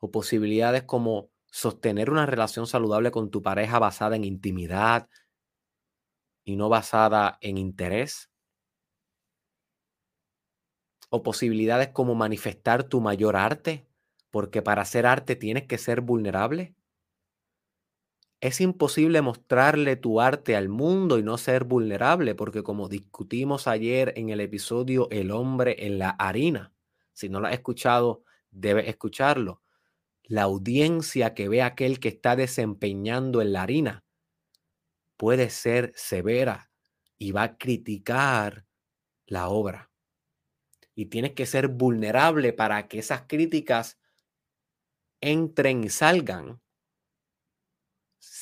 O 0.00 0.10
posibilidades 0.10 0.84
como 0.84 1.30
sostener 1.50 2.10
una 2.10 2.26
relación 2.26 2.66
saludable 2.68 3.10
con 3.12 3.30
tu 3.30 3.42
pareja 3.42 3.78
basada 3.80 4.16
en 4.16 4.24
intimidad 4.24 5.08
y 6.44 6.56
no 6.56 6.68
basada 6.70 7.36
en 7.42 7.58
interés 7.58 8.30
o 11.08 11.22
posibilidades 11.22 11.88
como 11.88 12.14
manifestar 12.14 12.84
tu 12.84 13.00
mayor 13.00 13.36
arte, 13.36 13.86
porque 14.30 14.60
para 14.62 14.82
hacer 14.82 15.06
arte 15.06 15.34
tienes 15.36 15.64
que 15.66 15.78
ser 15.78 16.00
vulnerable. 16.02 16.74
Es 18.44 18.60
imposible 18.60 19.22
mostrarle 19.22 19.96
tu 19.96 20.20
arte 20.20 20.54
al 20.54 20.68
mundo 20.68 21.18
y 21.18 21.22
no 21.22 21.38
ser 21.38 21.64
vulnerable, 21.64 22.34
porque 22.34 22.62
como 22.62 22.90
discutimos 22.90 23.66
ayer 23.66 24.12
en 24.16 24.28
el 24.28 24.38
episodio 24.40 25.08
El 25.10 25.30
hombre 25.30 25.86
en 25.86 25.98
la 25.98 26.10
harina, 26.10 26.74
si 27.14 27.30
no 27.30 27.40
lo 27.40 27.46
has 27.46 27.54
escuchado, 27.54 28.22
debes 28.50 28.86
escucharlo. 28.86 29.62
La 30.24 30.42
audiencia 30.42 31.32
que 31.32 31.48
ve 31.48 31.62
aquel 31.62 32.00
que 32.00 32.08
está 32.08 32.36
desempeñando 32.36 33.40
en 33.40 33.54
la 33.54 33.62
harina 33.62 34.04
puede 35.16 35.48
ser 35.48 35.94
severa 35.96 36.70
y 37.16 37.32
va 37.32 37.44
a 37.44 37.56
criticar 37.56 38.66
la 39.24 39.48
obra 39.48 39.90
y 40.94 41.06
tienes 41.06 41.32
que 41.32 41.46
ser 41.46 41.68
vulnerable 41.68 42.52
para 42.52 42.88
que 42.88 42.98
esas 42.98 43.22
críticas 43.22 43.98
entren 45.22 45.84
y 45.84 45.88
salgan 45.88 46.60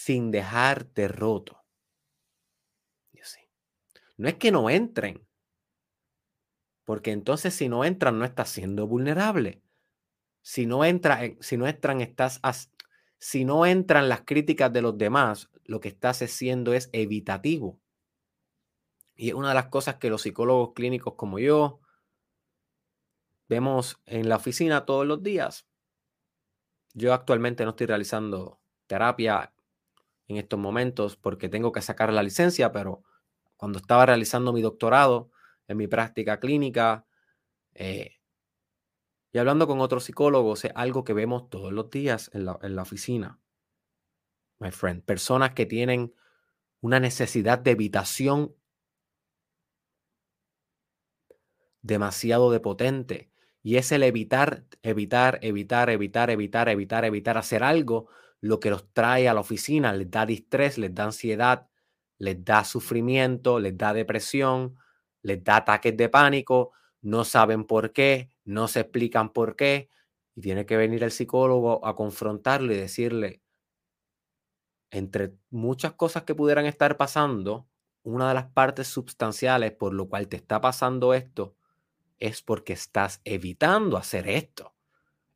sin 0.04 0.32
dejarte 0.32 1.06
roto. 1.06 1.62
No 4.16 4.28
es 4.28 4.34
que 4.34 4.52
no 4.52 4.68
entren, 4.68 5.26
porque 6.84 7.12
entonces 7.12 7.54
si 7.54 7.68
no 7.68 7.84
entran 7.84 8.18
no 8.18 8.24
estás 8.24 8.50
siendo 8.50 8.86
vulnerable. 8.86 9.62
Si 10.42 10.66
no, 10.66 10.84
entra, 10.84 11.20
si 11.40 11.56
no 11.56 11.66
entran, 11.66 12.00
estás, 12.00 12.40
si 13.18 13.44
no 13.44 13.64
entran 13.64 14.08
las 14.08 14.22
críticas 14.22 14.72
de 14.72 14.82
los 14.82 14.98
demás, 14.98 15.50
lo 15.64 15.80
que 15.80 15.88
estás 15.88 16.20
haciendo 16.20 16.74
es 16.74 16.90
evitativo. 16.92 17.80
Y 19.14 19.28
es 19.28 19.34
una 19.34 19.50
de 19.50 19.54
las 19.54 19.68
cosas 19.68 19.96
que 19.96 20.10
los 20.10 20.22
psicólogos 20.22 20.72
clínicos 20.74 21.14
como 21.14 21.38
yo, 21.38 21.80
vemos 23.48 24.00
en 24.06 24.28
la 24.28 24.36
oficina 24.36 24.84
todos 24.84 25.06
los 25.06 25.22
días. 25.22 25.68
Yo 26.92 27.14
actualmente 27.14 27.64
no 27.64 27.70
estoy 27.70 27.86
realizando 27.86 28.60
terapia 28.88 29.52
en 30.32 30.38
estos 30.38 30.58
momentos 30.58 31.16
porque 31.16 31.48
tengo 31.48 31.72
que 31.72 31.82
sacar 31.82 32.12
la 32.12 32.22
licencia, 32.22 32.72
pero 32.72 33.02
cuando 33.56 33.78
estaba 33.78 34.06
realizando 34.06 34.52
mi 34.52 34.62
doctorado 34.62 35.30
en 35.68 35.76
mi 35.76 35.86
práctica 35.86 36.40
clínica 36.40 37.06
eh, 37.74 38.16
y 39.32 39.38
hablando 39.38 39.66
con 39.66 39.80
otros 39.80 40.04
psicólogos, 40.04 40.64
es 40.64 40.72
algo 40.74 41.04
que 41.04 41.14
vemos 41.14 41.48
todos 41.48 41.72
los 41.72 41.88
días 41.90 42.30
en 42.34 42.44
la, 42.44 42.58
en 42.62 42.76
la 42.76 42.82
oficina. 42.82 43.40
My 44.58 44.70
friend, 44.70 45.02
personas 45.02 45.54
que 45.54 45.64
tienen 45.64 46.14
una 46.80 47.00
necesidad 47.00 47.58
de 47.58 47.70
evitación 47.70 48.54
demasiado 51.80 52.50
de 52.50 52.60
potente 52.60 53.32
y 53.62 53.76
es 53.76 53.92
el 53.92 54.02
evitar, 54.02 54.64
evitar, 54.82 55.38
evitar, 55.42 55.90
evitar, 55.90 56.30
evitar, 56.30 56.68
evitar, 56.68 57.04
evitar 57.04 57.38
hacer 57.38 57.62
algo, 57.62 58.08
lo 58.42 58.60
que 58.60 58.70
los 58.70 58.92
trae 58.92 59.28
a 59.28 59.34
la 59.34 59.40
oficina, 59.40 59.94
les 59.94 60.10
da 60.10 60.26
distrés, 60.26 60.76
les 60.78 60.94
da 60.94 61.04
ansiedad, 61.04 61.68
les 62.18 62.44
da 62.44 62.64
sufrimiento, 62.64 63.60
les 63.60 63.78
da 63.78 63.94
depresión, 63.94 64.76
les 65.22 65.42
da 65.44 65.56
ataques 65.58 65.96
de 65.96 66.08
pánico, 66.10 66.72
no 67.02 67.24
saben 67.24 67.64
por 67.64 67.92
qué, 67.92 68.30
no 68.44 68.68
se 68.68 68.80
explican 68.80 69.32
por 69.32 69.56
qué, 69.56 69.88
y 70.34 70.42
tiene 70.42 70.66
que 70.66 70.76
venir 70.76 71.04
el 71.04 71.12
psicólogo 71.12 71.86
a 71.86 71.96
confrontarlo 71.96 72.72
y 72.72 72.76
decirle, 72.76 73.42
entre 74.90 75.34
muchas 75.50 75.94
cosas 75.94 76.24
que 76.24 76.34
pudieran 76.34 76.66
estar 76.66 76.96
pasando, 76.96 77.66
una 78.02 78.28
de 78.28 78.34
las 78.34 78.46
partes 78.52 78.88
sustanciales 78.88 79.72
por 79.72 79.94
lo 79.94 80.08
cual 80.08 80.28
te 80.28 80.36
está 80.36 80.60
pasando 80.60 81.14
esto 81.14 81.56
es 82.18 82.42
porque 82.42 82.72
estás 82.74 83.20
evitando 83.24 83.96
hacer 83.96 84.28
esto. 84.28 84.74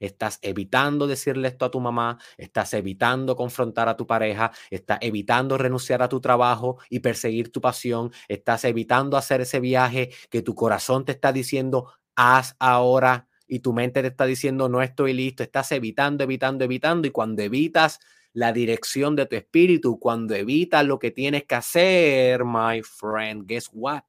Estás 0.00 0.38
evitando 0.42 1.06
decirle 1.06 1.48
esto 1.48 1.64
a 1.64 1.70
tu 1.70 1.80
mamá, 1.80 2.18
estás 2.36 2.74
evitando 2.74 3.36
confrontar 3.36 3.88
a 3.88 3.96
tu 3.96 4.06
pareja, 4.06 4.52
estás 4.70 4.98
evitando 5.00 5.58
renunciar 5.58 6.02
a 6.02 6.08
tu 6.08 6.20
trabajo 6.20 6.78
y 6.90 7.00
perseguir 7.00 7.50
tu 7.52 7.60
pasión, 7.60 8.12
estás 8.28 8.64
evitando 8.64 9.16
hacer 9.16 9.40
ese 9.40 9.60
viaje 9.60 10.10
que 10.30 10.42
tu 10.42 10.54
corazón 10.54 11.04
te 11.04 11.12
está 11.12 11.32
diciendo, 11.32 11.92
haz 12.14 12.56
ahora 12.58 13.28
y 13.48 13.60
tu 13.60 13.72
mente 13.72 14.02
te 14.02 14.08
está 14.08 14.26
diciendo, 14.26 14.68
no 14.68 14.82
estoy 14.82 15.12
listo, 15.12 15.42
estás 15.42 15.72
evitando, 15.72 16.24
evitando, 16.24 16.64
evitando 16.64 17.06
y 17.06 17.10
cuando 17.10 17.42
evitas 17.42 18.00
la 18.32 18.52
dirección 18.52 19.16
de 19.16 19.26
tu 19.26 19.36
espíritu, 19.36 19.98
cuando 19.98 20.34
evitas 20.34 20.84
lo 20.84 20.98
que 20.98 21.10
tienes 21.10 21.44
que 21.44 21.54
hacer, 21.54 22.44
my 22.44 22.82
friend, 22.82 23.46
guess 23.46 23.70
what? 23.72 24.02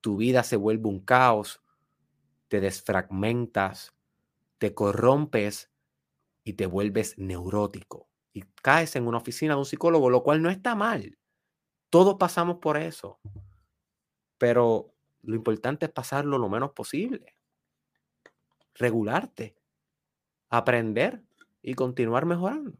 tu 0.00 0.16
vida 0.16 0.42
se 0.42 0.56
vuelve 0.56 0.88
un 0.88 1.00
caos, 1.00 1.60
te 2.48 2.60
desfragmentas, 2.60 3.94
te 4.58 4.74
corrompes 4.74 5.70
y 6.44 6.54
te 6.54 6.66
vuelves 6.66 7.16
neurótico. 7.18 8.08
Y 8.32 8.42
caes 8.62 8.96
en 8.96 9.06
una 9.06 9.18
oficina 9.18 9.54
de 9.54 9.60
un 9.60 9.66
psicólogo, 9.66 10.10
lo 10.10 10.22
cual 10.22 10.42
no 10.42 10.50
está 10.50 10.74
mal. 10.74 11.18
Todos 11.90 12.16
pasamos 12.16 12.58
por 12.58 12.76
eso. 12.76 13.20
Pero 14.36 14.94
lo 15.22 15.34
importante 15.34 15.86
es 15.86 15.92
pasarlo 15.92 16.38
lo 16.38 16.48
menos 16.48 16.72
posible. 16.72 17.34
Regularte, 18.74 19.56
aprender 20.48 21.24
y 21.62 21.74
continuar 21.74 22.26
mejorando. 22.26 22.78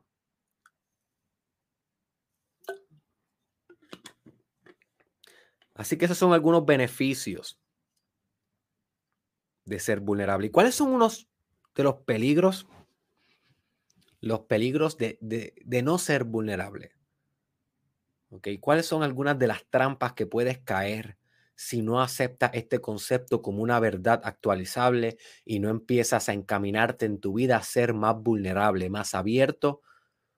Así 5.75 5.97
que 5.97 6.07
esos 6.07 6.19
son 6.19 6.33
algunos 6.33 6.67
beneficios 6.67 7.61
de 9.65 9.79
ser 9.79 10.01
vulnerable. 10.01 10.49
¿Y 10.49 10.51
cuáles 10.51 10.75
son 10.75 10.93
unos 10.93 11.28
de 11.79 11.85
los 11.85 12.03
peligros? 12.03 12.67
Los 14.21 14.41
peligros 14.41 14.99
de, 14.99 15.55
no 15.83 15.99
ser 15.99 16.25
vulnerable. 16.25 16.93
¿Cuáles 18.61 18.85
son 18.85 19.03
algunas 19.03 19.39
de 19.39 19.47
las 19.47 19.65
trampas 19.71 20.13
que 20.13 20.27
puedes 20.27 20.59
caer 20.59 21.17
si 21.55 21.81
no 21.81 22.03
aceptas 22.03 22.51
este 22.53 22.81
concepto 22.81 23.41
como 23.41 23.63
una 23.63 23.81
verdad 23.81 24.21
actualizable 24.25 25.17
y 25.45 25.61
no 25.61 25.71
empiezas 25.71 26.29
a 26.29 26.35
encaminarte 26.35 27.07
en 27.07 27.19
tu 27.19 27.33
vida 27.33 27.57
a 27.57 27.63
ser 27.63 27.95
más 27.95 28.17
vulnerable, 28.17 28.91
más 28.91 29.15
abierto, 29.15 29.81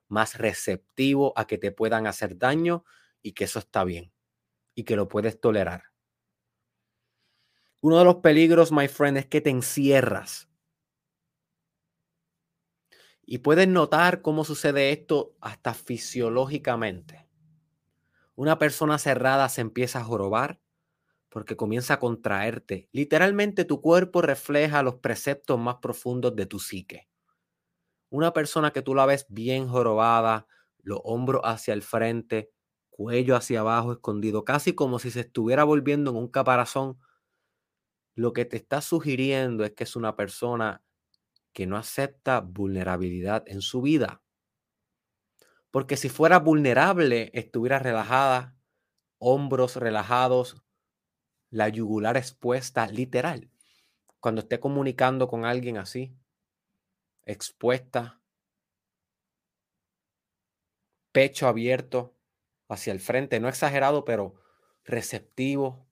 más 0.09 0.39
receptivo 0.39 1.33
a 1.37 1.47
que 1.47 1.59
te 1.59 1.73
puedan 1.73 2.07
hacer 2.07 2.39
daño 2.39 2.85
y 3.23 3.33
que 3.33 3.45
eso 3.45 3.59
está 3.59 3.85
bien? 3.85 4.13
y 4.75 4.85
que 4.85 4.97
lo 4.97 5.09
puedes 5.09 5.41
tolerar. 5.41 5.85
Uno 7.81 7.99
de 7.99 8.05
los 8.05 8.17
peligros, 8.17 8.73
my 8.73 8.89
friend, 8.89 9.19
es 9.19 9.27
que 9.27 9.41
te 9.41 9.51
encierras. 9.51 10.50
Y 13.33 13.39
puedes 13.39 13.69
notar 13.69 14.23
cómo 14.23 14.43
sucede 14.43 14.91
esto 14.91 15.37
hasta 15.41 15.73
fisiológicamente. 15.73 17.29
Una 18.35 18.59
persona 18.59 18.99
cerrada 18.99 19.49
se 19.49 19.61
empieza 19.61 20.01
a 20.01 20.05
jorobar 20.05 20.61
porque 21.29 21.57
comienza 21.57 21.95
a 21.95 22.01
contraerte. 22.01 22.89
Literalmente 22.91 23.65
tu 23.65 23.81
cuerpo 23.81 24.21
refleja 24.21 24.83
los 24.83 24.97
preceptos 24.97 25.61
más 25.61 25.77
profundos 25.77 26.35
de 26.35 26.47
tu 26.47 26.59
psique. 26.59 27.09
Una 28.09 28.33
persona 28.33 28.73
que 28.73 28.83
tú 28.83 28.97
la 28.97 29.07
ves 29.07 29.27
bien 29.29 29.69
jorobada, 29.69 30.49
los 30.83 30.99
hombros 31.05 31.43
hacia 31.45 31.73
el 31.73 31.83
frente, 31.83 32.51
cuello 32.89 33.37
hacia 33.37 33.61
abajo, 33.61 33.93
escondido, 33.93 34.45
casi 34.45 34.73
como 34.75 34.99
si 34.99 35.13
se 35.13 35.21
estuviera 35.21 35.63
volviendo 35.63 36.11
en 36.11 36.17
un 36.17 36.27
caparazón, 36.27 36.99
lo 38.17 38.33
que 38.33 38.45
te 38.45 38.57
está 38.57 38.81
sugiriendo 38.81 39.65
es 39.65 39.71
que 39.71 39.85
es 39.85 39.95
una 39.95 40.17
persona 40.17 40.83
que 41.53 41.67
no 41.67 41.77
acepta 41.77 42.41
vulnerabilidad 42.41 43.45
en 43.47 43.61
su 43.61 43.83
vida. 43.83 44.23
Porque 45.71 45.97
si 45.97 46.09
fuera 46.09 46.39
vulnerable, 46.39 47.31
estuviera 47.35 47.79
relajada, 47.79 48.57
hombros 49.19 49.77
relajados, 49.77 50.63
la 51.51 51.69
yugular 51.69 52.17
expuesta, 52.17 52.87
literal. 52.89 53.51
Cuando 54.21 54.43
esté 54.43 54.61
comunicando 54.61 55.29
con 55.29 55.45
alguien 55.45 55.79
así, 55.79 56.17
expuesta, 57.25 58.21
pecho 61.13 61.47
abierto 61.47 62.17
hacia 62.69 62.93
el 62.93 63.01
frente, 63.01 63.41
no 63.41 63.49
exagerado, 63.49 64.05
pero 64.05 64.35
receptivo, 64.85 65.87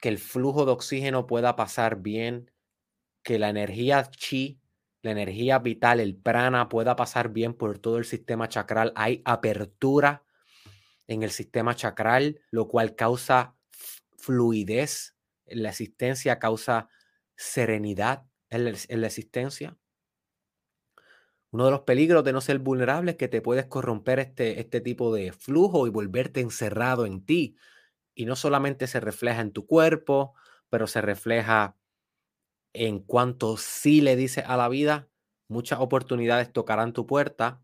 que 0.00 0.08
el 0.08 0.18
flujo 0.18 0.66
de 0.66 0.72
oxígeno 0.72 1.26
pueda 1.26 1.56
pasar 1.56 2.02
bien, 2.02 2.51
que 3.22 3.38
la 3.38 3.48
energía 3.48 4.10
chi, 4.10 4.60
la 5.02 5.10
energía 5.10 5.58
vital, 5.58 6.00
el 6.00 6.16
prana 6.16 6.68
pueda 6.68 6.96
pasar 6.96 7.30
bien 7.30 7.54
por 7.54 7.78
todo 7.78 7.98
el 7.98 8.04
sistema 8.04 8.48
chakral. 8.48 8.92
Hay 8.94 9.22
apertura 9.24 10.24
en 11.08 11.22
el 11.22 11.30
sistema 11.30 11.74
chakral, 11.74 12.40
lo 12.50 12.68
cual 12.68 12.94
causa 12.94 13.56
fluidez 14.16 15.16
en 15.46 15.62
la 15.62 15.70
existencia, 15.70 16.38
causa 16.38 16.88
serenidad 17.36 18.24
en 18.50 18.64
la, 18.64 19.06
existencia. 19.06 19.76
Uno 21.50 21.64
de 21.66 21.70
los 21.70 21.80
peligros 21.80 22.22
de 22.24 22.32
no 22.32 22.40
ser 22.40 22.58
vulnerable 22.58 23.12
es 23.12 23.16
que 23.16 23.28
te 23.28 23.42
puedes 23.42 23.66
corromper 23.66 24.20
este, 24.20 24.60
este 24.60 24.80
tipo 24.80 25.14
de 25.14 25.32
flujo 25.32 25.86
y 25.86 25.90
volverte 25.90 26.40
encerrado 26.40 27.06
en 27.06 27.24
ti. 27.24 27.56
Y 28.14 28.26
no 28.26 28.36
solamente 28.36 28.86
se 28.86 29.00
refleja 29.00 29.40
en 29.40 29.52
tu 29.52 29.66
cuerpo, 29.66 30.34
pero 30.70 30.86
se 30.86 31.00
refleja 31.00 31.76
en 32.72 33.00
cuanto 33.00 33.56
sí 33.56 34.00
le 34.00 34.16
dices 34.16 34.44
a 34.46 34.56
la 34.56 34.68
vida, 34.68 35.08
muchas 35.48 35.80
oportunidades 35.80 36.52
tocarán 36.52 36.92
tu 36.92 37.06
puerta 37.06 37.62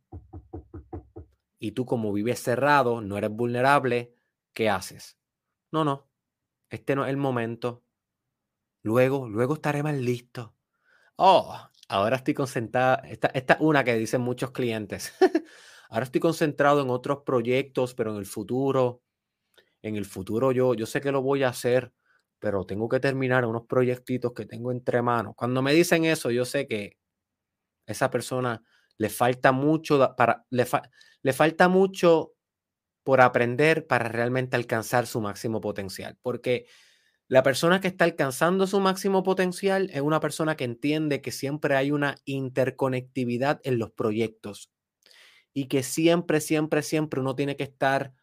y 1.59 1.73
tú 1.73 1.87
como 1.87 2.13
vives 2.13 2.41
cerrado, 2.41 3.01
no 3.01 3.17
eres 3.17 3.31
vulnerable, 3.31 4.15
¿qué 4.53 4.69
haces? 4.69 5.19
No, 5.73 5.85
no, 5.85 6.09
este 6.71 6.95
no 6.95 7.05
es 7.05 7.11
el 7.11 7.17
momento. 7.17 7.83
Luego, 8.83 9.29
luego 9.29 9.55
estaré 9.55 9.83
más 9.83 9.97
listo. 9.97 10.55
Oh, 11.17 11.57
ahora 11.89 12.17
estoy 12.17 12.35
concentrada. 12.35 12.97
Esta, 13.09 13.29
esta 13.29 13.55
es 13.55 13.61
una 13.61 13.85
que 13.85 13.95
dicen 13.95 14.21
muchos 14.21 14.53
clientes. 14.53 15.13
ahora 15.91 16.05
estoy 16.05 16.21
concentrado 16.21 16.81
en 16.81 16.91
otros 16.91 17.23
proyectos, 17.25 17.95
pero 17.95 18.13
en 18.13 18.19
el 18.19 18.27
futuro, 18.27 19.03
en 19.83 19.97
el 19.97 20.05
futuro 20.05 20.53
yo, 20.53 20.75
yo 20.75 20.87
sé 20.87 21.01
que 21.01 21.13
lo 21.13 21.23
voy 21.23 21.43
a 21.43 21.49
hacer, 21.49 21.93
pero 22.39 22.65
tengo 22.65 22.89
que 22.89 23.01
terminar 23.01 23.45
unos 23.45 23.67
proyectitos 23.67 24.33
que 24.33 24.47
tengo 24.47 24.73
entre 24.73 25.03
manos. 25.03 25.35
Cuando 25.37 25.63
me 25.63 25.75
dicen 25.75 26.05
eso, 26.05 26.31
yo 26.31 26.45
sé 26.45 26.67
que 26.67 26.97
esa 27.87 28.11
persona 28.11 28.63
le 28.99 29.09
falta 29.09 29.53
mucho 29.53 30.15
para, 30.17 30.45
le, 30.51 30.67
le 31.23 31.33
falta 31.33 31.69
mucho 31.69 32.35
por 33.05 33.21
aprender 33.21 33.87
para 33.87 34.09
realmente 34.09 34.57
alcanzar 34.57 35.07
su 35.07 35.21
máximo 35.21 35.61
potencial. 35.61 36.19
Porque 36.21 36.67
la 37.29 37.43
persona 37.43 37.81
que 37.81 37.89
está 37.89 38.05
alcanzando 38.05 38.67
su 38.67 38.81
máximo 38.81 39.23
potencial 39.23 39.91
es 39.93 40.01
una 40.01 40.21
persona 40.21 40.57
que 40.57 40.65
entiende 40.65 41.23
que 41.23 41.31
siempre 41.31 41.77
hay 41.77 41.91
una 41.91 42.17
interconectividad 42.25 43.61
en 43.65 43.79
los 43.79 43.93
proyectos 43.93 44.71
y 45.55 45.67
que 45.69 45.83
siempre, 45.83 46.41
siempre, 46.41 46.83
siempre 46.83 47.21
uno 47.21 47.35
tiene 47.35 47.57
que 47.57 47.65
estar 47.65 48.15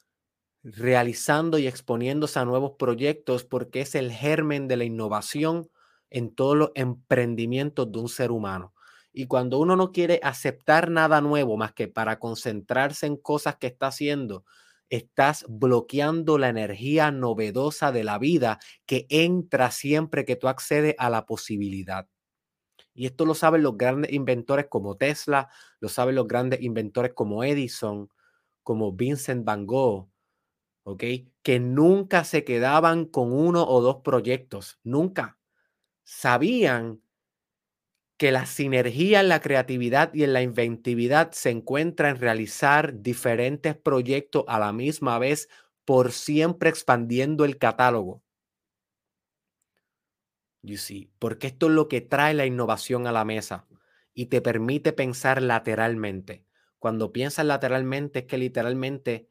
realizando 0.65 1.59
y 1.59 1.67
exponiéndose 1.67 2.39
a 2.39 2.45
nuevos 2.45 2.71
proyectos 2.79 3.43
porque 3.43 3.81
es 3.81 3.93
el 3.93 4.11
germen 4.11 4.67
de 4.67 4.77
la 4.77 4.83
innovación 4.83 5.69
en 6.09 6.33
todos 6.33 6.57
los 6.57 6.71
emprendimientos 6.73 7.91
de 7.91 7.99
un 7.99 8.09
ser 8.09 8.31
humano. 8.31 8.73
Y 9.13 9.27
cuando 9.27 9.59
uno 9.59 9.75
no 9.75 9.91
quiere 9.91 10.19
aceptar 10.23 10.89
nada 10.89 11.21
nuevo 11.21 11.55
más 11.55 11.73
que 11.73 11.87
para 11.87 12.17
concentrarse 12.17 13.05
en 13.05 13.15
cosas 13.15 13.57
que 13.57 13.67
está 13.67 13.87
haciendo, 13.87 14.43
estás 14.89 15.45
bloqueando 15.47 16.39
la 16.39 16.49
energía 16.49 17.11
novedosa 17.11 17.91
de 17.91 18.03
la 18.03 18.17
vida 18.17 18.59
que 18.87 19.05
entra 19.09 19.69
siempre 19.69 20.25
que 20.25 20.35
tú 20.35 20.47
accedes 20.47 20.95
a 20.97 21.11
la 21.11 21.27
posibilidad. 21.27 22.07
Y 22.95 23.05
esto 23.05 23.25
lo 23.25 23.35
saben 23.35 23.61
los 23.61 23.77
grandes 23.77 24.11
inventores 24.13 24.65
como 24.67 24.97
Tesla, 24.97 25.47
lo 25.79 25.89
saben 25.89 26.15
los 26.15 26.27
grandes 26.27 26.61
inventores 26.61 27.13
como 27.13 27.43
Edison, 27.43 28.09
como 28.63 28.93
Vincent 28.93 29.45
Van 29.45 29.67
Gogh, 29.67 30.09
¿ok? 30.85 31.03
Que 31.43 31.59
nunca 31.59 32.25
se 32.25 32.45
quedaban 32.45 33.05
con 33.05 33.33
uno 33.33 33.65
o 33.67 33.81
dos 33.81 33.97
proyectos, 34.03 34.79
nunca. 34.83 35.39
Sabían 36.05 37.01
que 38.17 38.31
la 38.31 38.45
sinergia 38.45 39.19
en 39.21 39.29
la 39.29 39.39
creatividad 39.41 40.13
y 40.13 40.23
en 40.23 40.33
la 40.33 40.41
inventividad 40.41 41.31
se 41.31 41.49
encuentra 41.49 42.09
en 42.09 42.17
realizar 42.19 43.01
diferentes 43.01 43.75
proyectos 43.75 44.43
a 44.47 44.59
la 44.59 44.71
misma 44.73 45.19
vez 45.19 45.49
por 45.85 46.11
siempre 46.11 46.69
expandiendo 46.69 47.45
el 47.45 47.57
catálogo. 47.57 48.23
You 50.61 50.77
see, 50.77 51.11
porque 51.19 51.47
esto 51.47 51.67
es 51.67 51.73
lo 51.73 51.87
que 51.87 52.01
trae 52.01 52.33
la 52.33 52.45
innovación 52.45 53.07
a 53.07 53.11
la 53.11 53.23
mesa 53.25 53.67
y 54.13 54.27
te 54.27 54.41
permite 54.41 54.93
pensar 54.93 55.41
lateralmente. 55.41 56.45
Cuando 56.79 57.11
piensas 57.13 57.45
lateralmente 57.45 58.19
es 58.19 58.25
que 58.25 58.37
literalmente 58.37 59.29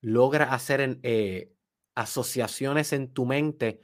logra 0.00 0.52
hacer 0.52 0.98
eh, 1.02 1.52
asociaciones 1.94 2.92
en 2.92 3.12
tu 3.12 3.26
mente 3.26 3.80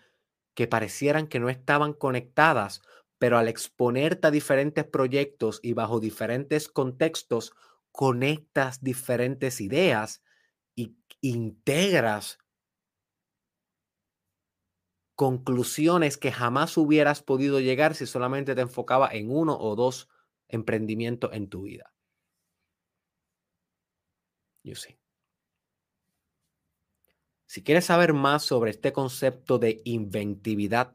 que 0.54 0.68
parecieran 0.68 1.26
que 1.26 1.40
no 1.40 1.48
estaban 1.48 1.92
conectadas, 1.92 2.82
pero 3.18 3.38
al 3.38 3.48
exponerte 3.48 4.28
a 4.28 4.30
diferentes 4.30 4.84
proyectos 4.84 5.60
y 5.62 5.72
bajo 5.72 6.00
diferentes 6.00 6.68
contextos, 6.68 7.52
conectas 7.92 8.82
diferentes 8.82 9.60
ideas 9.60 10.22
y 10.76 10.96
integras 11.20 12.38
conclusiones 15.16 16.18
que 16.18 16.32
jamás 16.32 16.76
hubieras 16.76 17.22
podido 17.22 17.60
llegar 17.60 17.94
si 17.94 18.06
solamente 18.06 18.54
te 18.54 18.60
enfocaba 18.62 19.08
en 19.12 19.30
uno 19.30 19.56
o 19.58 19.76
dos 19.76 20.08
emprendimientos 20.48 21.32
en 21.32 21.48
tu 21.48 21.62
vida. 21.62 21.92
You 24.64 24.74
see. 24.74 25.03
Si 27.54 27.62
quieres 27.62 27.84
saber 27.84 28.14
más 28.14 28.42
sobre 28.42 28.72
este 28.72 28.92
concepto 28.92 29.60
de 29.60 29.80
inventividad, 29.84 30.92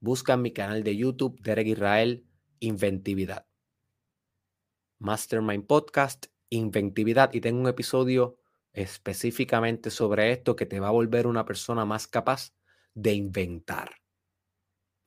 busca 0.00 0.32
en 0.32 0.40
mi 0.40 0.54
canal 0.54 0.82
de 0.82 0.96
YouTube, 0.96 1.38
Derek 1.42 1.66
Israel, 1.66 2.26
Inventividad. 2.58 3.46
Mastermind 5.00 5.66
Podcast, 5.66 6.28
Inventividad. 6.48 7.34
Y 7.34 7.42
tengo 7.42 7.60
un 7.60 7.68
episodio 7.68 8.38
específicamente 8.72 9.90
sobre 9.90 10.32
esto 10.32 10.56
que 10.56 10.64
te 10.64 10.80
va 10.80 10.88
a 10.88 10.92
volver 10.92 11.26
una 11.26 11.44
persona 11.44 11.84
más 11.84 12.06
capaz 12.06 12.54
de 12.94 13.12
inventar. 13.12 13.96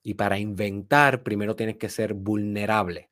Y 0.03 0.13
para 0.13 0.37
inventar, 0.37 1.23
primero 1.23 1.55
tienes 1.55 1.77
que 1.77 1.89
ser 1.89 2.13
vulnerable, 2.13 3.09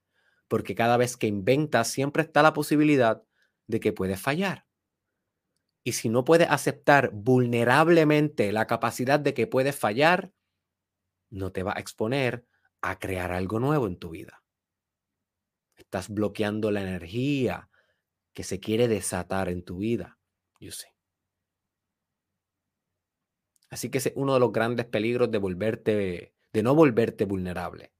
porque 0.48 0.76
cada 0.76 0.96
vez 0.96 1.18
que 1.18 1.26
inventas 1.26 1.88
siempre 1.88 2.22
está 2.22 2.44
la 2.44 2.54
posibilidad 2.54 3.24
de 3.66 3.80
que 3.80 3.94
puedes 3.94 4.22
fallar. 4.22 4.69
Y 5.90 5.94
si 5.94 6.08
no 6.08 6.24
puedes 6.24 6.48
aceptar 6.52 7.10
vulnerablemente 7.12 8.52
la 8.52 8.68
capacidad 8.68 9.20
de 9.20 9.34
que 9.34 9.48
puedes 9.48 9.76
fallar, 9.76 10.32
no 11.32 11.52
te 11.52 11.64
va 11.64 11.74
a 11.76 11.80
exponer 11.80 12.46
a 12.80 13.00
crear 13.00 13.32
algo 13.32 13.60
nuevo 13.60 13.88
en 13.88 13.98
tu 13.98 14.12
vida. 14.12 14.44
Estás 15.78 16.10
bloqueando 16.10 16.70
la 16.70 16.84
energía 16.84 17.72
que 18.36 18.44
se 18.44 18.60
quiere 18.60 18.88
desatar 18.88 19.50
en 19.50 19.64
tu 19.64 19.80
vida. 19.80 20.20
You 20.60 20.70
Así 23.72 23.90
que 23.90 23.98
es 23.98 24.14
uno 24.14 24.36
de 24.36 24.40
los 24.42 24.52
grandes 24.52 24.86
peligros 24.86 25.32
de 25.32 25.40
volverte, 25.40 26.36
de 26.54 26.62
no 26.62 26.76
volverte 26.76 27.26
vulnerable, 27.26 27.94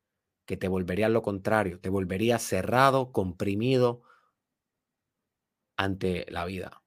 que 0.46 0.58
te 0.58 0.68
volvería 0.68 1.10
lo 1.10 1.24
contrario, 1.24 1.80
te 1.80 1.90
volvería 1.90 2.38
cerrado, 2.38 3.12
comprimido 3.12 4.04
ante 5.76 6.28
la 6.30 6.46
vida. 6.46 6.79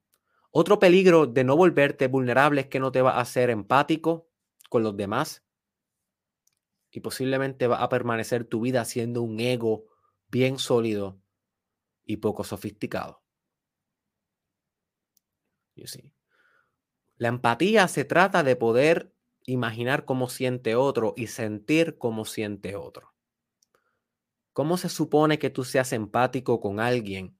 Otro 0.55 0.79
peligro 0.79 1.27
de 1.27 1.45
no 1.45 1.57
volverte 1.57 2.09
vulnerable 2.09 2.61
es 2.61 2.67
que 2.67 2.79
no 2.79 2.93
te 2.93 3.01
va 3.01 3.13
a 3.13 3.21
hacer 3.21 3.49
empático 3.49 4.29
con 4.69 4.83
los 4.83 4.95
demás 4.95 5.43
y 6.91 7.01
posiblemente 7.01 7.67
va 7.67 7.83
a 7.83 7.89
permanecer 7.89 8.45
tu 8.45 8.61
vida 8.61 8.85
siendo 8.85 9.23
un 9.23 9.41
ego 9.41 9.87
bien 10.29 10.59
sólido 10.59 11.19
y 12.05 12.19
poco 12.19 12.45
sofisticado. 12.45 13.23
La 17.17 17.29
empatía 17.29 17.89
se 17.89 18.05
trata 18.05 18.43
de 18.43 18.55
poder 18.55 19.17
imaginar 19.47 20.05
cómo 20.05 20.29
siente 20.29 20.77
otro 20.77 21.15
y 21.17 21.29
sentir 21.29 21.97
cómo 21.97 22.27
siente 22.27 22.77
otro. 22.77 23.15
¿Cómo 24.53 24.77
se 24.77 24.91
supone 24.91 25.39
que 25.39 25.49
tú 25.49 25.65
seas 25.65 25.95
empático 25.95 26.61
con 26.61 26.79
alguien 26.79 27.39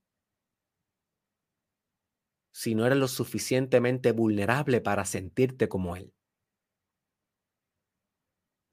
si 2.53 2.75
no 2.75 2.87
eres 2.87 2.99
lo 2.99 3.09
suficientemente 3.09 4.13
vulnerable 4.13 4.81
para 4.81 5.05
sentirte 5.05 5.69
como 5.69 5.97
él? 5.97 6.13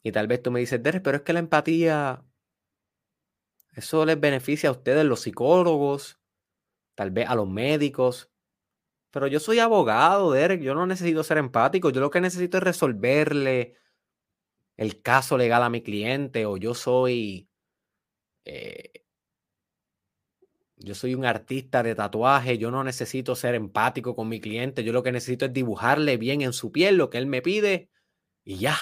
Y 0.03 0.11
tal 0.11 0.27
vez 0.27 0.41
tú 0.41 0.51
me 0.51 0.59
dices, 0.59 0.82
Derek, 0.82 1.03
pero 1.03 1.17
es 1.17 1.23
que 1.23 1.34
la 1.34 1.39
empatía, 1.39 2.23
eso 3.73 4.05
les 4.05 4.19
beneficia 4.19 4.69
a 4.69 4.73
ustedes, 4.73 5.05
los 5.05 5.21
psicólogos, 5.21 6.19
tal 6.95 7.11
vez 7.11 7.27
a 7.27 7.36
los 7.36 7.49
médicos. 7.49 8.32
Pero 9.11 9.27
yo 9.27 9.39
soy 9.39 9.59
abogado, 9.59 10.32
Derek, 10.32 10.61
yo 10.61 10.75
no 10.75 10.86
necesito 10.86 11.23
ser 11.23 11.38
empático, 11.38 11.89
yo 11.89 12.01
lo 12.01 12.09
que 12.09 12.21
necesito 12.21 12.57
es 12.57 12.63
resolverle 12.63 13.75
el 14.77 15.01
caso 15.01 15.38
legal 15.38 15.63
a 15.63 15.69
mi 15.69 15.82
cliente 15.82 16.45
o 16.45 16.57
yo 16.57 16.73
soy, 16.73 17.49
eh, 18.45 19.05
yo 20.80 20.95
soy 20.95 21.13
un 21.13 21.25
artista 21.25 21.84
de 21.84 21.93
tatuaje, 21.93 22.57
yo 22.57 22.71
no 22.71 22.84
necesito 22.84 23.36
ser 23.36 23.53
empático 23.55 24.15
con 24.15 24.30
mi 24.30 24.39
cliente, 24.39 24.84
yo 24.84 24.93
lo 24.93 25.03
que 25.03 25.11
necesito 25.11 25.45
es 25.45 25.53
dibujarle 25.53 26.17
bien 26.17 26.41
en 26.41 26.53
su 26.53 26.71
piel 26.71 26.95
lo 26.95 27.09
que 27.09 27.17
él 27.17 27.27
me 27.27 27.41
pide 27.41 27.89
y 28.45 28.57
ya. 28.57 28.77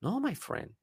No, 0.00 0.20
my 0.20 0.36
friend. 0.36 0.74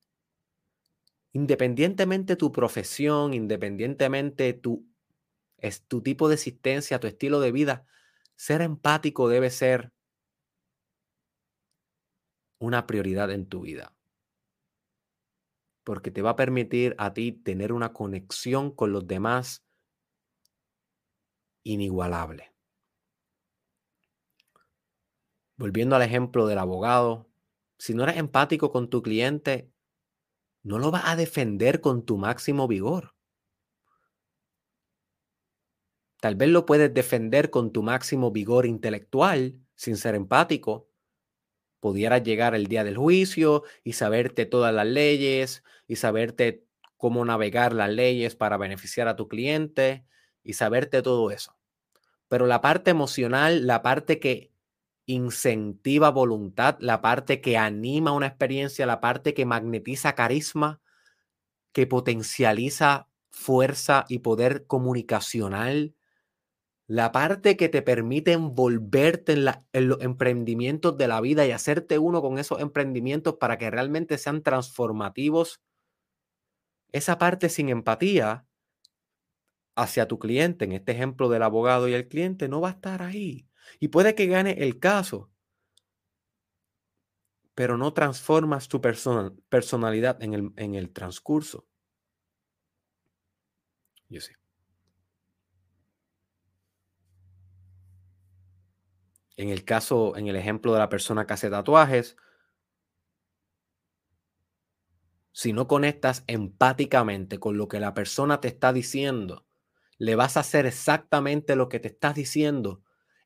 Independientemente 1.31 2.35
tu 2.35 2.51
profesión, 2.51 3.33
independientemente 3.33 4.53
tu, 4.53 4.85
es 5.57 5.83
tu 5.83 6.01
tipo 6.01 6.27
de 6.27 6.35
existencia, 6.35 6.99
tu 6.99 7.07
estilo 7.07 7.39
de 7.39 7.53
vida, 7.53 7.85
ser 8.35 8.61
empático 8.61 9.29
debe 9.29 9.49
ser 9.49 9.93
una 12.59 12.85
prioridad 12.87 13.31
en 13.31 13.47
tu 13.47 13.61
vida. 13.61 13.93
Porque 15.85 16.11
te 16.11 16.21
va 16.21 16.31
a 16.31 16.35
permitir 16.35 16.95
a 16.97 17.13
ti 17.13 17.31
tener 17.31 17.71
una 17.71 17.93
conexión 17.93 18.71
con 18.71 18.91
los 18.91 19.07
demás 19.07 19.64
inigualable. 21.65 22.53
Volviendo 25.57 25.95
al 25.95 26.03
ejemplo 26.03 26.47
del 26.47 26.59
abogado, 26.59 27.29
si 27.77 27.93
no 27.93 28.03
eres 28.03 28.17
empático 28.17 28.71
con 28.71 28.89
tu 28.89 29.01
cliente, 29.01 29.69
no 30.63 30.79
lo 30.79 30.91
vas 30.91 31.03
a 31.05 31.15
defender 31.15 31.81
con 31.81 32.05
tu 32.05 32.17
máximo 32.17 32.67
vigor. 32.67 33.15
Tal 36.21 36.35
vez 36.35 36.49
lo 36.49 36.65
puedes 36.65 36.93
defender 36.93 37.49
con 37.49 37.71
tu 37.71 37.83
máximo 37.83 38.31
vigor 38.31 38.65
intelectual, 38.65 39.59
sin 39.75 39.97
ser 39.97 40.15
empático. 40.15 40.89
Pudieras 41.79 42.23
llegar 42.23 42.55
el 42.55 42.67
día 42.67 42.83
del 42.83 42.97
juicio 42.97 43.63
y 43.83 43.93
saberte 43.93 44.45
todas 44.45 44.73
las 44.73 44.87
leyes 44.87 45.63
y 45.87 45.97
saberte 45.97 46.65
cómo 46.97 47.25
navegar 47.25 47.73
las 47.73 47.89
leyes 47.89 48.35
para 48.35 48.57
beneficiar 48.57 49.07
a 49.07 49.15
tu 49.15 49.27
cliente 49.27 50.05
y 50.45 50.53
saberte 50.53 51.01
todo 51.01 51.31
eso. 51.31 51.57
Pero 52.29 52.45
la 52.45 52.61
parte 52.61 52.91
emocional, 52.91 53.67
la 53.67 53.81
parte 53.81 54.19
que 54.19 54.53
incentiva 55.05 56.09
voluntad, 56.11 56.77
la 56.79 57.01
parte 57.01 57.41
que 57.41 57.57
anima 57.57 58.13
una 58.13 58.27
experiencia, 58.27 58.85
la 58.85 59.01
parte 59.01 59.33
que 59.33 59.45
magnetiza 59.45 60.15
carisma, 60.15 60.81
que 61.73 61.87
potencializa 61.87 63.09
fuerza 63.29 64.05
y 64.07 64.19
poder 64.19 64.65
comunicacional, 64.65 65.93
la 66.87 67.11
parte 67.11 67.57
que 67.57 67.67
te 67.67 67.81
permite 67.81 68.33
envolverte 68.33 69.33
en, 69.33 69.87
los 69.87 70.01
emprendimientos 70.01 70.97
de 70.97 71.07
la 71.07 71.19
vida 71.19 71.45
y 71.45 71.51
hacerte 71.51 71.97
uno 71.97 72.21
con 72.21 72.37
esos 72.37 72.61
emprendimientos 72.61 73.35
para 73.35 73.57
que 73.57 73.71
realmente 73.71 74.17
sean 74.17 74.43
transformativos, 74.43 75.61
esa 76.91 77.17
parte 77.17 77.49
sin 77.49 77.69
empatía 77.69 78.45
hacia 79.75 80.07
tu 80.07 80.19
cliente, 80.19 80.65
en 80.65 80.71
este 80.71 80.93
ejemplo 80.93 81.29
del 81.29 81.43
abogado 81.43 81.87
y 81.87 81.93
el 81.93 82.07
cliente, 82.07 82.47
no 82.47 82.61
va 82.61 82.69
a 82.69 82.71
estar 82.73 83.01
ahí. 83.01 83.47
Y 83.79 83.89
puede 83.89 84.15
que 84.15 84.27
gane 84.27 84.63
el 84.63 84.79
caso, 84.79 85.29
pero 87.53 87.77
no 87.77 87.93
transformas 87.93 88.67
tu 88.67 88.81
personalidad 88.81 90.21
en 90.21 90.33
el, 90.33 90.51
en 90.57 90.75
el 90.75 90.91
transcurso. 90.91 91.65
Yo 94.09 94.21
sé. 94.21 94.33
En 99.37 99.49
el 99.49 99.65
caso, 99.65 100.15
en 100.15 100.27
el 100.27 100.35
ejemplo 100.35 100.73
de 100.73 100.79
la 100.79 100.89
persona 100.89 101.25
que 101.25 101.33
hace 101.33 101.49
tatuajes, 101.49 102.15
si 105.31 105.51
no 105.51 105.67
conectas 105.67 106.23
empáticamente 106.27 107.39
con 107.39 107.57
lo 107.57 107.67
que 107.67 107.81
la 107.81 107.93
persona 107.93 108.39
te 108.39 108.47
está 108.47 108.71
diciendo, 108.71 109.44
le 109.97 110.15
vas 110.15 110.37
a 110.37 110.41
hacer 110.41 110.65
exactamente 110.65 111.55
lo 111.55 111.69
que 111.69 111.79
te 111.79 111.87
estás 111.87 112.15
diciendo 112.15 112.83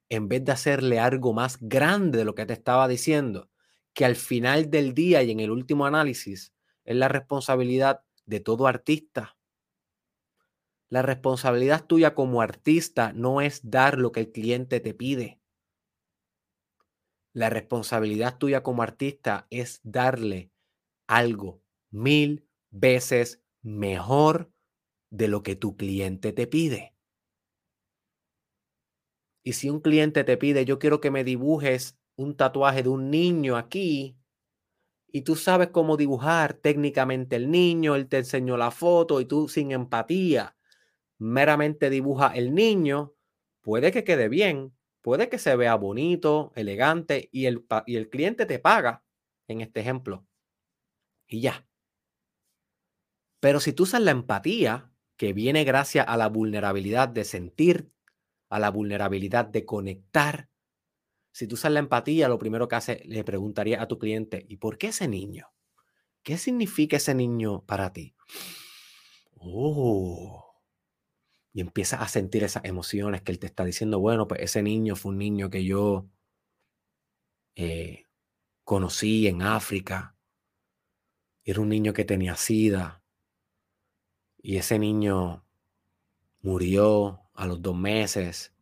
en 0.09 0.27
vez 0.27 0.43
de 0.43 0.51
hacerle 0.51 0.99
algo 0.99 1.33
más 1.33 1.57
grande 1.61 2.17
de 2.19 2.25
lo 2.25 2.35
que 2.35 2.45
te 2.45 2.53
estaba 2.53 2.87
diciendo, 2.87 3.49
que 3.93 4.05
al 4.05 4.15
final 4.15 4.69
del 4.69 4.93
día 4.93 5.21
y 5.23 5.31
en 5.31 5.39
el 5.39 5.51
último 5.51 5.85
análisis 5.85 6.53
es 6.83 6.95
la 6.95 7.07
responsabilidad 7.07 8.01
de 8.25 8.39
todo 8.39 8.67
artista. 8.67 9.37
La 10.89 11.03
responsabilidad 11.03 11.85
tuya 11.85 12.15
como 12.15 12.41
artista 12.41 13.13
no 13.13 13.41
es 13.41 13.69
dar 13.69 13.99
lo 13.99 14.11
que 14.11 14.21
el 14.21 14.31
cliente 14.31 14.79
te 14.79 14.95
pide. 14.95 15.39
La 17.31 17.51
responsabilidad 17.51 18.39
tuya 18.39 18.63
como 18.63 18.81
artista 18.81 19.45
es 19.51 19.81
darle 19.83 20.51
algo 21.05 21.61
mil 21.91 22.47
veces 22.71 23.43
mejor 23.61 24.51
de 25.09 25.27
lo 25.27 25.43
que 25.43 25.55
tu 25.55 25.75
cliente 25.75 26.33
te 26.33 26.47
pide. 26.47 26.95
Y 29.43 29.53
si 29.53 29.69
un 29.69 29.79
cliente 29.79 30.23
te 30.23 30.37
pide, 30.37 30.65
yo 30.65 30.79
quiero 30.79 31.01
que 31.01 31.11
me 31.11 31.23
dibujes 31.23 31.97
un 32.15 32.35
tatuaje 32.35 32.83
de 32.83 32.89
un 32.89 33.09
niño 33.09 33.57
aquí, 33.57 34.19
y 35.11 35.21
tú 35.21 35.35
sabes 35.35 35.69
cómo 35.69 35.97
dibujar 35.97 36.53
técnicamente 36.53 37.35
el 37.35 37.49
niño, 37.49 37.95
él 37.95 38.07
te 38.07 38.17
enseñó 38.17 38.57
la 38.57 38.71
foto 38.71 39.21
y 39.21 39.25
tú 39.25 39.47
sin 39.47 39.71
empatía 39.71 40.55
meramente 41.17 41.89
dibuja 41.89 42.31
el 42.33 42.53
niño, 42.53 43.13
puede 43.61 43.91
que 43.91 44.03
quede 44.03 44.29
bien, 44.29 44.73
puede 45.01 45.29
que 45.29 45.37
se 45.37 45.55
vea 45.55 45.75
bonito, 45.75 46.53
elegante 46.55 47.29
y 47.31 47.45
el, 47.45 47.65
y 47.85 47.97
el 47.97 48.09
cliente 48.09 48.45
te 48.45 48.59
paga 48.59 49.03
en 49.47 49.61
este 49.61 49.81
ejemplo. 49.81 50.25
Y 51.27 51.41
ya. 51.41 51.67
Pero 53.41 53.59
si 53.59 53.73
tú 53.73 53.83
usas 53.83 54.01
la 54.01 54.11
empatía, 54.11 54.88
que 55.19 55.33
viene 55.33 55.65
gracias 55.65 56.05
a 56.07 56.15
la 56.15 56.29
vulnerabilidad 56.29 57.09
de 57.09 57.25
sentir 57.25 57.91
a 58.47 58.57
la 58.57 58.71
vulnerabilidad 58.71 59.43
de 59.43 59.65
conectar. 59.65 60.49
Si 61.33 61.45
tú 61.45 61.55
usas 61.55 61.73
la 61.73 61.79
empatía, 61.79 62.29
lo 62.29 62.39
primero 62.39 62.69
que 62.69 62.77
hace, 62.77 63.01
le 63.03 63.25
preguntaría 63.25 63.81
a 63.81 63.87
tu 63.89 63.99
cliente, 63.99 64.45
¿y 64.47 64.55
por 64.55 64.77
qué 64.77 64.87
ese 64.87 65.09
niño? 65.09 65.51
¿Qué 66.23 66.37
significa 66.37 66.95
ese 66.95 67.13
niño 67.15 67.65
para 67.65 67.91
ti? 67.91 68.15
Oh. 69.35 70.55
Y 71.51 71.59
empiezas 71.59 71.99
a 71.99 72.07
sentir 72.07 72.45
esas 72.45 72.63
emociones 72.63 73.21
que 73.21 73.33
él 73.33 73.39
te 73.39 73.47
está 73.47 73.65
diciendo, 73.65 73.99
bueno, 73.99 74.25
pues 74.25 74.39
ese 74.39 74.63
niño 74.63 74.95
fue 74.95 75.11
un 75.11 75.17
niño 75.17 75.49
que 75.49 75.65
yo 75.65 76.07
eh, 77.57 78.05
conocí 78.63 79.27
en 79.27 79.41
África. 79.41 80.15
Era 81.43 81.59
un 81.59 81.67
niño 81.67 81.91
que 81.91 82.05
tenía 82.05 82.37
sida. 82.37 82.98
Y 84.41 84.57
ese 84.57 84.79
niño 84.79 85.43
murió 86.41 87.21
a 87.33 87.45
los 87.45 87.61
dos 87.61 87.75
meses 87.75 88.53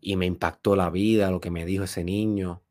y 0.00 0.16
me 0.16 0.26
impactó 0.26 0.74
la 0.74 0.90
vida 0.90 1.30
lo 1.30 1.40
que 1.40 1.50
me 1.50 1.66
dijo 1.66 1.84
ese 1.84 2.02
niño. 2.02 2.62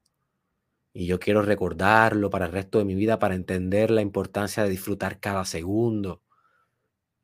Y 0.94 1.06
yo 1.06 1.20
quiero 1.20 1.42
recordarlo 1.44 2.30
para 2.30 2.48
el 2.48 2.52
resto 2.52 2.80
de 2.80 2.86
mi 2.86 2.96
vida, 2.96 3.20
para 3.20 3.36
entender 3.36 3.92
la 3.92 4.02
importancia 4.02 4.64
de 4.64 4.70
disfrutar 4.70 5.20
cada 5.20 5.46
segundo, 5.46 6.22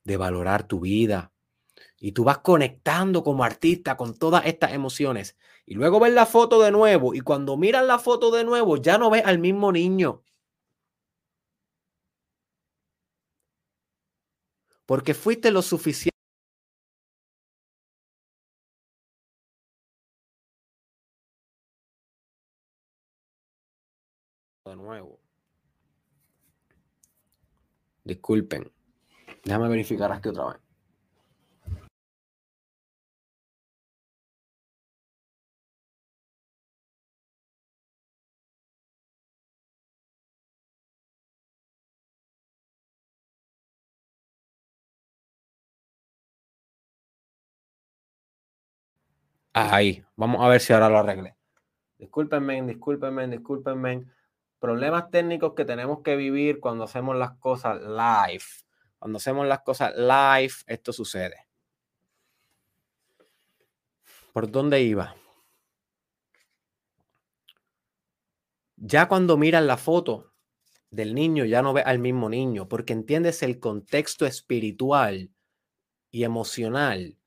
de 0.03 0.17
valorar 0.17 0.67
tu 0.67 0.79
vida. 0.79 1.33
Y 1.99 2.13
tú 2.13 2.23
vas 2.23 2.37
conectando 2.37 3.23
como 3.23 3.43
artista 3.43 3.97
con 3.97 4.15
todas 4.15 4.45
estas 4.45 4.71
emociones. 4.71 5.35
Y 5.65 5.73
luego 5.73 5.99
ves 5.99 6.13
la 6.13 6.25
foto 6.25 6.61
de 6.61 6.71
nuevo. 6.71 7.13
Y 7.13 7.21
cuando 7.21 7.57
miras 7.57 7.85
la 7.85 7.99
foto 7.99 8.31
de 8.31 8.45
nuevo, 8.45 8.77
ya 8.77 8.97
no 8.97 9.09
ves 9.09 9.23
al 9.25 9.39
mismo 9.39 9.71
niño. 9.71 10.21
Porque 14.87 15.13
fuiste 15.13 15.51
lo 15.51 15.61
suficiente. 15.61 16.17
de 24.65 24.75
nuevo. 24.75 25.19
Disculpen. 28.03 28.71
Déjame 29.43 29.69
verificar 29.69 30.11
aquí 30.11 30.29
otra 30.29 30.47
vez. 30.47 30.66
Ahí, 49.59 50.05
vamos 50.15 50.45
a 50.45 50.49
ver 50.49 50.61
si 50.61 50.71
ahora 50.71 50.87
lo 50.87 50.99
arreglé. 50.99 51.35
Discúlpenme, 51.97 52.61
discúlpenme, 52.61 53.27
discúlpenme. 53.27 54.05
Problemas 54.59 55.09
técnicos 55.09 55.55
que 55.55 55.65
tenemos 55.65 56.03
que 56.03 56.15
vivir 56.15 56.59
cuando 56.59 56.83
hacemos 56.83 57.15
las 57.15 57.31
cosas 57.39 57.81
live. 57.81 58.43
Cuando 58.99 59.17
hacemos 59.17 59.47
las 59.47 59.61
cosas 59.61 59.95
live, 59.95 60.53
esto 60.67 60.93
sucede. 60.93 61.47
¿Por 64.31 64.51
dónde 64.51 64.79
iba? 64.83 65.15
Ya 68.75 69.07
cuando 69.07 69.37
miras 69.37 69.63
la 69.63 69.77
foto 69.77 70.33
del 70.91 71.15
niño, 71.15 71.45
ya 71.45 71.63
no 71.63 71.73
ves 71.73 71.87
al 71.87 71.97
mismo 71.97 72.29
niño, 72.29 72.69
porque 72.69 72.93
entiendes 72.93 73.41
el 73.41 73.59
contexto 73.59 74.27
espiritual 74.27 75.31
y 76.11 76.25
emocional 76.25 77.17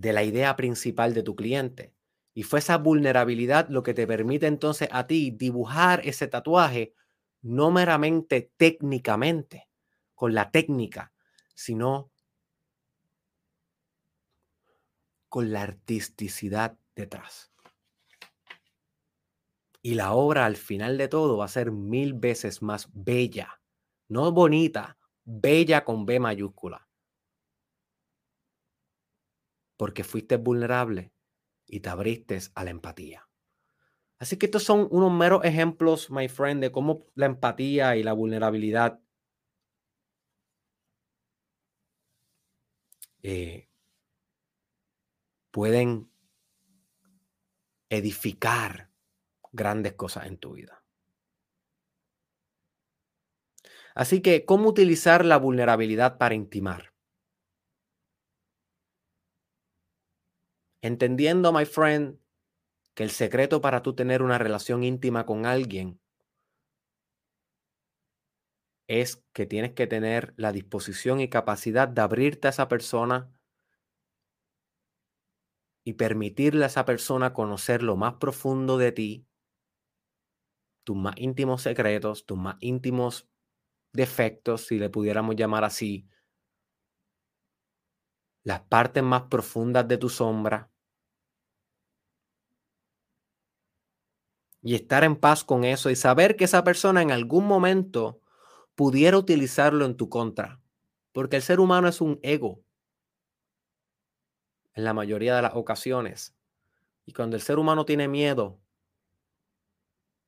de 0.00 0.14
la 0.14 0.22
idea 0.22 0.56
principal 0.56 1.12
de 1.12 1.22
tu 1.22 1.36
cliente. 1.36 1.94
Y 2.32 2.42
fue 2.44 2.60
esa 2.60 2.78
vulnerabilidad 2.78 3.68
lo 3.68 3.82
que 3.82 3.92
te 3.92 4.06
permite 4.06 4.46
entonces 4.46 4.88
a 4.92 5.06
ti 5.06 5.30
dibujar 5.30 6.00
ese 6.04 6.26
tatuaje 6.26 6.94
no 7.42 7.70
meramente 7.70 8.50
técnicamente, 8.56 9.68
con 10.14 10.32
la 10.34 10.50
técnica, 10.50 11.12
sino 11.54 12.10
con 15.28 15.52
la 15.52 15.62
artisticidad 15.62 16.78
detrás. 16.94 17.52
Y 19.82 19.94
la 19.94 20.12
obra 20.12 20.46
al 20.46 20.56
final 20.56 20.96
de 20.96 21.08
todo 21.08 21.36
va 21.36 21.44
a 21.44 21.48
ser 21.48 21.72
mil 21.72 22.14
veces 22.14 22.62
más 22.62 22.88
bella, 22.92 23.60
no 24.08 24.32
bonita, 24.32 24.98
bella 25.24 25.84
con 25.84 26.06
B 26.06 26.20
mayúscula 26.20 26.89
porque 29.80 30.04
fuiste 30.04 30.36
vulnerable 30.36 31.10
y 31.66 31.80
te 31.80 31.88
abriste 31.88 32.38
a 32.54 32.64
la 32.64 32.70
empatía. 32.70 33.26
Así 34.18 34.36
que 34.36 34.44
estos 34.44 34.62
son 34.62 34.86
unos 34.90 35.10
meros 35.10 35.42
ejemplos, 35.42 36.10
my 36.10 36.28
friend, 36.28 36.60
de 36.60 36.70
cómo 36.70 37.06
la 37.14 37.24
empatía 37.24 37.96
y 37.96 38.02
la 38.02 38.12
vulnerabilidad 38.12 39.00
eh, 43.22 43.70
pueden 45.50 46.10
edificar 47.88 48.90
grandes 49.50 49.94
cosas 49.94 50.26
en 50.26 50.36
tu 50.36 50.52
vida. 50.52 50.84
Así 53.94 54.20
que, 54.20 54.44
¿cómo 54.44 54.68
utilizar 54.68 55.24
la 55.24 55.38
vulnerabilidad 55.38 56.18
para 56.18 56.34
intimar? 56.34 56.89
Entendiendo, 60.82 61.52
my 61.52 61.66
friend, 61.66 62.18
que 62.94 63.02
el 63.02 63.10
secreto 63.10 63.60
para 63.60 63.82
tú 63.82 63.94
tener 63.94 64.22
una 64.22 64.38
relación 64.38 64.82
íntima 64.82 65.26
con 65.26 65.46
alguien 65.46 66.00
es 68.88 69.24
que 69.32 69.46
tienes 69.46 69.72
que 69.74 69.86
tener 69.86 70.34
la 70.36 70.52
disposición 70.52 71.20
y 71.20 71.28
capacidad 71.28 71.86
de 71.86 72.00
abrirte 72.00 72.48
a 72.48 72.50
esa 72.50 72.66
persona 72.66 73.32
y 75.84 75.94
permitirle 75.94 76.64
a 76.64 76.68
esa 76.68 76.84
persona 76.84 77.32
conocer 77.32 77.82
lo 77.82 77.96
más 77.96 78.14
profundo 78.14 78.78
de 78.78 78.92
ti, 78.92 79.28
tus 80.84 80.96
más 80.96 81.14
íntimos 81.18 81.62
secretos, 81.62 82.26
tus 82.26 82.38
más 82.38 82.56
íntimos 82.60 83.28
defectos, 83.92 84.66
si 84.66 84.78
le 84.78 84.90
pudiéramos 84.90 85.36
llamar 85.36 85.64
así, 85.64 86.08
las 88.42 88.60
partes 88.60 89.02
más 89.02 89.22
profundas 89.22 89.86
de 89.86 89.98
tu 89.98 90.08
sombra 90.08 90.70
y 94.62 94.74
estar 94.74 95.04
en 95.04 95.16
paz 95.16 95.44
con 95.44 95.64
eso 95.64 95.90
y 95.90 95.96
saber 95.96 96.36
que 96.36 96.44
esa 96.44 96.64
persona 96.64 97.02
en 97.02 97.10
algún 97.10 97.46
momento 97.46 98.20
pudiera 98.74 99.16
utilizarlo 99.18 99.84
en 99.84 99.96
tu 99.96 100.08
contra. 100.08 100.60
Porque 101.12 101.36
el 101.36 101.42
ser 101.42 101.60
humano 101.60 101.88
es 101.88 102.00
un 102.00 102.18
ego 102.22 102.62
en 104.74 104.84
la 104.84 104.94
mayoría 104.94 105.36
de 105.36 105.42
las 105.42 105.54
ocasiones. 105.54 106.34
Y 107.04 107.12
cuando 107.12 107.36
el 107.36 107.42
ser 107.42 107.58
humano 107.58 107.84
tiene 107.84 108.08
miedo, 108.08 108.60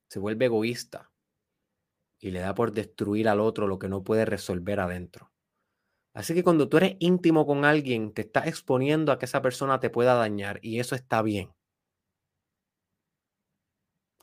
se 0.09 0.19
vuelve 0.19 0.45
egoísta 0.45 1.11
y 2.19 2.31
le 2.31 2.39
da 2.39 2.53
por 2.53 2.71
destruir 2.71 3.27
al 3.29 3.39
otro 3.39 3.67
lo 3.67 3.79
que 3.79 3.89
no 3.89 4.03
puede 4.03 4.25
resolver 4.25 4.79
adentro. 4.79 5.32
Así 6.13 6.35
que 6.35 6.43
cuando 6.43 6.69
tú 6.69 6.77
eres 6.77 6.95
íntimo 6.99 7.45
con 7.45 7.65
alguien, 7.65 8.13
te 8.13 8.21
estás 8.21 8.47
exponiendo 8.47 9.11
a 9.11 9.17
que 9.17 9.25
esa 9.25 9.41
persona 9.41 9.79
te 9.79 9.89
pueda 9.89 10.13
dañar 10.13 10.59
y 10.61 10.79
eso 10.79 10.95
está 10.95 11.21
bien. 11.23 11.51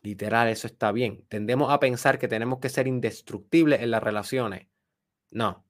Literal, 0.03 0.49
eso 0.49 0.67
está 0.67 0.93
bien. 0.93 1.27
Tendemos 1.29 1.71
a 1.71 1.81
pensar 1.81 2.19
que 2.19 2.29
tenemos 2.29 2.61
que 2.61 2.69
ser 2.69 2.87
indestructibles 2.87 3.83
en 3.83 3.91
las 3.91 4.03
relaciones. 4.03 4.69
No, 5.31 5.67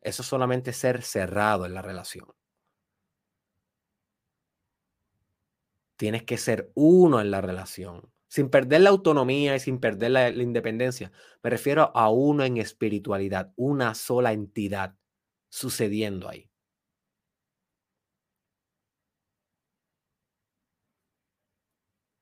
eso 0.00 0.22
es 0.22 0.28
solamente 0.28 0.72
ser 0.72 1.02
cerrado 1.02 1.66
en 1.66 1.74
la 1.74 1.82
relación. 1.82 2.26
Tienes 5.96 6.22
que 6.22 6.38
ser 6.38 6.70
uno 6.74 7.20
en 7.20 7.30
la 7.30 7.40
relación, 7.40 8.10
sin 8.28 8.48
perder 8.48 8.82
la 8.82 8.90
autonomía 8.90 9.54
y 9.56 9.60
sin 9.60 9.80
perder 9.80 10.10
la 10.12 10.28
independencia. 10.30 11.12
Me 11.42 11.50
refiero 11.50 11.92
a 11.94 12.10
uno 12.10 12.44
en 12.44 12.56
espiritualidad, 12.58 13.52
una 13.56 13.94
sola 13.94 14.32
entidad 14.32 14.96
sucediendo 15.54 16.28
ahí. 16.28 16.50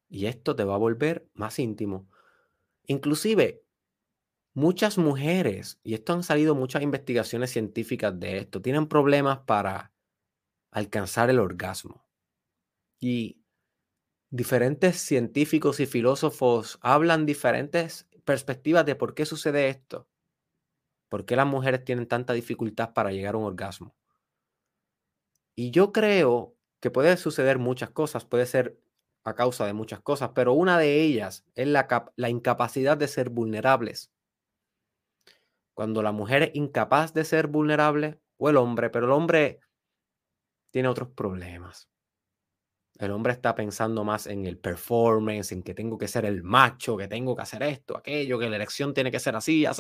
Y 0.08 0.26
esto 0.26 0.54
te 0.56 0.64
va 0.64 0.74
a 0.74 0.78
volver 0.78 1.28
más 1.34 1.58
íntimo. 1.58 2.08
Inclusive, 2.86 3.64
muchas 4.54 4.98
mujeres, 4.98 5.80
y 5.84 5.94
esto 5.94 6.12
han 6.14 6.22
salido 6.24 6.54
muchas 6.54 6.82
investigaciones 6.82 7.50
científicas 7.52 8.18
de 8.18 8.38
esto, 8.38 8.62
tienen 8.62 8.88
problemas 8.88 9.40
para 9.40 9.92
alcanzar 10.70 11.30
el 11.30 11.40
orgasmo. 11.40 12.06
Y 13.00 13.42
diferentes 14.30 14.98
científicos 14.98 15.80
y 15.80 15.86
filósofos 15.86 16.78
hablan 16.82 17.26
diferentes 17.26 18.08
perspectivas 18.24 18.86
de 18.86 18.96
por 18.96 19.14
qué 19.14 19.26
sucede 19.26 19.68
esto. 19.70 20.08
¿Por 21.12 21.26
qué 21.26 21.36
las 21.36 21.46
mujeres 21.46 21.84
tienen 21.84 22.08
tanta 22.08 22.32
dificultad 22.32 22.94
para 22.94 23.12
llegar 23.12 23.34
a 23.34 23.36
un 23.36 23.44
orgasmo? 23.44 23.94
Y 25.54 25.70
yo 25.70 25.92
creo 25.92 26.56
que 26.80 26.90
puede 26.90 27.18
suceder 27.18 27.58
muchas 27.58 27.90
cosas, 27.90 28.24
puede 28.24 28.46
ser 28.46 28.80
a 29.22 29.34
causa 29.34 29.66
de 29.66 29.74
muchas 29.74 30.00
cosas, 30.00 30.30
pero 30.34 30.54
una 30.54 30.78
de 30.78 31.02
ellas 31.02 31.44
es 31.54 31.68
la, 31.68 31.86
incapacidad 32.30 32.96
de 32.96 33.08
ser 33.08 33.28
vulnerables. 33.28 34.10
Cuando 35.74 36.02
la 36.02 36.12
mujer 36.12 36.44
es 36.44 36.50
incapaz 36.54 37.12
de 37.12 37.26
ser 37.26 37.46
vulnerable, 37.46 38.18
o 38.38 38.48
el 38.48 38.56
hombre, 38.56 38.88
pero 38.88 39.04
el 39.04 39.12
hombre 39.12 39.60
tiene 40.70 40.88
otros 40.88 41.10
problemas. 41.10 41.90
El 42.98 43.10
hombre 43.10 43.34
está 43.34 43.54
pensando 43.54 44.02
más 44.02 44.26
en 44.26 44.46
el 44.46 44.56
performance, 44.56 45.52
en 45.52 45.62
que 45.62 45.74
tengo 45.74 45.98
que 45.98 46.08
ser 46.08 46.24
el 46.24 46.42
macho, 46.42 46.96
que 46.96 47.06
tengo 47.06 47.36
que 47.36 47.42
hacer 47.42 47.62
esto, 47.64 47.98
aquello, 47.98 48.38
que 48.38 48.48
la 48.48 48.56
elección 48.56 48.94
tiene 48.94 49.10
que 49.10 49.20
ser 49.20 49.36
así, 49.36 49.66
o 49.66 49.74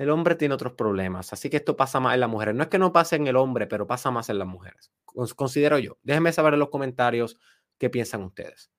el 0.00 0.08
hombre 0.08 0.34
tiene 0.34 0.54
otros 0.54 0.72
problemas, 0.72 1.30
así 1.34 1.50
que 1.50 1.58
esto 1.58 1.76
pasa 1.76 2.00
más 2.00 2.14
en 2.14 2.20
las 2.20 2.30
mujeres. 2.30 2.54
No 2.54 2.62
es 2.62 2.70
que 2.70 2.78
no 2.78 2.90
pase 2.90 3.16
en 3.16 3.26
el 3.26 3.36
hombre, 3.36 3.66
pero 3.66 3.86
pasa 3.86 4.10
más 4.10 4.30
en 4.30 4.38
las 4.38 4.48
mujeres. 4.48 4.90
Considero 5.36 5.78
yo. 5.78 5.98
Déjenme 6.02 6.32
saber 6.32 6.54
en 6.54 6.60
los 6.60 6.70
comentarios 6.70 7.38
qué 7.76 7.90
piensan 7.90 8.22
ustedes. 8.22 8.70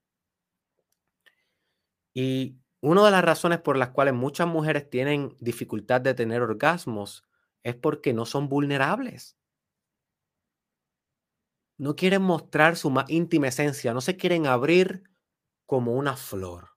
Y 2.15 2.57
una 2.79 3.05
de 3.05 3.11
las 3.11 3.23
razones 3.23 3.59
por 3.59 3.77
las 3.77 3.89
cuales 3.89 4.15
muchas 4.15 4.47
mujeres 4.47 4.89
tienen 4.89 5.35
dificultad 5.39 6.01
de 6.01 6.15
tener 6.15 6.41
orgasmos 6.41 7.23
es 7.61 7.75
porque 7.75 8.13
no 8.13 8.25
son 8.25 8.49
vulnerables. 8.49 9.37
No 11.77 11.95
quieren 11.95 12.23
mostrar 12.23 12.77
su 12.77 12.89
más 12.89 13.07
íntima 13.11 13.47
esencia, 13.47 13.93
no 13.93 14.01
se 14.01 14.17
quieren 14.17 14.47
abrir 14.47 15.03
como 15.67 15.93
una 15.93 16.17
flor. 16.17 16.69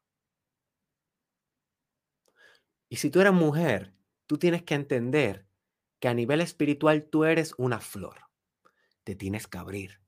Y 2.90 2.96
si 2.96 3.08
tú 3.08 3.22
eres 3.22 3.32
mujer 3.32 3.93
tú 4.34 4.38
tienes 4.38 4.64
que 4.64 4.74
entender 4.74 5.46
que 6.00 6.08
a 6.08 6.12
nivel 6.12 6.40
espiritual 6.40 7.04
tú 7.04 7.22
eres 7.22 7.54
una 7.56 7.78
flor. 7.78 8.22
Te 9.04 9.14
tienes 9.14 9.46
que 9.46 9.58
abrir. 9.58 10.00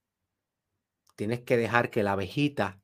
Tienes 1.14 1.42
que 1.42 1.56
dejar 1.56 1.90
que 1.90 2.02
la 2.02 2.14
abejita 2.14 2.82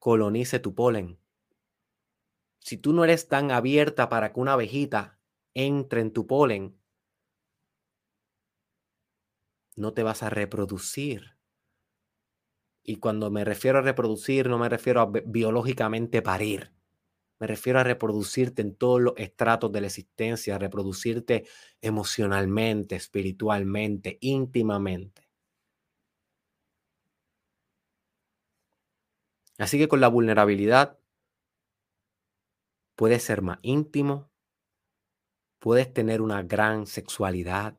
colonice 0.00 0.58
tu 0.58 0.74
polen. 0.74 1.20
Si 2.58 2.78
tú 2.78 2.92
no 2.92 3.04
eres 3.04 3.28
tan 3.28 3.52
abierta 3.52 4.08
para 4.08 4.32
que 4.32 4.40
una 4.40 4.54
abejita 4.54 5.20
entre 5.54 6.00
en 6.00 6.12
tu 6.12 6.26
polen, 6.26 6.76
no 9.76 9.94
te 9.94 10.02
vas 10.02 10.24
a 10.24 10.30
reproducir. 10.30 11.38
Y 12.82 12.96
cuando 12.96 13.30
me 13.30 13.44
refiero 13.44 13.78
a 13.78 13.82
reproducir, 13.82 14.48
no 14.48 14.58
me 14.58 14.68
refiero 14.68 15.00
a 15.00 15.06
biológicamente 15.06 16.22
parir. 16.22 16.73
Me 17.44 17.48
refiero 17.48 17.78
a 17.78 17.84
reproducirte 17.84 18.62
en 18.62 18.74
todos 18.74 19.02
los 19.02 19.12
estratos 19.18 19.70
de 19.70 19.82
la 19.82 19.88
existencia, 19.88 20.56
reproducirte 20.56 21.46
emocionalmente, 21.82 22.96
espiritualmente, 22.96 24.16
íntimamente. 24.22 25.28
Así 29.58 29.76
que 29.76 29.88
con 29.88 30.00
la 30.00 30.08
vulnerabilidad 30.08 30.98
puedes 32.96 33.22
ser 33.22 33.42
más 33.42 33.58
íntimo, 33.60 34.30
puedes 35.58 35.92
tener 35.92 36.22
una 36.22 36.42
gran 36.42 36.86
sexualidad, 36.86 37.78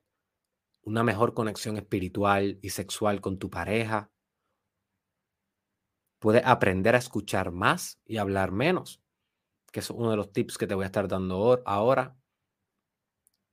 una 0.83 1.03
mejor 1.03 1.33
conexión 1.33 1.77
espiritual 1.77 2.59
y 2.61 2.69
sexual 2.69 3.19
con 3.19 3.39
tu 3.39 3.49
pareja. 3.49 4.11
Puedes 6.19 6.45
aprender 6.45 6.93
a 6.93 6.99
escuchar 6.99 7.51
más 7.51 7.99
y 8.05 8.17
hablar 8.17 8.51
menos 8.51 9.01
que 9.75 9.81
es 9.81 9.89
uno 9.89 10.09
de 10.09 10.15
los 10.15 10.31
tips 10.31 10.57
que 10.57 10.67
te 10.67 10.73
voy 10.73 10.83
a 10.83 10.85
estar 10.85 11.05
dando 11.09 11.61
ahora, 11.65 12.15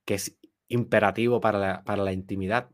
que 0.04 0.14
es 0.14 0.38
imperativo 0.68 1.40
para 1.40 1.58
la, 1.58 1.82
para 1.82 2.04
la 2.04 2.12
intimidad. 2.12 2.70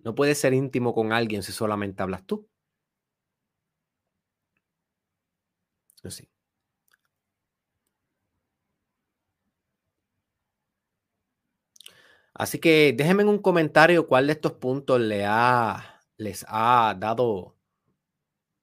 No 0.00 0.14
puedes 0.14 0.36
ser 0.38 0.52
íntimo 0.52 0.92
con 0.94 1.14
alguien 1.14 1.42
si 1.42 1.50
solamente 1.52 2.02
hablas 2.02 2.26
tú. 2.26 2.46
Así. 6.04 6.28
Que 12.60 12.92
déjenme 12.96 13.22
en 13.22 13.28
un 13.30 13.38
comentario 13.38 14.06
cuál 14.06 14.26
de 14.26 14.34
estos 14.34 14.52
puntos 14.52 15.00
le 15.00 15.24
ha, 15.26 16.02
les 16.18 16.44
ha 16.48 16.94
dado 16.98 17.56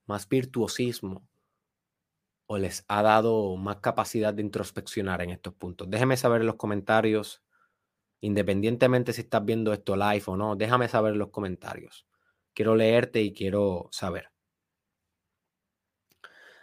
más 0.07 0.27
virtuosismo 0.27 1.26
o 2.47 2.57
les 2.57 2.85
ha 2.87 3.01
dado 3.03 3.55
más 3.57 3.77
capacidad 3.77 4.33
de 4.33 4.41
introspeccionar 4.41 5.21
en 5.21 5.31
estos 5.31 5.53
puntos. 5.53 5.89
Déjenme 5.89 6.17
saber 6.17 6.41
en 6.41 6.47
los 6.47 6.55
comentarios, 6.55 7.43
independientemente 8.21 9.13
si 9.13 9.21
estás 9.21 9.45
viendo 9.45 9.73
esto 9.73 9.95
live 9.95 10.23
o 10.27 10.37
no, 10.37 10.55
déjame 10.55 10.87
saber 10.87 11.13
en 11.13 11.19
los 11.19 11.29
comentarios. 11.29 12.07
Quiero 12.53 12.75
leerte 12.75 13.21
y 13.21 13.33
quiero 13.33 13.89
saber. 13.91 14.31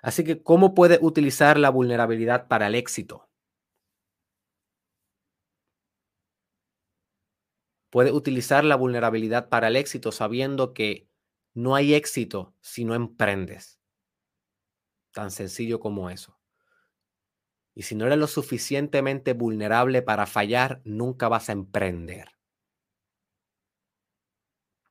Así 0.02 0.24
que, 0.24 0.42
¿cómo 0.42 0.74
puedes 0.74 0.98
utilizar 1.02 1.58
la 1.58 1.70
vulnerabilidad 1.70 2.48
para 2.48 2.66
el 2.66 2.74
éxito? 2.74 3.28
Puedes 7.90 8.12
utilizar 8.12 8.64
la 8.64 8.76
vulnerabilidad 8.76 9.48
para 9.48 9.68
el 9.68 9.76
éxito 9.76 10.12
sabiendo 10.12 10.74
que 10.74 11.08
no 11.54 11.74
hay 11.76 11.94
éxito 11.94 12.54
si 12.60 12.84
no 12.84 12.94
emprendes. 12.94 13.80
Tan 15.14 15.30
sencillo 15.30 15.78
como 15.78 16.10
eso. 16.10 16.36
Y 17.72 17.82
si 17.82 17.94
no 17.94 18.06
eres 18.06 18.18
lo 18.18 18.26
suficientemente 18.26 19.32
vulnerable 19.32 20.02
para 20.02 20.26
fallar, 20.26 20.82
nunca 20.84 21.28
vas 21.28 21.48
a 21.48 21.52
emprender. 21.52 22.30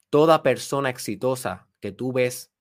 Toda 0.10 0.42
persona 0.42 0.90
exitosa 0.90 1.68
que 1.82 1.92
tú 1.92 2.14
ves 2.14 2.54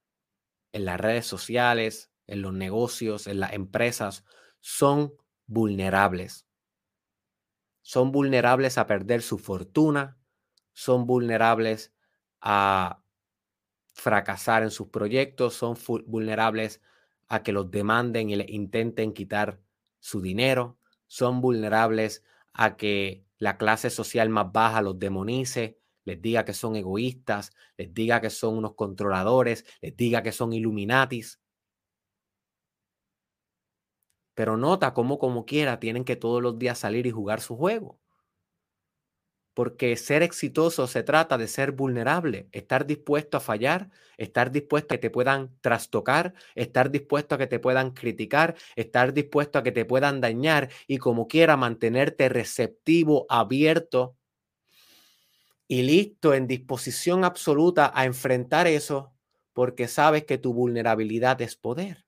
en 0.73 0.85
las 0.85 1.01
redes 1.01 1.25
sociales, 1.25 2.11
en 2.27 2.43
los 2.43 2.53
negocios, 2.53 3.29
en 3.29 3.39
las 3.39 3.53
empresas, 3.53 4.25
son 4.59 5.15
vulnerables. 5.47 6.47
Son 7.83 8.11
vulnerables 8.11 8.77
a 8.77 8.89
perder 8.89 9.23
su 9.23 9.39
fortuna, 9.39 10.19
son 10.73 11.07
vulnerables 11.07 11.93
a 12.41 13.05
fracasar 13.93 14.65
en 14.65 14.73
sus 14.73 14.89
proyectos, 14.89 15.55
son 15.55 15.77
vulnerables 16.07 16.81
a 17.33 17.43
que 17.43 17.53
los 17.53 17.71
demanden 17.71 18.29
y 18.29 18.37
les 18.37 18.51
intenten 18.51 19.15
quitar 19.15 19.59
su 20.01 20.21
dinero, 20.21 20.77
son 21.07 21.41
vulnerables 21.41 22.23
a 22.53 22.77
que 22.77 23.25
la 23.39 23.57
clase 23.57 23.89
social 23.89 24.29
más 24.29 24.53
baja 24.53 24.83
los 24.83 24.99
demonice, 24.99 25.79
les 26.05 26.21
diga 26.21 26.45
que 26.45 26.53
son 26.53 26.77
egoístas, 26.77 27.53
les 27.79 27.95
diga 27.95 28.21
que 28.21 28.29
son 28.29 28.59
unos 28.59 28.75
controladores, 28.75 29.65
les 29.81 29.97
diga 29.97 30.23
que 30.23 30.31
son 30.31 30.53
illuminatis. 30.53 31.41
Pero 34.35 34.59
nota 34.59 34.93
cómo 34.93 35.19
como 35.19 35.47
quiera 35.47 35.81
tienen 35.81 36.05
que 36.05 36.17
todos 36.17 36.43
los 36.43 36.59
días 36.59 36.79
salir 36.79 37.07
y 37.07 37.11
jugar 37.13 37.41
su 37.41 37.57
juego 37.57 38.02
porque 39.55 39.97
ser 39.97 40.23
exitoso 40.23 40.87
se 40.87 41.03
trata 41.03 41.37
de 41.39 41.49
ser 41.49 41.73
vulnerable, 41.73 42.49
estar 42.53 42.87
dispuesto 42.87 43.37
a 43.37 43.41
fallar, 43.41 43.91
estar 44.17 44.51
dispuesto 44.51 44.95
a 44.95 44.97
que 44.97 45.03
te 45.03 45.11
puedan 45.11 45.51
trastocar, 45.61 46.35
estar 46.55 46.91
dispuesto 46.91 47.35
a 47.35 47.39
que 47.39 47.47
te 47.47 47.59
puedan 47.59 47.91
criticar, 47.91 48.57
estar 48.77 49.13
dispuesto 49.13 49.59
a 49.59 49.63
que 49.63 49.73
te 49.73 49.85
puedan 49.85 50.21
dañar 50.21 50.71
y 50.87 50.99
como 50.99 51.29
quiera 51.29 51.57
mantenerte 51.57 52.29
receptivo, 52.29 53.27
abierto 53.29 54.17
y 55.69 55.83
listo, 55.83 56.35
en 56.35 56.47
disposición 56.47 57.25
absoluta 57.25 57.93
a 57.95 58.05
enfrentar 58.05 58.67
eso, 58.67 59.15
porque 59.55 59.89
sabes 59.89 60.25
que 60.25 60.39
tu 60.39 60.53
vulnerabilidad 60.53 61.41
es 61.41 61.57
poder. 61.57 62.05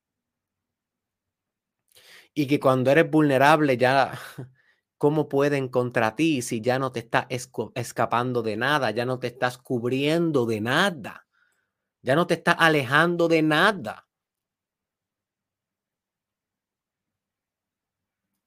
Y 2.35 2.47
que 2.47 2.61
cuando 2.61 2.91
eres 2.91 3.11
vulnerable 3.11 3.77
ya 3.77 4.19
¿Cómo 5.05 5.29
pueden 5.29 5.69
contra 5.69 6.17
ti 6.17 6.41
si 6.41 6.63
ya 6.63 6.79
no 6.79 6.91
te 6.91 7.01
está 7.01 7.29
escapando 7.75 8.43
de 8.43 8.57
nada, 8.57 8.91
ya 8.91 9.05
no 9.05 9.19
te 9.19 9.27
estás 9.27 9.59
cubriendo 9.59 10.47
de 10.47 10.63
nada, 10.63 11.27
ya 12.01 12.15
no 12.15 12.27
te 12.27 12.33
estás 12.33 12.57
alejando 12.59 13.29
de 13.29 13.43
nada? 13.43 14.09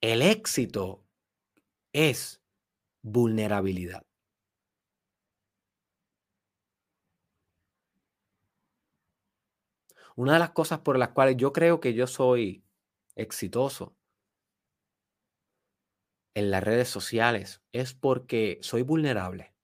El 0.01 0.23
éxito 0.23 1.05
es 1.93 2.41
vulnerabilidad. 3.03 4.01
Una 10.15 10.33
de 10.33 10.39
las 10.39 10.49
cosas 10.49 10.79
por 10.79 10.97
las 10.97 11.09
cuales 11.09 11.37
yo 11.37 11.53
creo 11.53 11.79
que 11.79 11.93
yo 11.93 12.07
soy 12.07 12.63
exitoso 13.15 13.95
en 16.37 16.51
las 16.51 16.63
redes 16.63 16.87
sociales 16.87 17.63
es 17.71 17.95
porque 17.95 18.59
soy 18.61 18.83
vulnerable. 18.83 19.55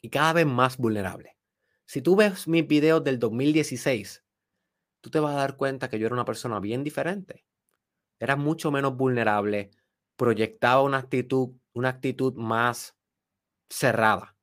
Y 0.00 0.08
cada 0.08 0.32
vez 0.32 0.46
más 0.46 0.78
vulnerable. 0.78 1.36
Si 1.84 2.00
tú 2.00 2.16
ves 2.16 2.48
mis 2.48 2.66
videos 2.66 3.04
del 3.04 3.18
2016, 3.18 4.24
tú 5.02 5.10
te 5.10 5.20
vas 5.20 5.34
a 5.34 5.40
dar 5.40 5.58
cuenta 5.58 5.90
que 5.90 5.98
yo 5.98 6.06
era 6.06 6.14
una 6.14 6.24
persona 6.24 6.58
bien 6.58 6.84
diferente. 6.84 7.44
Era 8.18 8.36
mucho 8.36 8.70
menos 8.70 8.96
vulnerable, 8.96 9.70
proyectaba 10.16 10.80
una 10.80 10.96
actitud, 10.96 11.50
una 11.74 11.90
actitud 11.90 12.32
más 12.36 12.96
cerrada. 13.68 14.38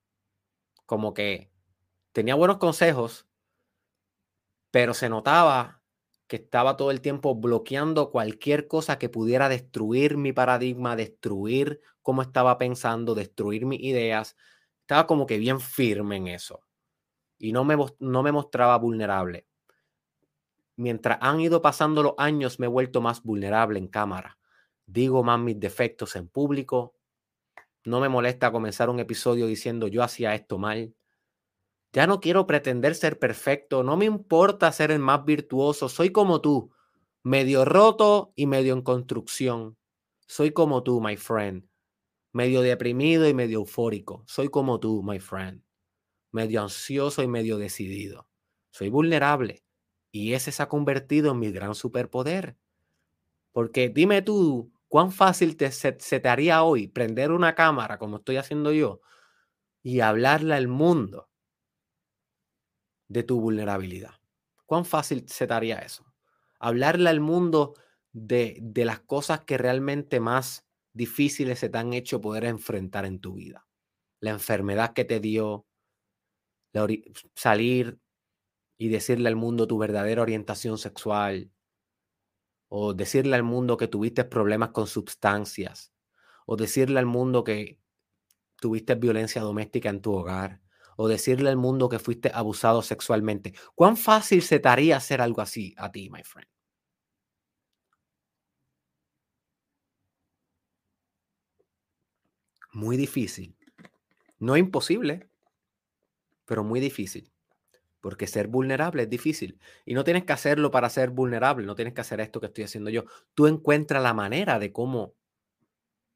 Como 0.86 1.16
que 1.16 1.52
tenía 2.12 2.36
buenos 2.36 2.58
consejos, 2.58 3.28
pero 4.70 4.94
se 4.94 5.10
notaba 5.10 5.77
que 6.28 6.36
estaba 6.36 6.76
todo 6.78 6.92
el 6.92 7.02
tiempo 7.02 7.36
bloqueando 7.36 8.12
cualquier 8.12 8.68
cosa 8.68 9.00
que 9.00 9.10
pudiera 9.10 9.50
destruir 9.50 10.18
mi 10.18 10.34
paradigma, 10.34 10.96
destruir 10.96 11.82
cómo 12.02 12.22
estaba 12.22 12.58
pensando, 12.58 13.16
destruir 13.16 13.66
mis 13.66 13.82
ideas. 13.82 14.36
Estaba 14.82 15.08
como 15.08 15.26
que 15.26 15.38
bien 15.38 15.60
firme 15.60 16.18
en 16.18 16.28
eso. 16.28 16.62
Y 17.38 17.54
no 17.54 17.64
me, 17.64 17.78
no 18.00 18.24
me 18.24 18.32
mostraba 18.32 18.78
vulnerable. 18.78 19.48
Mientras 20.76 21.18
han 21.22 21.40
ido 21.40 21.62
pasando 21.62 22.04
los 22.04 22.14
años, 22.18 22.60
me 22.60 22.66
he 22.66 22.70
vuelto 22.70 23.02
más 23.02 23.24
vulnerable 23.24 23.80
en 23.80 23.88
cámara. 23.88 24.38
Digo 24.86 25.24
más 25.24 25.40
mis 25.40 25.60
defectos 25.60 26.16
en 26.16 26.28
público. 26.28 26.96
No 27.84 28.00
me 28.00 28.10
molesta 28.10 28.52
comenzar 28.52 28.90
un 28.90 29.00
episodio 29.00 29.48
diciendo 29.48 29.88
yo 29.88 30.04
hacía 30.04 30.36
esto 30.36 30.58
mal. 30.58 30.94
Ya 31.98 32.06
no 32.06 32.20
quiero 32.20 32.46
pretender 32.46 32.94
ser 32.94 33.18
perfecto, 33.18 33.82
no 33.82 33.98
me 33.98 34.06
importa 34.06 34.72
ser 34.72 34.92
el 34.92 35.00
más 35.00 35.26
virtuoso, 35.26 35.90
soy 35.90 36.12
como 36.12 36.42
tú, 36.42 36.72
medio 37.24 37.66
roto 37.66 38.34
y 38.36 38.46
medio 38.46 38.74
en 38.74 38.84
construcción. 38.84 39.80
Soy 40.28 40.52
como 40.52 40.84
tú, 40.84 41.02
my 41.02 41.18
friend. 41.18 41.68
Medio 42.34 42.62
deprimido 42.62 43.28
y 43.28 43.34
medio 43.34 43.58
eufórico. 43.58 44.24
Soy 44.28 44.50
como 44.50 44.80
tú, 44.80 45.02
my 45.02 45.20
friend. 45.20 45.64
Medio 46.32 46.62
ansioso 46.62 47.24
y 47.24 47.28
medio 47.28 47.58
decidido. 47.58 48.30
Soy 48.70 48.90
vulnerable. 48.90 49.64
Y 50.12 50.34
ese 50.34 50.52
se 50.52 50.62
ha 50.62 50.70
convertido 50.70 51.32
en 51.32 51.40
mi 51.40 51.52
gran 51.52 51.74
superpoder. 51.74 52.58
Porque 53.52 53.90
dime 53.90 54.22
tú, 54.22 54.72
¿cuán 54.88 55.12
fácil 55.12 55.58
te, 55.58 55.72
se, 55.72 55.94
te 55.94 56.30
haría 56.30 56.62
hoy 56.62 56.90
prender 56.90 57.32
una 57.32 57.56
cámara 57.56 57.98
como 57.98 58.18
estoy 58.18 58.38
haciendo 58.38 58.72
yo 58.72 59.02
y 59.82 60.02
hablarle 60.02 60.54
al 60.54 60.68
mundo 60.68 61.28
de 63.08 63.24
tu 63.24 63.40
vulnerabilidad. 63.40 64.16
¿Cuán 64.66 64.86
fácil 64.86 65.26
se 65.28 65.48
te 65.48 65.54
haría 65.54 65.80
eso? 65.80 66.06
Hablarle 66.60 67.10
al 67.10 67.20
mundo 67.20 67.76
de, 68.12 68.58
de 68.62 68.86
las 68.86 69.00
cosas 69.00 69.42
que 69.42 69.58
realmente 69.58 70.20
más 70.20 70.68
difíciles 70.94 71.60
se 71.60 71.70
te 71.70 71.78
han 71.78 71.94
hecho 71.94 72.20
poder 72.20 72.46
enfrentar 72.46 73.06
en 73.06 73.20
tu 73.20 73.34
vida. 73.34 73.68
La 74.20 74.32
enfermedad 74.32 74.94
que 74.94 75.06
te 75.06 75.20
dio, 75.20 75.68
salir 77.36 78.00
y 78.78 78.90
decirle 78.90 79.30
al 79.30 79.36
mundo 79.36 79.68
tu 79.68 79.78
verdadera 79.78 80.22
orientación 80.22 80.78
sexual, 80.78 81.52
o 82.70 82.94
decirle 82.94 83.36
al 83.36 83.44
mundo 83.44 83.78
que 83.78 83.88
tuviste 83.88 84.24
problemas 84.26 84.70
con 84.70 84.88
sustancias, 84.88 85.94
o 86.46 86.58
decirle 86.58 87.00
al 87.00 87.06
mundo 87.06 87.44
que 87.44 87.80
tuviste 88.58 88.96
violencia 88.96 89.42
doméstica 89.42 89.90
en 89.90 90.02
tu 90.02 90.14
hogar, 90.14 90.62
o 90.98 91.08
decirle 91.08 91.50
al 91.50 91.58
mundo 91.58 91.88
que 91.90 92.00
fuiste 92.00 92.32
abusado 92.34 92.82
sexualmente. 92.82 93.54
¿Cuán 93.76 93.96
fácil 93.98 94.42
se 94.42 94.60
te 94.60 94.94
hacer 94.94 95.22
algo 95.22 95.42
así 95.42 95.74
a 95.78 95.92
ti, 95.92 96.10
my 96.10 96.24
friend? 96.24 96.50
Muy 102.74 102.96
difícil. 102.98 103.58
No 104.40 104.58
imposible, 104.58 105.30
pero 106.46 106.64
muy 106.64 106.80
difícil. 106.80 107.32
Porque 108.02 108.28
ser 108.28 108.50
vulnerable 108.50 109.04
es 109.04 109.12
difícil. 109.12 109.60
Y 109.86 109.96
no 109.96 110.06
tienes 110.06 110.26
que 110.26 110.34
hacerlo 110.34 110.72
para 110.72 110.90
ser 110.92 111.12
vulnerable, 111.12 111.68
no 111.68 111.76
tienes 111.76 111.96
que 111.96 112.02
hacer 112.02 112.22
esto 112.22 112.42
que 112.42 112.48
estoy 112.48 112.66
haciendo 112.66 112.92
yo. 112.92 113.06
Tú 113.36 113.48
encuentras 113.48 114.04
la 114.04 114.16
manera 114.16 114.60
de 114.60 114.74
cómo 114.74 115.17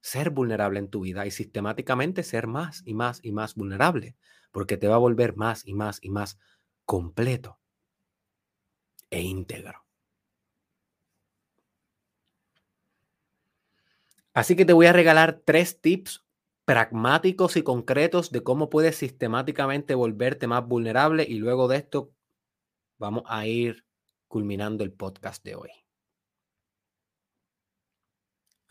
ser 0.02 0.32
vulnerable 0.32 0.80
en 0.80 0.90
tu 0.90 1.02
vida 1.02 1.26
y 1.26 1.32
sistemáticamente 1.32 2.24
ser 2.24 2.48
más 2.48 2.84
y 2.86 2.94
más 2.94 3.20
y 3.24 3.32
más 3.32 3.56
vulnerable, 3.56 4.16
porque 4.52 4.78
te 4.78 4.88
va 4.88 4.96
a 4.96 5.00
volver 5.00 5.36
más 5.36 5.66
y 5.66 5.74
más 5.74 6.00
y 6.02 6.10
más 6.10 6.40
completo 6.86 7.60
e 9.10 9.20
íntegro. 9.22 9.80
Así 14.34 14.56
que 14.56 14.66
te 14.66 14.74
voy 14.74 14.86
a 14.86 14.94
regalar 14.94 15.42
tres 15.46 15.82
tips 15.82 16.24
pragmáticos 16.66 17.58
y 17.58 17.64
concretos 17.64 18.32
de 18.32 18.44
cómo 18.44 18.70
puedes 18.70 18.96
sistemáticamente 18.96 19.96
volverte 19.96 20.48
más 20.48 20.66
vulnerable 20.66 21.26
y 21.28 21.36
luego 21.36 21.68
de 21.68 21.78
esto 21.78 22.14
vamos 22.98 23.24
a 23.28 23.46
ir 23.48 23.86
culminando 24.28 24.84
el 24.84 24.94
podcast 24.94 25.44
de 25.44 25.56
hoy. 25.56 25.72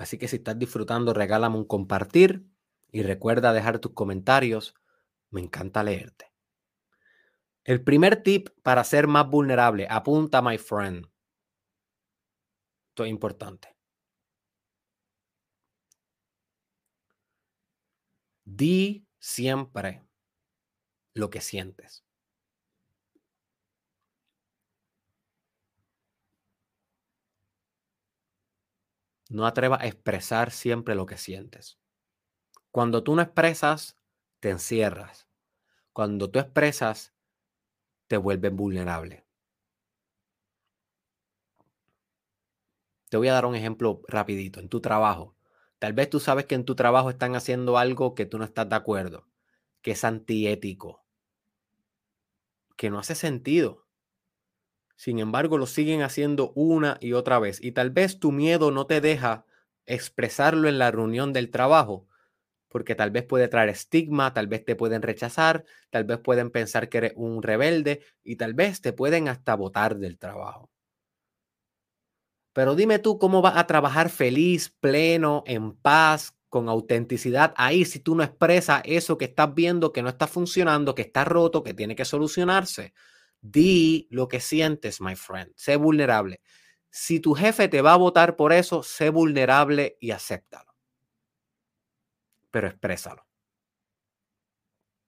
Así 0.01 0.17
que 0.17 0.29
si 0.29 0.37
estás 0.37 0.59
disfrutando, 0.59 1.13
regálame 1.13 1.59
un 1.59 1.67
compartir 1.67 2.47
y 2.91 3.03
recuerda 3.03 3.53
dejar 3.53 3.81
tus 3.81 3.93
comentarios. 3.93 4.75
Me 5.29 5.43
encanta 5.43 5.85
leerte. 5.85 6.33
El 7.65 7.85
primer 7.85 8.23
tip 8.23 8.49
para 8.63 8.83
ser 8.83 9.07
más 9.09 9.29
vulnerable, 9.29 9.87
apunta, 9.91 10.41
my 10.41 10.57
friend. 10.57 11.07
Esto 12.89 13.05
es 13.05 13.11
importante. 13.11 13.77
Di 18.47 19.07
siempre 19.19 20.03
lo 21.13 21.29
que 21.29 21.43
sientes. 21.43 22.07
No 29.31 29.47
atrevas 29.47 29.81
a 29.81 29.87
expresar 29.87 30.51
siempre 30.51 30.95
lo 30.95 31.07
que 31.07 31.17
sientes. 31.17 31.79
Cuando 32.71 33.03
tú 33.03 33.17
no 33.17 33.23
expresas, 33.23 33.97
te 34.41 34.51
encierras. 34.51 35.27
Cuando 35.95 36.31
tú 36.31 36.39
expresas, 36.39 37.15
te 38.09 38.19
vuelves 38.19 38.53
vulnerable. 38.53 39.25
Te 43.09 43.17
voy 43.17 43.29
a 43.29 43.33
dar 43.33 43.47
un 43.47 43.55
ejemplo 43.55 44.03
rapidito. 44.07 44.61
En 44.61 44.69
tu 44.69 44.81
trabajo, 44.81 45.35
Tal 45.81 45.95
vez 45.95 46.11
tú 46.11 46.21
sabes 46.21 46.45
que 46.45 46.55
en 46.55 46.67
tu 46.67 46.77
trabajo 46.77 47.09
están 47.09 47.35
haciendo 47.35 47.79
algo 47.79 48.15
que 48.15 48.27
tú 48.27 48.39
no 48.39 48.45
estás 48.45 48.69
de 48.69 48.77
acuerdo, 48.77 49.27
que 49.81 49.93
es 49.93 50.05
antiético, 50.05 51.07
que 52.77 52.91
no 52.91 52.99
hace 52.99 53.15
sentido. 53.15 53.87
Sin 55.01 55.19
embargo, 55.19 55.57
lo 55.57 55.65
siguen 55.65 56.03
haciendo 56.03 56.53
una 56.55 56.99
y 57.01 57.15
otra 57.15 57.39
vez. 57.39 57.59
Y 57.65 57.73
tal 57.73 57.89
vez 57.89 58.19
tu 58.19 58.33
miedo 58.33 58.71
no 58.71 58.85
te 58.85 59.01
deja 59.01 59.47
expresarlo 59.87 60.69
en 60.69 60.79
la 60.79 60.91
reunión 60.91 61.33
del 61.33 61.51
trabajo, 61.51 62.07
porque 62.69 62.95
tal 62.95 63.11
vez 63.11 63.25
puede 63.25 63.49
traer 63.49 63.71
estigma, 63.71 64.35
tal 64.35 64.47
vez 64.47 64.63
te 64.63 64.77
pueden 64.77 65.01
rechazar, 65.01 65.65
tal 65.89 66.05
vez 66.05 66.19
pueden 66.19 66.51
pensar 66.51 66.91
que 66.91 66.99
eres 66.99 67.13
un 67.17 67.43
rebelde 67.43 68.03
y 68.23 68.37
tal 68.37 68.53
vez 68.53 68.83
te 68.83 68.93
pueden 68.93 69.29
hasta 69.29 69.55
votar 69.55 69.97
del 69.97 70.19
trabajo. 70.19 70.69
Pero 72.53 72.75
dime 72.75 72.99
tú 72.99 73.19
cómo 73.19 73.41
vas 73.41 73.57
a 73.57 73.67
trabajar 73.67 74.11
feliz, 74.11 74.69
pleno, 74.81 75.45
en 75.47 75.73
paz, 75.77 76.37
con 76.51 76.69
autenticidad 76.69 77.55
ahí 77.57 77.87
si 77.87 78.01
tú 78.01 78.15
no 78.15 78.23
expresas 78.23 78.83
eso 78.85 79.17
que 79.17 79.25
estás 79.25 79.55
viendo 79.55 79.95
que 79.95 80.03
no 80.03 80.11
está 80.11 80.27
funcionando, 80.27 80.95
que 80.95 81.01
está 81.01 81.25
roto, 81.25 81.63
que 81.63 81.73
tiene 81.73 81.97
que 81.97 82.05
solucionarse. 82.05 82.93
Di 83.41 84.07
lo 84.11 84.29
que 84.29 84.41
sientes, 84.41 85.01
my 85.01 85.17
friend. 85.17 85.53
Sé 85.57 85.77
vulnerable. 85.77 86.41
Si 86.91 87.21
tu 87.21 87.35
jefe 87.35 87.69
te 87.69 87.83
va 87.83 87.95
a 87.95 87.97
votar 87.97 88.37
por 88.37 88.53
eso, 88.53 88.83
sé 88.83 89.11
vulnerable 89.11 89.97
y 90.01 90.11
acéptalo. 90.11 90.75
Pero 92.51 92.69
exprésalo. 92.69 93.27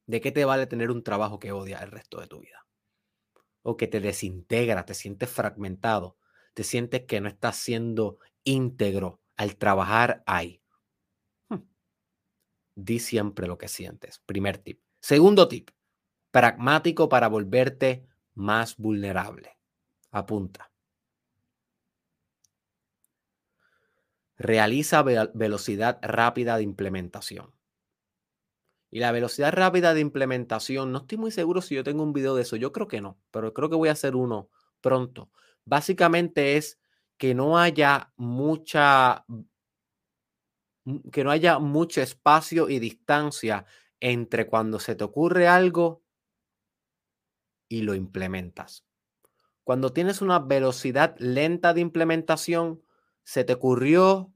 ¿De 0.06 0.20
qué 0.20 0.32
te 0.32 0.44
vale 0.44 0.66
tener 0.66 0.90
un 0.90 1.02
trabajo 1.02 1.38
que 1.38 1.52
odia 1.52 1.78
el 1.78 1.90
resto 1.90 2.20
de 2.20 2.26
tu 2.26 2.40
vida? 2.40 2.66
O 3.62 3.76
que 3.76 3.86
te 3.86 4.00
desintegra, 4.00 4.84
te 4.84 4.94
sientes 4.94 5.30
fragmentado 5.30 6.16
te 6.54 6.64
sientes 6.64 7.02
que 7.06 7.20
no 7.20 7.28
estás 7.28 7.56
siendo 7.56 8.18
íntegro 8.44 9.20
al 9.36 9.56
trabajar 9.56 10.22
ahí. 10.26 10.62
Hmm. 11.48 11.62
Di 12.74 12.98
siempre 12.98 13.46
lo 13.46 13.58
que 13.58 13.68
sientes. 13.68 14.20
Primer 14.26 14.58
tip. 14.58 14.82
Segundo 15.00 15.48
tip. 15.48 15.70
Pragmático 16.30 17.08
para 17.08 17.28
volverte 17.28 18.06
más 18.34 18.76
vulnerable. 18.76 19.56
Apunta. 20.10 20.70
Realiza 24.36 25.02
velocidad 25.02 25.98
rápida 26.02 26.56
de 26.56 26.64
implementación. 26.64 27.54
Y 28.90 28.98
la 28.98 29.12
velocidad 29.12 29.52
rápida 29.52 29.94
de 29.94 30.00
implementación, 30.00 30.92
no 30.92 30.98
estoy 30.98 31.16
muy 31.18 31.30
seguro 31.30 31.62
si 31.62 31.74
yo 31.74 31.84
tengo 31.84 32.02
un 32.02 32.12
video 32.12 32.34
de 32.34 32.42
eso. 32.42 32.56
Yo 32.56 32.72
creo 32.72 32.88
que 32.88 33.00
no, 33.00 33.18
pero 33.30 33.54
creo 33.54 33.70
que 33.70 33.76
voy 33.76 33.88
a 33.88 33.92
hacer 33.92 34.16
uno 34.16 34.50
pronto 34.80 35.30
básicamente 35.64 36.56
es 36.56 36.78
que 37.16 37.34
no 37.34 37.58
haya 37.58 38.12
mucha, 38.16 39.24
que 41.12 41.24
no 41.24 41.30
haya 41.30 41.58
mucho 41.58 42.00
espacio 42.00 42.68
y 42.68 42.78
distancia 42.78 43.64
entre 44.00 44.46
cuando 44.46 44.80
se 44.80 44.94
te 44.94 45.04
ocurre 45.04 45.46
algo 45.46 46.01
y 47.72 47.80
lo 47.80 47.94
implementas. 47.94 48.84
Cuando 49.64 49.94
tienes 49.94 50.20
una 50.20 50.38
velocidad 50.40 51.16
lenta 51.18 51.72
de 51.72 51.80
implementación, 51.80 52.82
se 53.24 53.44
te 53.44 53.54
ocurrió 53.54 54.30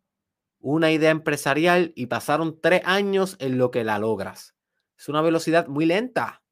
una 0.59 0.91
idea 0.91 1.11
empresarial 1.11 1.93
y 1.95 2.07
pasaron 2.07 2.59
tres 2.63 2.81
años 2.87 3.37
en 3.39 3.59
lo 3.59 3.71
que 3.71 3.85
la 3.85 3.99
logras. 3.99 4.55
Es 4.99 5.11
una 5.11 5.21
velocidad 5.21 5.67
muy 5.67 5.85
lenta. 5.85 6.43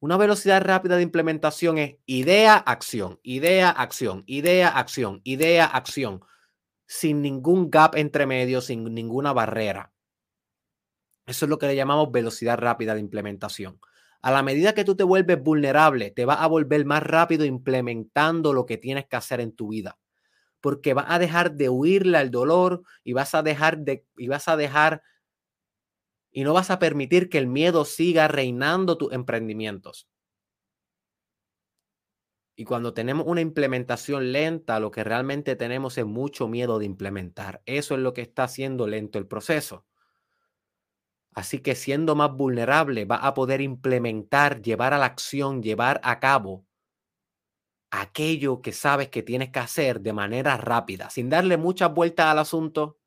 Una 0.00 0.16
velocidad 0.16 0.62
rápida 0.62 0.96
de 0.96 1.02
implementación 1.02 1.76
es 1.76 1.96
idea, 2.06 2.56
acción, 2.56 3.20
idea, 3.22 3.68
acción, 3.68 4.24
idea, 4.26 4.68
acción, 4.68 5.20
idea, 5.24 5.66
acción, 5.66 6.22
sin 6.86 7.20
ningún 7.20 7.70
gap 7.70 7.94
entre 7.94 8.24
medio, 8.24 8.62
sin 8.62 8.84
ninguna 8.94 9.34
barrera. 9.34 9.92
Eso 11.26 11.44
es 11.44 11.50
lo 11.50 11.58
que 11.58 11.66
le 11.66 11.76
llamamos 11.76 12.10
velocidad 12.10 12.56
rápida 12.56 12.94
de 12.94 13.00
implementación. 13.00 13.78
A 14.22 14.30
la 14.32 14.42
medida 14.42 14.74
que 14.74 14.84
tú 14.84 14.96
te 14.96 15.04
vuelves 15.04 15.42
vulnerable, 15.42 16.10
te 16.10 16.24
vas 16.24 16.38
a 16.40 16.46
volver 16.46 16.84
más 16.84 17.02
rápido 17.02 17.44
implementando 17.44 18.52
lo 18.52 18.66
que 18.66 18.76
tienes 18.78 19.06
que 19.06 19.16
hacer 19.16 19.40
en 19.40 19.52
tu 19.54 19.68
vida. 19.68 19.98
Porque 20.60 20.94
vas 20.94 21.06
a 21.08 21.18
dejar 21.18 21.54
de 21.54 21.68
huirle 21.68 22.18
al 22.18 22.30
dolor 22.30 22.82
y 23.04 23.14
vas 23.14 23.34
a 23.34 23.42
dejar 23.42 23.78
de, 23.80 24.06
y 24.16 24.28
vas 24.28 24.48
a 24.48 24.56
dejar 24.56 25.02
y 26.30 26.44
no 26.44 26.52
vas 26.54 26.70
a 26.70 26.78
permitir 26.78 27.28
que 27.28 27.38
el 27.38 27.46
miedo 27.48 27.84
siga 27.84 28.28
reinando 28.28 28.96
tus 28.98 29.12
emprendimientos. 29.12 30.08
Y 32.56 32.64
cuando 32.64 32.92
tenemos 32.92 33.26
una 33.26 33.40
implementación 33.40 34.32
lenta, 34.32 34.80
lo 34.80 34.90
que 34.90 35.02
realmente 35.04 35.56
tenemos 35.56 35.96
es 35.96 36.04
mucho 36.04 36.48
miedo 36.48 36.78
de 36.78 36.84
implementar. 36.86 37.62
Eso 37.66 37.94
es 37.94 38.00
lo 38.00 38.12
que 38.12 38.20
está 38.22 38.44
haciendo 38.44 38.86
lento 38.86 39.18
el 39.18 39.26
proceso. 39.26 39.86
Así 41.34 41.60
que 41.60 41.74
siendo 41.74 42.16
más 42.16 42.32
vulnerable, 42.32 43.04
va 43.04 43.16
a 43.16 43.34
poder 43.34 43.60
implementar, 43.60 44.60
llevar 44.60 44.94
a 44.94 44.98
la 44.98 45.06
acción, 45.06 45.62
llevar 45.62 46.00
a 46.02 46.18
cabo 46.20 46.66
aquello 47.90 48.60
que 48.60 48.72
sabes 48.72 49.08
que 49.08 49.22
tienes 49.22 49.50
que 49.50 49.60
hacer 49.60 50.00
de 50.00 50.12
manera 50.12 50.56
rápida, 50.56 51.10
sin 51.10 51.30
darle 51.30 51.56
muchas 51.56 51.92
vueltas 51.94 52.26
al 52.26 52.38
asunto, 52.38 52.98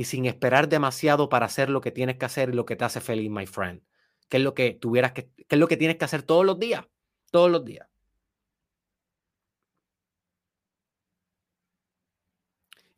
y 0.00 0.04
sin 0.04 0.24
esperar 0.24 0.66
demasiado 0.66 1.28
para 1.28 1.44
hacer 1.44 1.68
lo 1.68 1.82
que 1.82 1.90
tienes 1.90 2.16
que 2.16 2.24
hacer 2.24 2.48
y 2.48 2.52
lo 2.54 2.64
que 2.64 2.74
te 2.74 2.86
hace 2.86 3.02
feliz, 3.02 3.30
my 3.30 3.44
friend. 3.44 3.82
¿Qué 4.30 4.38
es 4.38 4.42
lo 4.42 4.54
que 4.54 4.72
tuvieras 4.72 5.12
que, 5.12 5.30
qué 5.34 5.56
es 5.56 5.58
lo 5.58 5.68
que 5.68 5.76
tienes 5.76 5.98
que 5.98 6.06
hacer 6.06 6.22
todos 6.22 6.46
los 6.46 6.58
días? 6.58 6.86
Todos 7.30 7.50
los 7.50 7.66
días. 7.66 7.89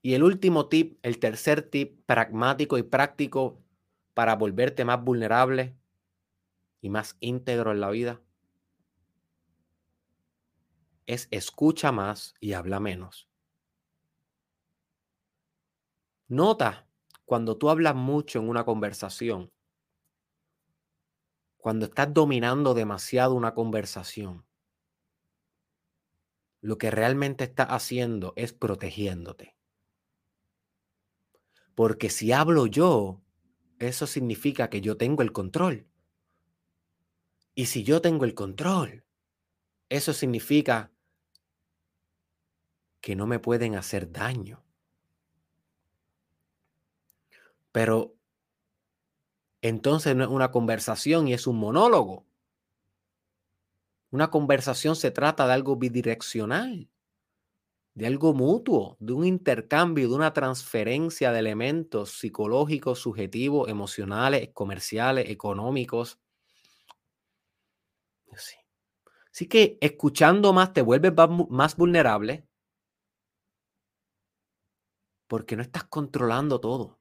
Y 0.02 0.14
el 0.14 0.24
último 0.24 0.68
tip, 0.68 0.98
el 1.02 1.18
tercer 1.20 1.62
tip 1.62 2.04
pragmático 2.06 2.76
y 2.76 2.82
práctico 2.82 3.62
para 4.14 4.34
volverte 4.34 4.84
más 4.84 5.02
vulnerable 5.02 5.76
y 6.80 6.90
más 6.90 7.16
íntegro 7.20 7.70
en 7.70 7.80
la 7.80 7.90
vida 7.90 8.20
es 11.06 11.28
escucha 11.30 11.92
más 11.92 12.34
y 12.40 12.52
habla 12.54 12.80
menos. 12.80 13.28
Nota 16.28 16.88
cuando 17.24 17.56
tú 17.56 17.70
hablas 17.70 17.94
mucho 17.94 18.40
en 18.40 18.48
una 18.48 18.64
conversación, 18.64 19.52
cuando 21.58 21.86
estás 21.86 22.12
dominando 22.12 22.74
demasiado 22.74 23.34
una 23.34 23.54
conversación, 23.54 24.44
lo 26.60 26.78
que 26.78 26.90
realmente 26.90 27.44
estás 27.44 27.68
haciendo 27.68 28.32
es 28.36 28.52
protegiéndote. 28.52 29.56
Porque 31.74 32.10
si 32.10 32.32
hablo 32.32 32.66
yo, 32.66 33.20
eso 33.78 34.06
significa 34.06 34.68
que 34.70 34.80
yo 34.80 34.96
tengo 34.96 35.22
el 35.22 35.32
control. 35.32 35.86
Y 37.54 37.66
si 37.66 37.82
yo 37.82 38.00
tengo 38.00 38.24
el 38.24 38.34
control, 38.34 39.04
eso 39.88 40.12
significa 40.12 40.90
que 43.00 43.16
no 43.16 43.26
me 43.26 43.38
pueden 43.38 43.74
hacer 43.74 44.10
daño. 44.10 44.64
Pero 47.72 48.14
entonces 49.62 50.14
no 50.14 50.24
es 50.24 50.30
una 50.30 50.50
conversación 50.50 51.28
y 51.28 51.34
es 51.34 51.46
un 51.46 51.58
monólogo. 51.58 52.26
Una 54.10 54.30
conversación 54.30 54.94
se 54.94 55.10
trata 55.10 55.46
de 55.46 55.54
algo 55.54 55.76
bidireccional, 55.76 56.90
de 57.94 58.06
algo 58.06 58.32
mutuo, 58.32 58.96
de 59.00 59.12
un 59.12 59.24
intercambio, 59.26 60.08
de 60.08 60.14
una 60.14 60.32
transferencia 60.32 61.30
de 61.32 61.38
elementos 61.40 62.12
psicológicos, 62.18 63.00
subjetivos, 63.00 63.68
emocionales, 63.68 64.50
comerciales, 64.54 65.28
económicos. 65.28 66.18
Así 69.30 69.46
que 69.46 69.78
escuchando 69.80 70.52
más 70.52 70.72
te 70.72 70.82
vuelves 70.82 71.12
más 71.48 71.76
vulnerable 71.76 72.46
porque 75.26 75.56
no 75.56 75.62
estás 75.62 75.84
controlando 75.84 76.60
todo. 76.60 76.98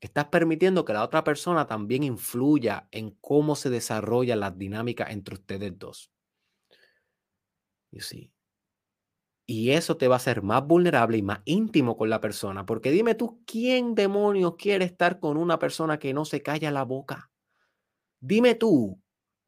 Estás 0.00 0.26
permitiendo 0.26 0.84
que 0.84 0.92
la 0.92 1.04
otra 1.04 1.22
persona 1.22 1.66
también 1.66 2.02
influya 2.02 2.88
en 2.90 3.10
cómo 3.20 3.54
se 3.54 3.70
desarrolla 3.70 4.34
la 4.34 4.50
dinámica 4.50 5.04
entre 5.10 5.34
ustedes 5.34 5.78
dos. 5.78 6.10
Y 7.92 8.00
eso 9.70 9.96
te 9.96 10.08
va 10.08 10.16
a 10.16 10.16
hacer 10.16 10.42
más 10.42 10.66
vulnerable 10.66 11.18
y 11.18 11.22
más 11.22 11.40
íntimo 11.44 11.96
con 11.96 12.10
la 12.10 12.20
persona. 12.20 12.66
Porque 12.66 12.90
dime 12.90 13.14
tú, 13.14 13.42
¿quién 13.46 13.94
demonios 13.94 14.56
quiere 14.56 14.84
estar 14.84 15.20
con 15.20 15.36
una 15.36 15.58
persona 15.58 15.98
que 15.98 16.14
no 16.14 16.24
se 16.24 16.42
calla 16.42 16.70
la 16.70 16.84
boca? 16.84 17.30
Dime 18.20 18.54
tú, 18.54 19.00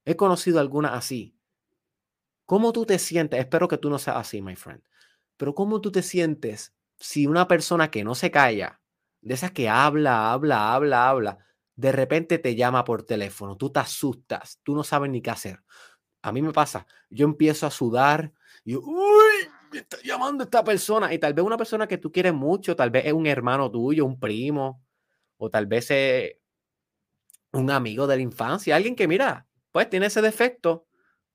he 0.05 0.17
conocido 0.17 0.61
alguna 0.61 0.95
así. 0.95 1.37
¿Cómo 2.47 2.73
tú 2.73 2.85
te 2.85 2.99
sientes? 2.99 3.41
Espero 3.41 3.69
que 3.69 3.79
tú 3.79 3.89
no 3.89 3.99
seas 3.99 4.17
así, 4.17 4.43
my 4.43 4.57
friend. 4.57 4.83
Pero 5.37 5.55
¿cómo 5.55 5.81
tú 5.81 5.91
te 5.91 6.03
sientes 6.03 6.75
si 6.99 7.27
una 7.27 7.49
persona 7.49 7.91
que 7.91 8.05
no 8.05 8.15
se 8.15 8.31
calla, 8.31 8.81
de 9.21 9.35
esas 9.35 9.53
que 9.53 9.69
habla, 9.69 10.33
habla, 10.33 10.75
habla, 10.75 11.09
habla, 11.09 11.39
de 11.77 11.93
repente 11.93 12.39
te 12.39 12.55
llama 12.55 12.85
por 12.85 13.03
teléfono, 13.03 13.57
tú 13.57 13.71
te 13.71 13.81
asustas, 13.81 14.61
tú 14.63 14.75
no 14.75 14.85
sabes 14.85 15.11
ni 15.11 15.23
qué 15.23 15.31
hacer. 15.31 15.63
A 16.23 16.33
mí 16.33 16.43
me 16.43 16.53
pasa, 16.53 16.87
yo 17.11 17.27
empiezo 17.27 17.67
a 17.67 17.71
sudar 17.71 18.33
y 18.65 18.77
uy, 18.77 19.49
me 19.75 19.81
está 19.81 19.99
llamando 20.03 20.45
esta 20.45 20.63
persona 20.65 21.13
y 21.13 21.19
tal 21.19 21.35
vez 21.35 21.45
una 21.45 21.57
persona 21.57 21.87
que 21.87 21.99
tú 21.99 22.13
quieres 22.13 22.33
mucho, 22.33 22.77
tal 22.77 22.91
vez 22.91 23.07
es 23.07 23.13
un 23.13 23.27
hermano 23.27 23.71
tuyo, 23.71 24.05
un 24.07 24.19
primo, 24.19 24.83
o 25.37 25.51
tal 25.51 25.67
vez 25.67 25.91
es 25.91 26.37
un 27.53 27.71
amigo 27.71 28.07
de 28.07 28.17
la 28.17 28.23
infancia, 28.23 28.77
alguien 28.77 28.97
que 28.97 29.09
mira, 29.09 29.47
pues 29.73 29.91
tiene 29.91 30.07
ese 30.07 30.23
defecto, 30.23 30.87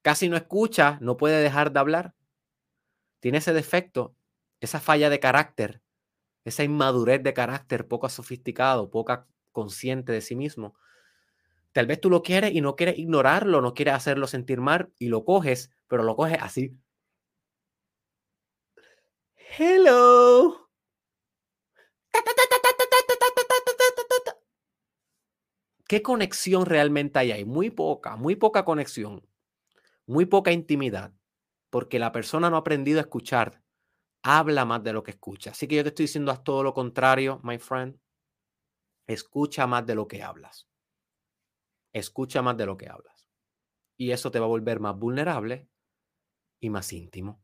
casi 0.01 0.29
no 0.29 0.37
escucha, 0.37 0.97
no 1.01 1.17
puede 1.17 1.41
dejar 1.41 1.71
de 1.71 1.79
hablar, 1.79 2.15
tiene 3.19 3.39
ese 3.39 3.53
defecto 3.53 4.15
esa 4.61 4.79
falla 4.79 5.09
de 5.09 5.19
carácter, 5.19 5.81
esa 6.43 6.63
inmadurez 6.63 7.23
de 7.23 7.33
carácter 7.33 7.87
poco 7.87 8.09
sofisticado, 8.09 8.89
poca 8.89 9.27
consciente 9.51 10.11
de 10.11 10.21
sí 10.21 10.35
mismo. 10.35 10.75
Tal 11.71 11.85
vez 11.87 12.01
tú 12.01 12.09
lo 12.09 12.23
quieres 12.23 12.53
y 12.53 12.61
no 12.61 12.75
quieres 12.75 12.97
ignorarlo, 12.97 13.61
no 13.61 13.73
quieres 13.73 13.93
hacerlo 13.93 14.27
sentir 14.27 14.59
mal 14.59 14.91
y 14.99 15.07
lo 15.07 15.23
coges, 15.23 15.71
pero 15.87 16.03
lo 16.03 16.15
coges 16.15 16.39
así. 16.41 16.75
Hello. 19.57 20.55
¿Qué 25.87 26.01
conexión 26.01 26.65
realmente 26.65 27.19
hay 27.19 27.31
ahí? 27.31 27.45
Muy 27.45 27.69
poca, 27.69 28.15
muy 28.15 28.35
poca 28.35 28.63
conexión, 28.63 29.27
muy 30.07 30.25
poca 30.25 30.51
intimidad, 30.51 31.13
porque 31.69 31.99
la 31.99 32.11
persona 32.11 32.49
no 32.49 32.57
ha 32.57 32.59
aprendido 32.59 32.99
a 32.99 33.03
escuchar 33.03 33.63
habla 34.23 34.65
más 34.65 34.83
de 34.83 34.93
lo 34.93 35.03
que 35.03 35.11
escucha. 35.11 35.51
Así 35.51 35.67
que 35.67 35.75
yo 35.77 35.83
te 35.83 35.89
estoy 35.89 36.05
diciendo 36.05 36.31
haz 36.31 36.43
todo 36.43 36.63
lo 36.63 36.73
contrario, 36.73 37.41
my 37.43 37.59
friend. 37.59 37.99
Escucha 39.07 39.67
más 39.67 39.85
de 39.85 39.95
lo 39.95 40.07
que 40.07 40.23
hablas. 40.23 40.65
Escucha 41.93 42.41
más 42.41 42.57
de 42.57 42.65
lo 42.65 42.77
que 42.77 42.89
hablas. 42.89 43.27
Y 43.97 44.11
eso 44.11 44.31
te 44.31 44.39
va 44.39 44.45
a 44.45 44.49
volver 44.49 44.79
más 44.79 44.97
vulnerable 44.97 45.69
y 46.59 46.69
más 46.69 46.93
íntimo. 46.93 47.41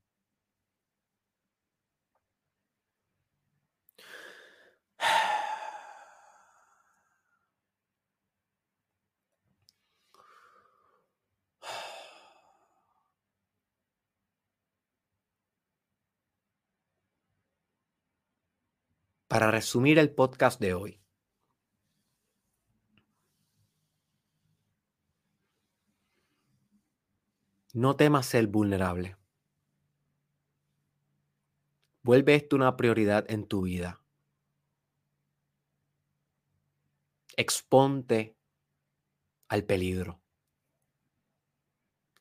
Para 19.35 19.51
resumir 19.51 19.99
el 19.99 20.11
podcast 20.11 20.61
de 20.61 20.73
hoy. 20.73 21.01
No 27.73 27.97
temas 27.97 28.27
ser 28.27 28.47
vulnerable. 28.47 29.17
Vuelve 32.01 32.35
esto 32.35 32.55
una 32.55 32.77
prioridad 32.77 33.29
en 33.29 33.45
tu 33.45 33.63
vida. 33.63 34.01
Exponte 37.35 38.37
al 39.49 39.65
peligro. 39.65 40.21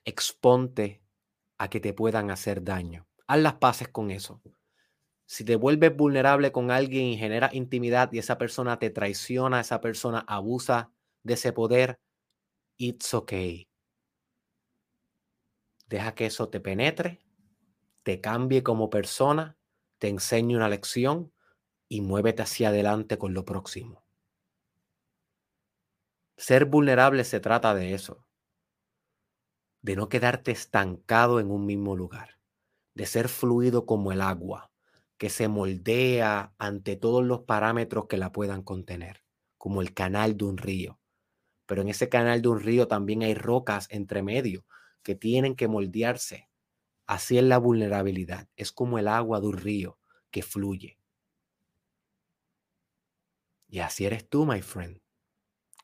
Exponte 0.05 1.01
a 1.59 1.71
que 1.71 1.79
te 1.79 1.93
puedan 1.93 2.33
hacer 2.33 2.65
daño. 2.65 3.07
Haz 3.29 3.39
las 3.39 3.55
paces 3.55 3.87
con 3.87 4.11
eso. 4.11 4.43
Si 5.27 5.45
te 5.45 5.57
vuelves 5.57 5.97
vulnerable 5.97 6.53
con 6.53 6.71
alguien 6.71 7.07
y 7.07 7.17
genera 7.19 7.51
intimidad 7.53 8.13
y 8.13 8.19
esa 8.19 8.39
persona 8.39 8.79
te 8.79 8.91
traiciona, 8.91 9.61
esa 9.61 9.81
persona 9.81 10.21
abusa 10.27 10.93
de 11.23 11.35
ese 11.35 11.53
poder, 11.53 11.99
it's 12.79 13.15
okay. 13.15 13.69
Deja 15.89 16.15
que 16.15 16.27
eso 16.27 16.51
te 16.51 16.61
penetre, 16.61 17.23
te 18.03 18.21
cambie 18.21 18.63
como 18.63 18.91
persona, 18.91 19.57
te 19.99 20.09
enseñe 20.09 20.57
una 20.57 20.69
lección 20.69 21.33
y 21.89 22.03
muévete 22.03 22.43
hacia 22.43 22.69
adelante 22.69 23.19
con 23.19 23.35
lo 23.35 23.45
próximo. 23.45 24.05
Ser 26.37 26.67
vulnerable 26.67 27.25
se 27.25 27.41
trata 27.41 27.75
de 27.75 27.93
eso, 27.93 28.25
de 29.83 29.95
no 29.97 30.09
quedarte 30.09 30.51
estancado 30.51 31.39
en 31.39 31.51
un 31.51 31.65
mismo 31.67 31.95
lugar, 31.95 32.39
de 32.95 33.07
ser 33.07 33.29
fluido 33.29 33.87
como 33.87 34.13
el 34.13 34.21
agua, 34.21 34.73
que 35.25 35.31
se 35.31 35.49
moldea 35.49 36.53
ante 36.59 36.97
todos 36.97 37.25
los 37.25 37.45
parámetros 37.45 38.09
que 38.09 38.19
la 38.19 38.31
puedan 38.31 38.63
contener, 38.63 39.25
como 39.57 39.81
el 39.81 39.95
canal 39.95 40.37
de 40.37 40.45
un 40.45 40.59
río. 40.59 41.01
Pero 41.65 41.81
en 41.81 41.89
ese 41.89 42.11
canal 42.11 42.43
de 42.43 42.49
un 42.49 42.61
río 42.61 42.89
también 42.89 43.23
hay 43.23 43.33
rocas 43.33 43.87
entre 43.89 44.23
medio 44.23 44.67
que 45.03 45.15
tienen 45.15 45.57
que 45.57 45.67
moldearse. 45.67 46.51
Así 47.07 47.39
es 47.39 47.45
la 47.45 47.57
vulnerabilidad. 47.57 48.51
Es 48.55 48.71
como 48.71 48.99
el 48.99 49.09
agua 49.09 49.41
de 49.41 49.47
un 49.47 49.57
río 49.57 49.99
que 50.31 50.43
fluye. 50.43 50.99
Y 53.67 53.79
así 53.79 54.05
eres 54.05 54.29
tú, 54.29 54.45
my 54.45 54.61
friend, 54.61 55.01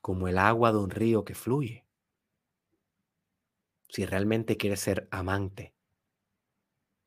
como 0.03 0.27
el 0.27 0.37
agua 0.37 0.71
de 0.71 0.77
un 0.77 0.91
río 0.91 1.25
que 1.25 1.33
fluye. 1.33 1.87
Si 3.89 4.05
realmente 4.05 4.55
quieres 4.55 4.81
ser 4.81 5.07
amante, 5.09 5.73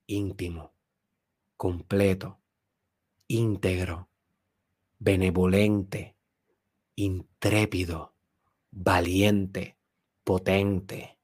íntimo, 0.09 0.74
completo, 1.57 2.41
íntegro, 3.29 4.11
benevolente, 4.99 6.17
intrépido, 6.97 8.15
valiente, 8.71 9.79
potente, 10.25 11.19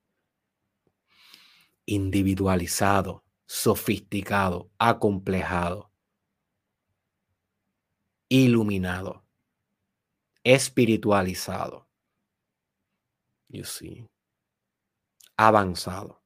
individualizado, 1.86 3.24
sofisticado, 3.46 4.70
acomplejado, 4.78 5.90
iluminado, 8.28 9.24
espiritualizado. 10.44 11.88
You 13.48 13.64
see, 13.64 14.08
avanzado. 15.36 16.19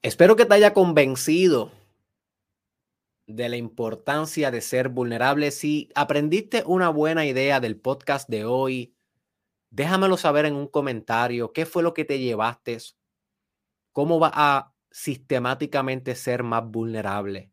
Espero 0.00 0.36
que 0.36 0.44
te 0.44 0.54
haya 0.54 0.74
convencido 0.74 1.72
de 3.26 3.48
la 3.48 3.56
importancia 3.56 4.52
de 4.52 4.60
ser 4.60 4.90
vulnerable. 4.90 5.50
Si 5.50 5.90
aprendiste 5.96 6.62
una 6.66 6.88
buena 6.88 7.26
idea 7.26 7.58
del 7.58 7.80
podcast 7.80 8.28
de 8.28 8.44
hoy, 8.44 8.94
déjamelo 9.70 10.16
saber 10.16 10.46
en 10.46 10.54
un 10.54 10.68
comentario. 10.68 11.52
¿Qué 11.52 11.66
fue 11.66 11.82
lo 11.82 11.94
que 11.94 12.04
te 12.04 12.20
llevaste? 12.20 12.78
¿Cómo 13.92 14.20
va 14.20 14.30
a 14.32 14.72
sistemáticamente 14.92 16.14
ser 16.14 16.44
más 16.44 16.64
vulnerable? 16.64 17.50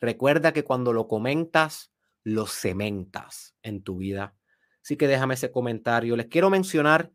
Recuerda 0.00 0.52
que 0.52 0.64
cuando 0.64 0.92
lo 0.92 1.06
comentas, 1.06 1.92
lo 2.24 2.46
cementas 2.46 3.54
en 3.62 3.84
tu 3.84 3.98
vida. 3.98 4.34
Así 4.82 4.96
que 4.96 5.06
déjame 5.06 5.34
ese 5.34 5.52
comentario. 5.52 6.16
Les 6.16 6.26
quiero 6.26 6.50
mencionar, 6.50 7.12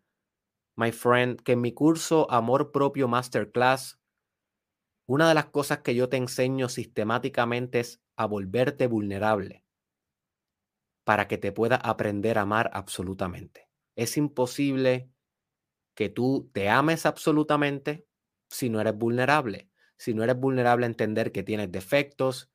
my 0.78 0.94
friend, 0.94 1.42
que 1.42 1.52
en 1.52 1.62
mi 1.62 1.74
curso 1.74 2.32
Amor 2.32 2.72
Propio 2.72 3.10
Masterclass, 3.10 3.99
una 5.10 5.28
de 5.28 5.34
las 5.34 5.48
cosas 5.48 5.80
que 5.80 5.96
yo 5.96 6.08
te 6.08 6.18
enseño 6.18 6.70
sistemáticamente 6.70 7.80
es 7.80 8.00
a 8.16 8.28
volverte 8.28 8.86
vulnerable 8.86 9.66
para 11.04 11.28
que 11.28 11.40
te 11.40 11.52
pueda 11.52 11.78
aprender 11.78 12.38
a 12.38 12.42
amar 12.42 12.70
absolutamente. 12.74 13.70
Es 13.96 14.18
imposible 14.18 15.10
que 15.96 16.10
tú 16.10 16.52
te 16.54 16.70
ames 16.70 17.08
absolutamente 17.08 18.06
si 18.52 18.70
no 18.70 18.80
eres 18.80 18.96
vulnerable. 18.96 19.72
Si 19.98 20.14
no 20.14 20.24
eres 20.24 20.40
vulnerable 20.40 20.86
a 20.86 20.90
entender 20.90 21.32
que 21.32 21.42
tienes 21.42 21.72
defectos, 21.72 22.52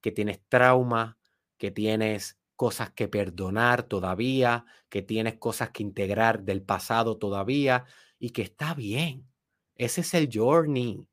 que 0.00 0.12
tienes 0.12 0.40
trauma, 0.48 1.18
que 1.58 1.72
tienes 1.72 2.38
cosas 2.54 2.90
que 2.92 3.08
perdonar 3.08 3.82
todavía, 3.82 4.64
que 4.88 5.02
tienes 5.02 5.38
cosas 5.38 5.70
que 5.70 5.82
integrar 5.82 6.44
del 6.44 6.62
pasado 6.62 7.18
todavía 7.18 7.84
y 8.20 8.30
que 8.30 8.42
está 8.42 8.74
bien. 8.74 9.28
Ese 9.74 10.02
es 10.02 10.14
el 10.14 10.30
journey. 10.32 11.08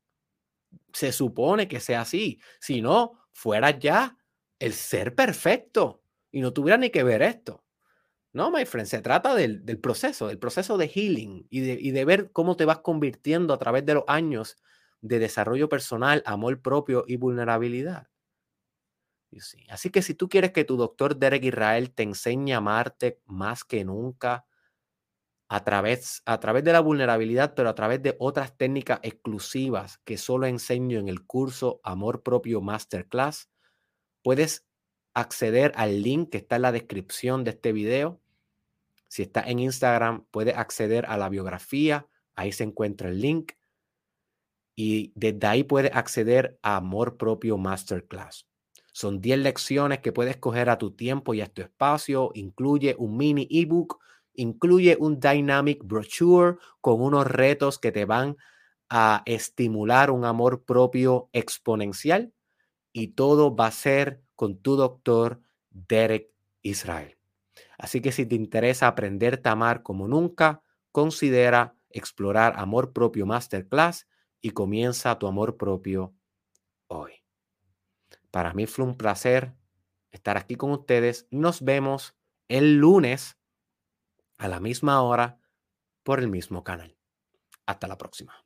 Se 0.92 1.12
supone 1.12 1.68
que 1.68 1.80
sea 1.80 2.02
así. 2.02 2.40
Si 2.60 2.80
no, 2.80 3.20
fuera 3.32 3.70
ya 3.70 4.16
el 4.58 4.72
ser 4.72 5.14
perfecto 5.14 6.02
y 6.30 6.40
no 6.40 6.52
tuviera 6.52 6.76
ni 6.78 6.90
que 6.90 7.02
ver 7.02 7.22
esto. 7.22 7.64
No, 8.32 8.50
my 8.50 8.64
friend, 8.64 8.88
se 8.88 9.00
trata 9.00 9.34
del, 9.34 9.62
proceso, 9.80 10.26
del 10.26 10.38
proceso 10.38 10.76
de 10.76 10.88
healing 10.88 11.46
y 11.50 11.60
de, 11.60 11.78
y 11.80 11.92
de 11.92 12.04
ver 12.04 12.32
cómo 12.32 12.56
te 12.56 12.64
vas 12.64 12.78
convirtiendo 12.80 13.54
a 13.54 13.58
través 13.58 13.86
de 13.86 13.94
los 13.94 14.04
años 14.08 14.56
de 15.00 15.20
desarrollo 15.20 15.68
personal, 15.68 16.22
amor 16.26 16.60
propio 16.60 17.04
y 17.06 17.16
vulnerabilidad. 17.16 18.08
Así 19.68 19.90
que 19.90 20.02
si 20.02 20.14
tú 20.14 20.28
quieres 20.28 20.52
que 20.52 20.64
tu 20.64 20.76
doctor 20.76 21.16
Derek 21.16 21.44
Israel 21.44 21.92
te 21.92 22.02
enseñe 22.02 22.52
a 22.52 22.58
amarte 22.58 23.20
más 23.26 23.64
que 23.64 23.84
nunca 23.84 24.46
a 25.48 25.64
través, 25.64 26.22
a 26.24 26.40
través 26.40 26.64
de 26.64 26.72
la 26.72 26.80
vulnerabilidad, 26.80 27.54
pero 27.54 27.68
a 27.68 27.74
través 27.74 28.02
de 28.02 28.16
otras 28.18 28.56
técnicas 28.56 29.00
exclusivas 29.02 29.98
que 30.04 30.16
solo 30.16 30.46
enseño 30.46 30.98
en 30.98 31.08
el 31.08 31.24
curso 31.24 31.80
Amor 31.84 32.22
Propio 32.22 32.60
Masterclass, 32.60 33.50
puedes 34.22 34.66
acceder 35.12 35.72
al 35.76 36.02
link 36.02 36.30
que 36.30 36.38
está 36.38 36.56
en 36.56 36.62
la 36.62 36.72
descripción 36.72 37.44
de 37.44 37.50
este 37.50 37.72
video. 37.72 38.20
Si 39.08 39.22
está 39.22 39.42
en 39.42 39.60
Instagram, 39.60 40.26
puedes 40.30 40.56
acceder 40.56 41.06
a 41.06 41.16
la 41.16 41.28
biografía, 41.28 42.08
ahí 42.34 42.52
se 42.52 42.64
encuentra 42.64 43.10
el 43.10 43.20
link. 43.20 43.52
Y 44.76 45.12
desde 45.14 45.46
ahí 45.46 45.62
puedes 45.62 45.94
acceder 45.94 46.58
a 46.62 46.76
Amor 46.76 47.16
Propio 47.16 47.58
Masterclass. 47.58 48.48
Son 48.92 49.20
10 49.20 49.38
lecciones 49.40 50.00
que 50.00 50.12
puedes 50.12 50.36
coger 50.36 50.68
a 50.68 50.78
tu 50.78 50.92
tiempo 50.92 51.34
y 51.34 51.40
a 51.40 51.46
tu 51.46 51.62
espacio. 51.62 52.30
Incluye 52.34 52.96
un 52.98 53.16
mini 53.16 53.46
ebook, 53.50 54.00
incluye 54.34 54.96
un 54.98 55.20
dynamic 55.20 55.82
brochure 55.84 56.56
con 56.80 57.00
unos 57.00 57.26
retos 57.26 57.78
que 57.78 57.92
te 57.92 58.04
van 58.04 58.36
a 58.88 59.22
estimular 59.26 60.10
un 60.10 60.24
amor 60.24 60.64
propio 60.64 61.28
exponencial. 61.32 62.32
Y 62.92 63.08
todo 63.08 63.56
va 63.56 63.66
a 63.66 63.72
ser 63.72 64.22
con 64.36 64.58
tu 64.58 64.76
doctor 64.76 65.40
Derek 65.70 66.30
Israel. 66.62 67.18
Así 67.78 68.00
que 68.00 68.12
si 68.12 68.26
te 68.26 68.34
interesa 68.34 68.86
aprenderte 68.86 69.48
a 69.48 69.52
amar 69.52 69.82
como 69.82 70.06
nunca, 70.06 70.62
considera 70.92 71.76
explorar 71.90 72.54
Amor 72.56 72.92
Propio 72.92 73.26
Masterclass 73.26 74.08
y 74.40 74.50
comienza 74.50 75.18
tu 75.18 75.26
amor 75.26 75.56
propio 75.56 76.14
hoy. 76.86 77.12
Para 78.30 78.52
mí 78.52 78.66
fue 78.66 78.84
un 78.84 78.96
placer 78.96 79.54
estar 80.10 80.36
aquí 80.36 80.56
con 80.56 80.70
ustedes. 80.70 81.26
Nos 81.30 81.62
vemos 81.62 82.16
el 82.48 82.76
lunes 82.76 83.38
a 84.44 84.48
la 84.48 84.60
misma 84.60 85.00
hora 85.00 85.40
por 86.02 86.20
el 86.20 86.28
mismo 86.28 86.64
canal. 86.64 86.98
Hasta 87.64 87.88
la 87.88 87.96
próxima. 87.96 88.43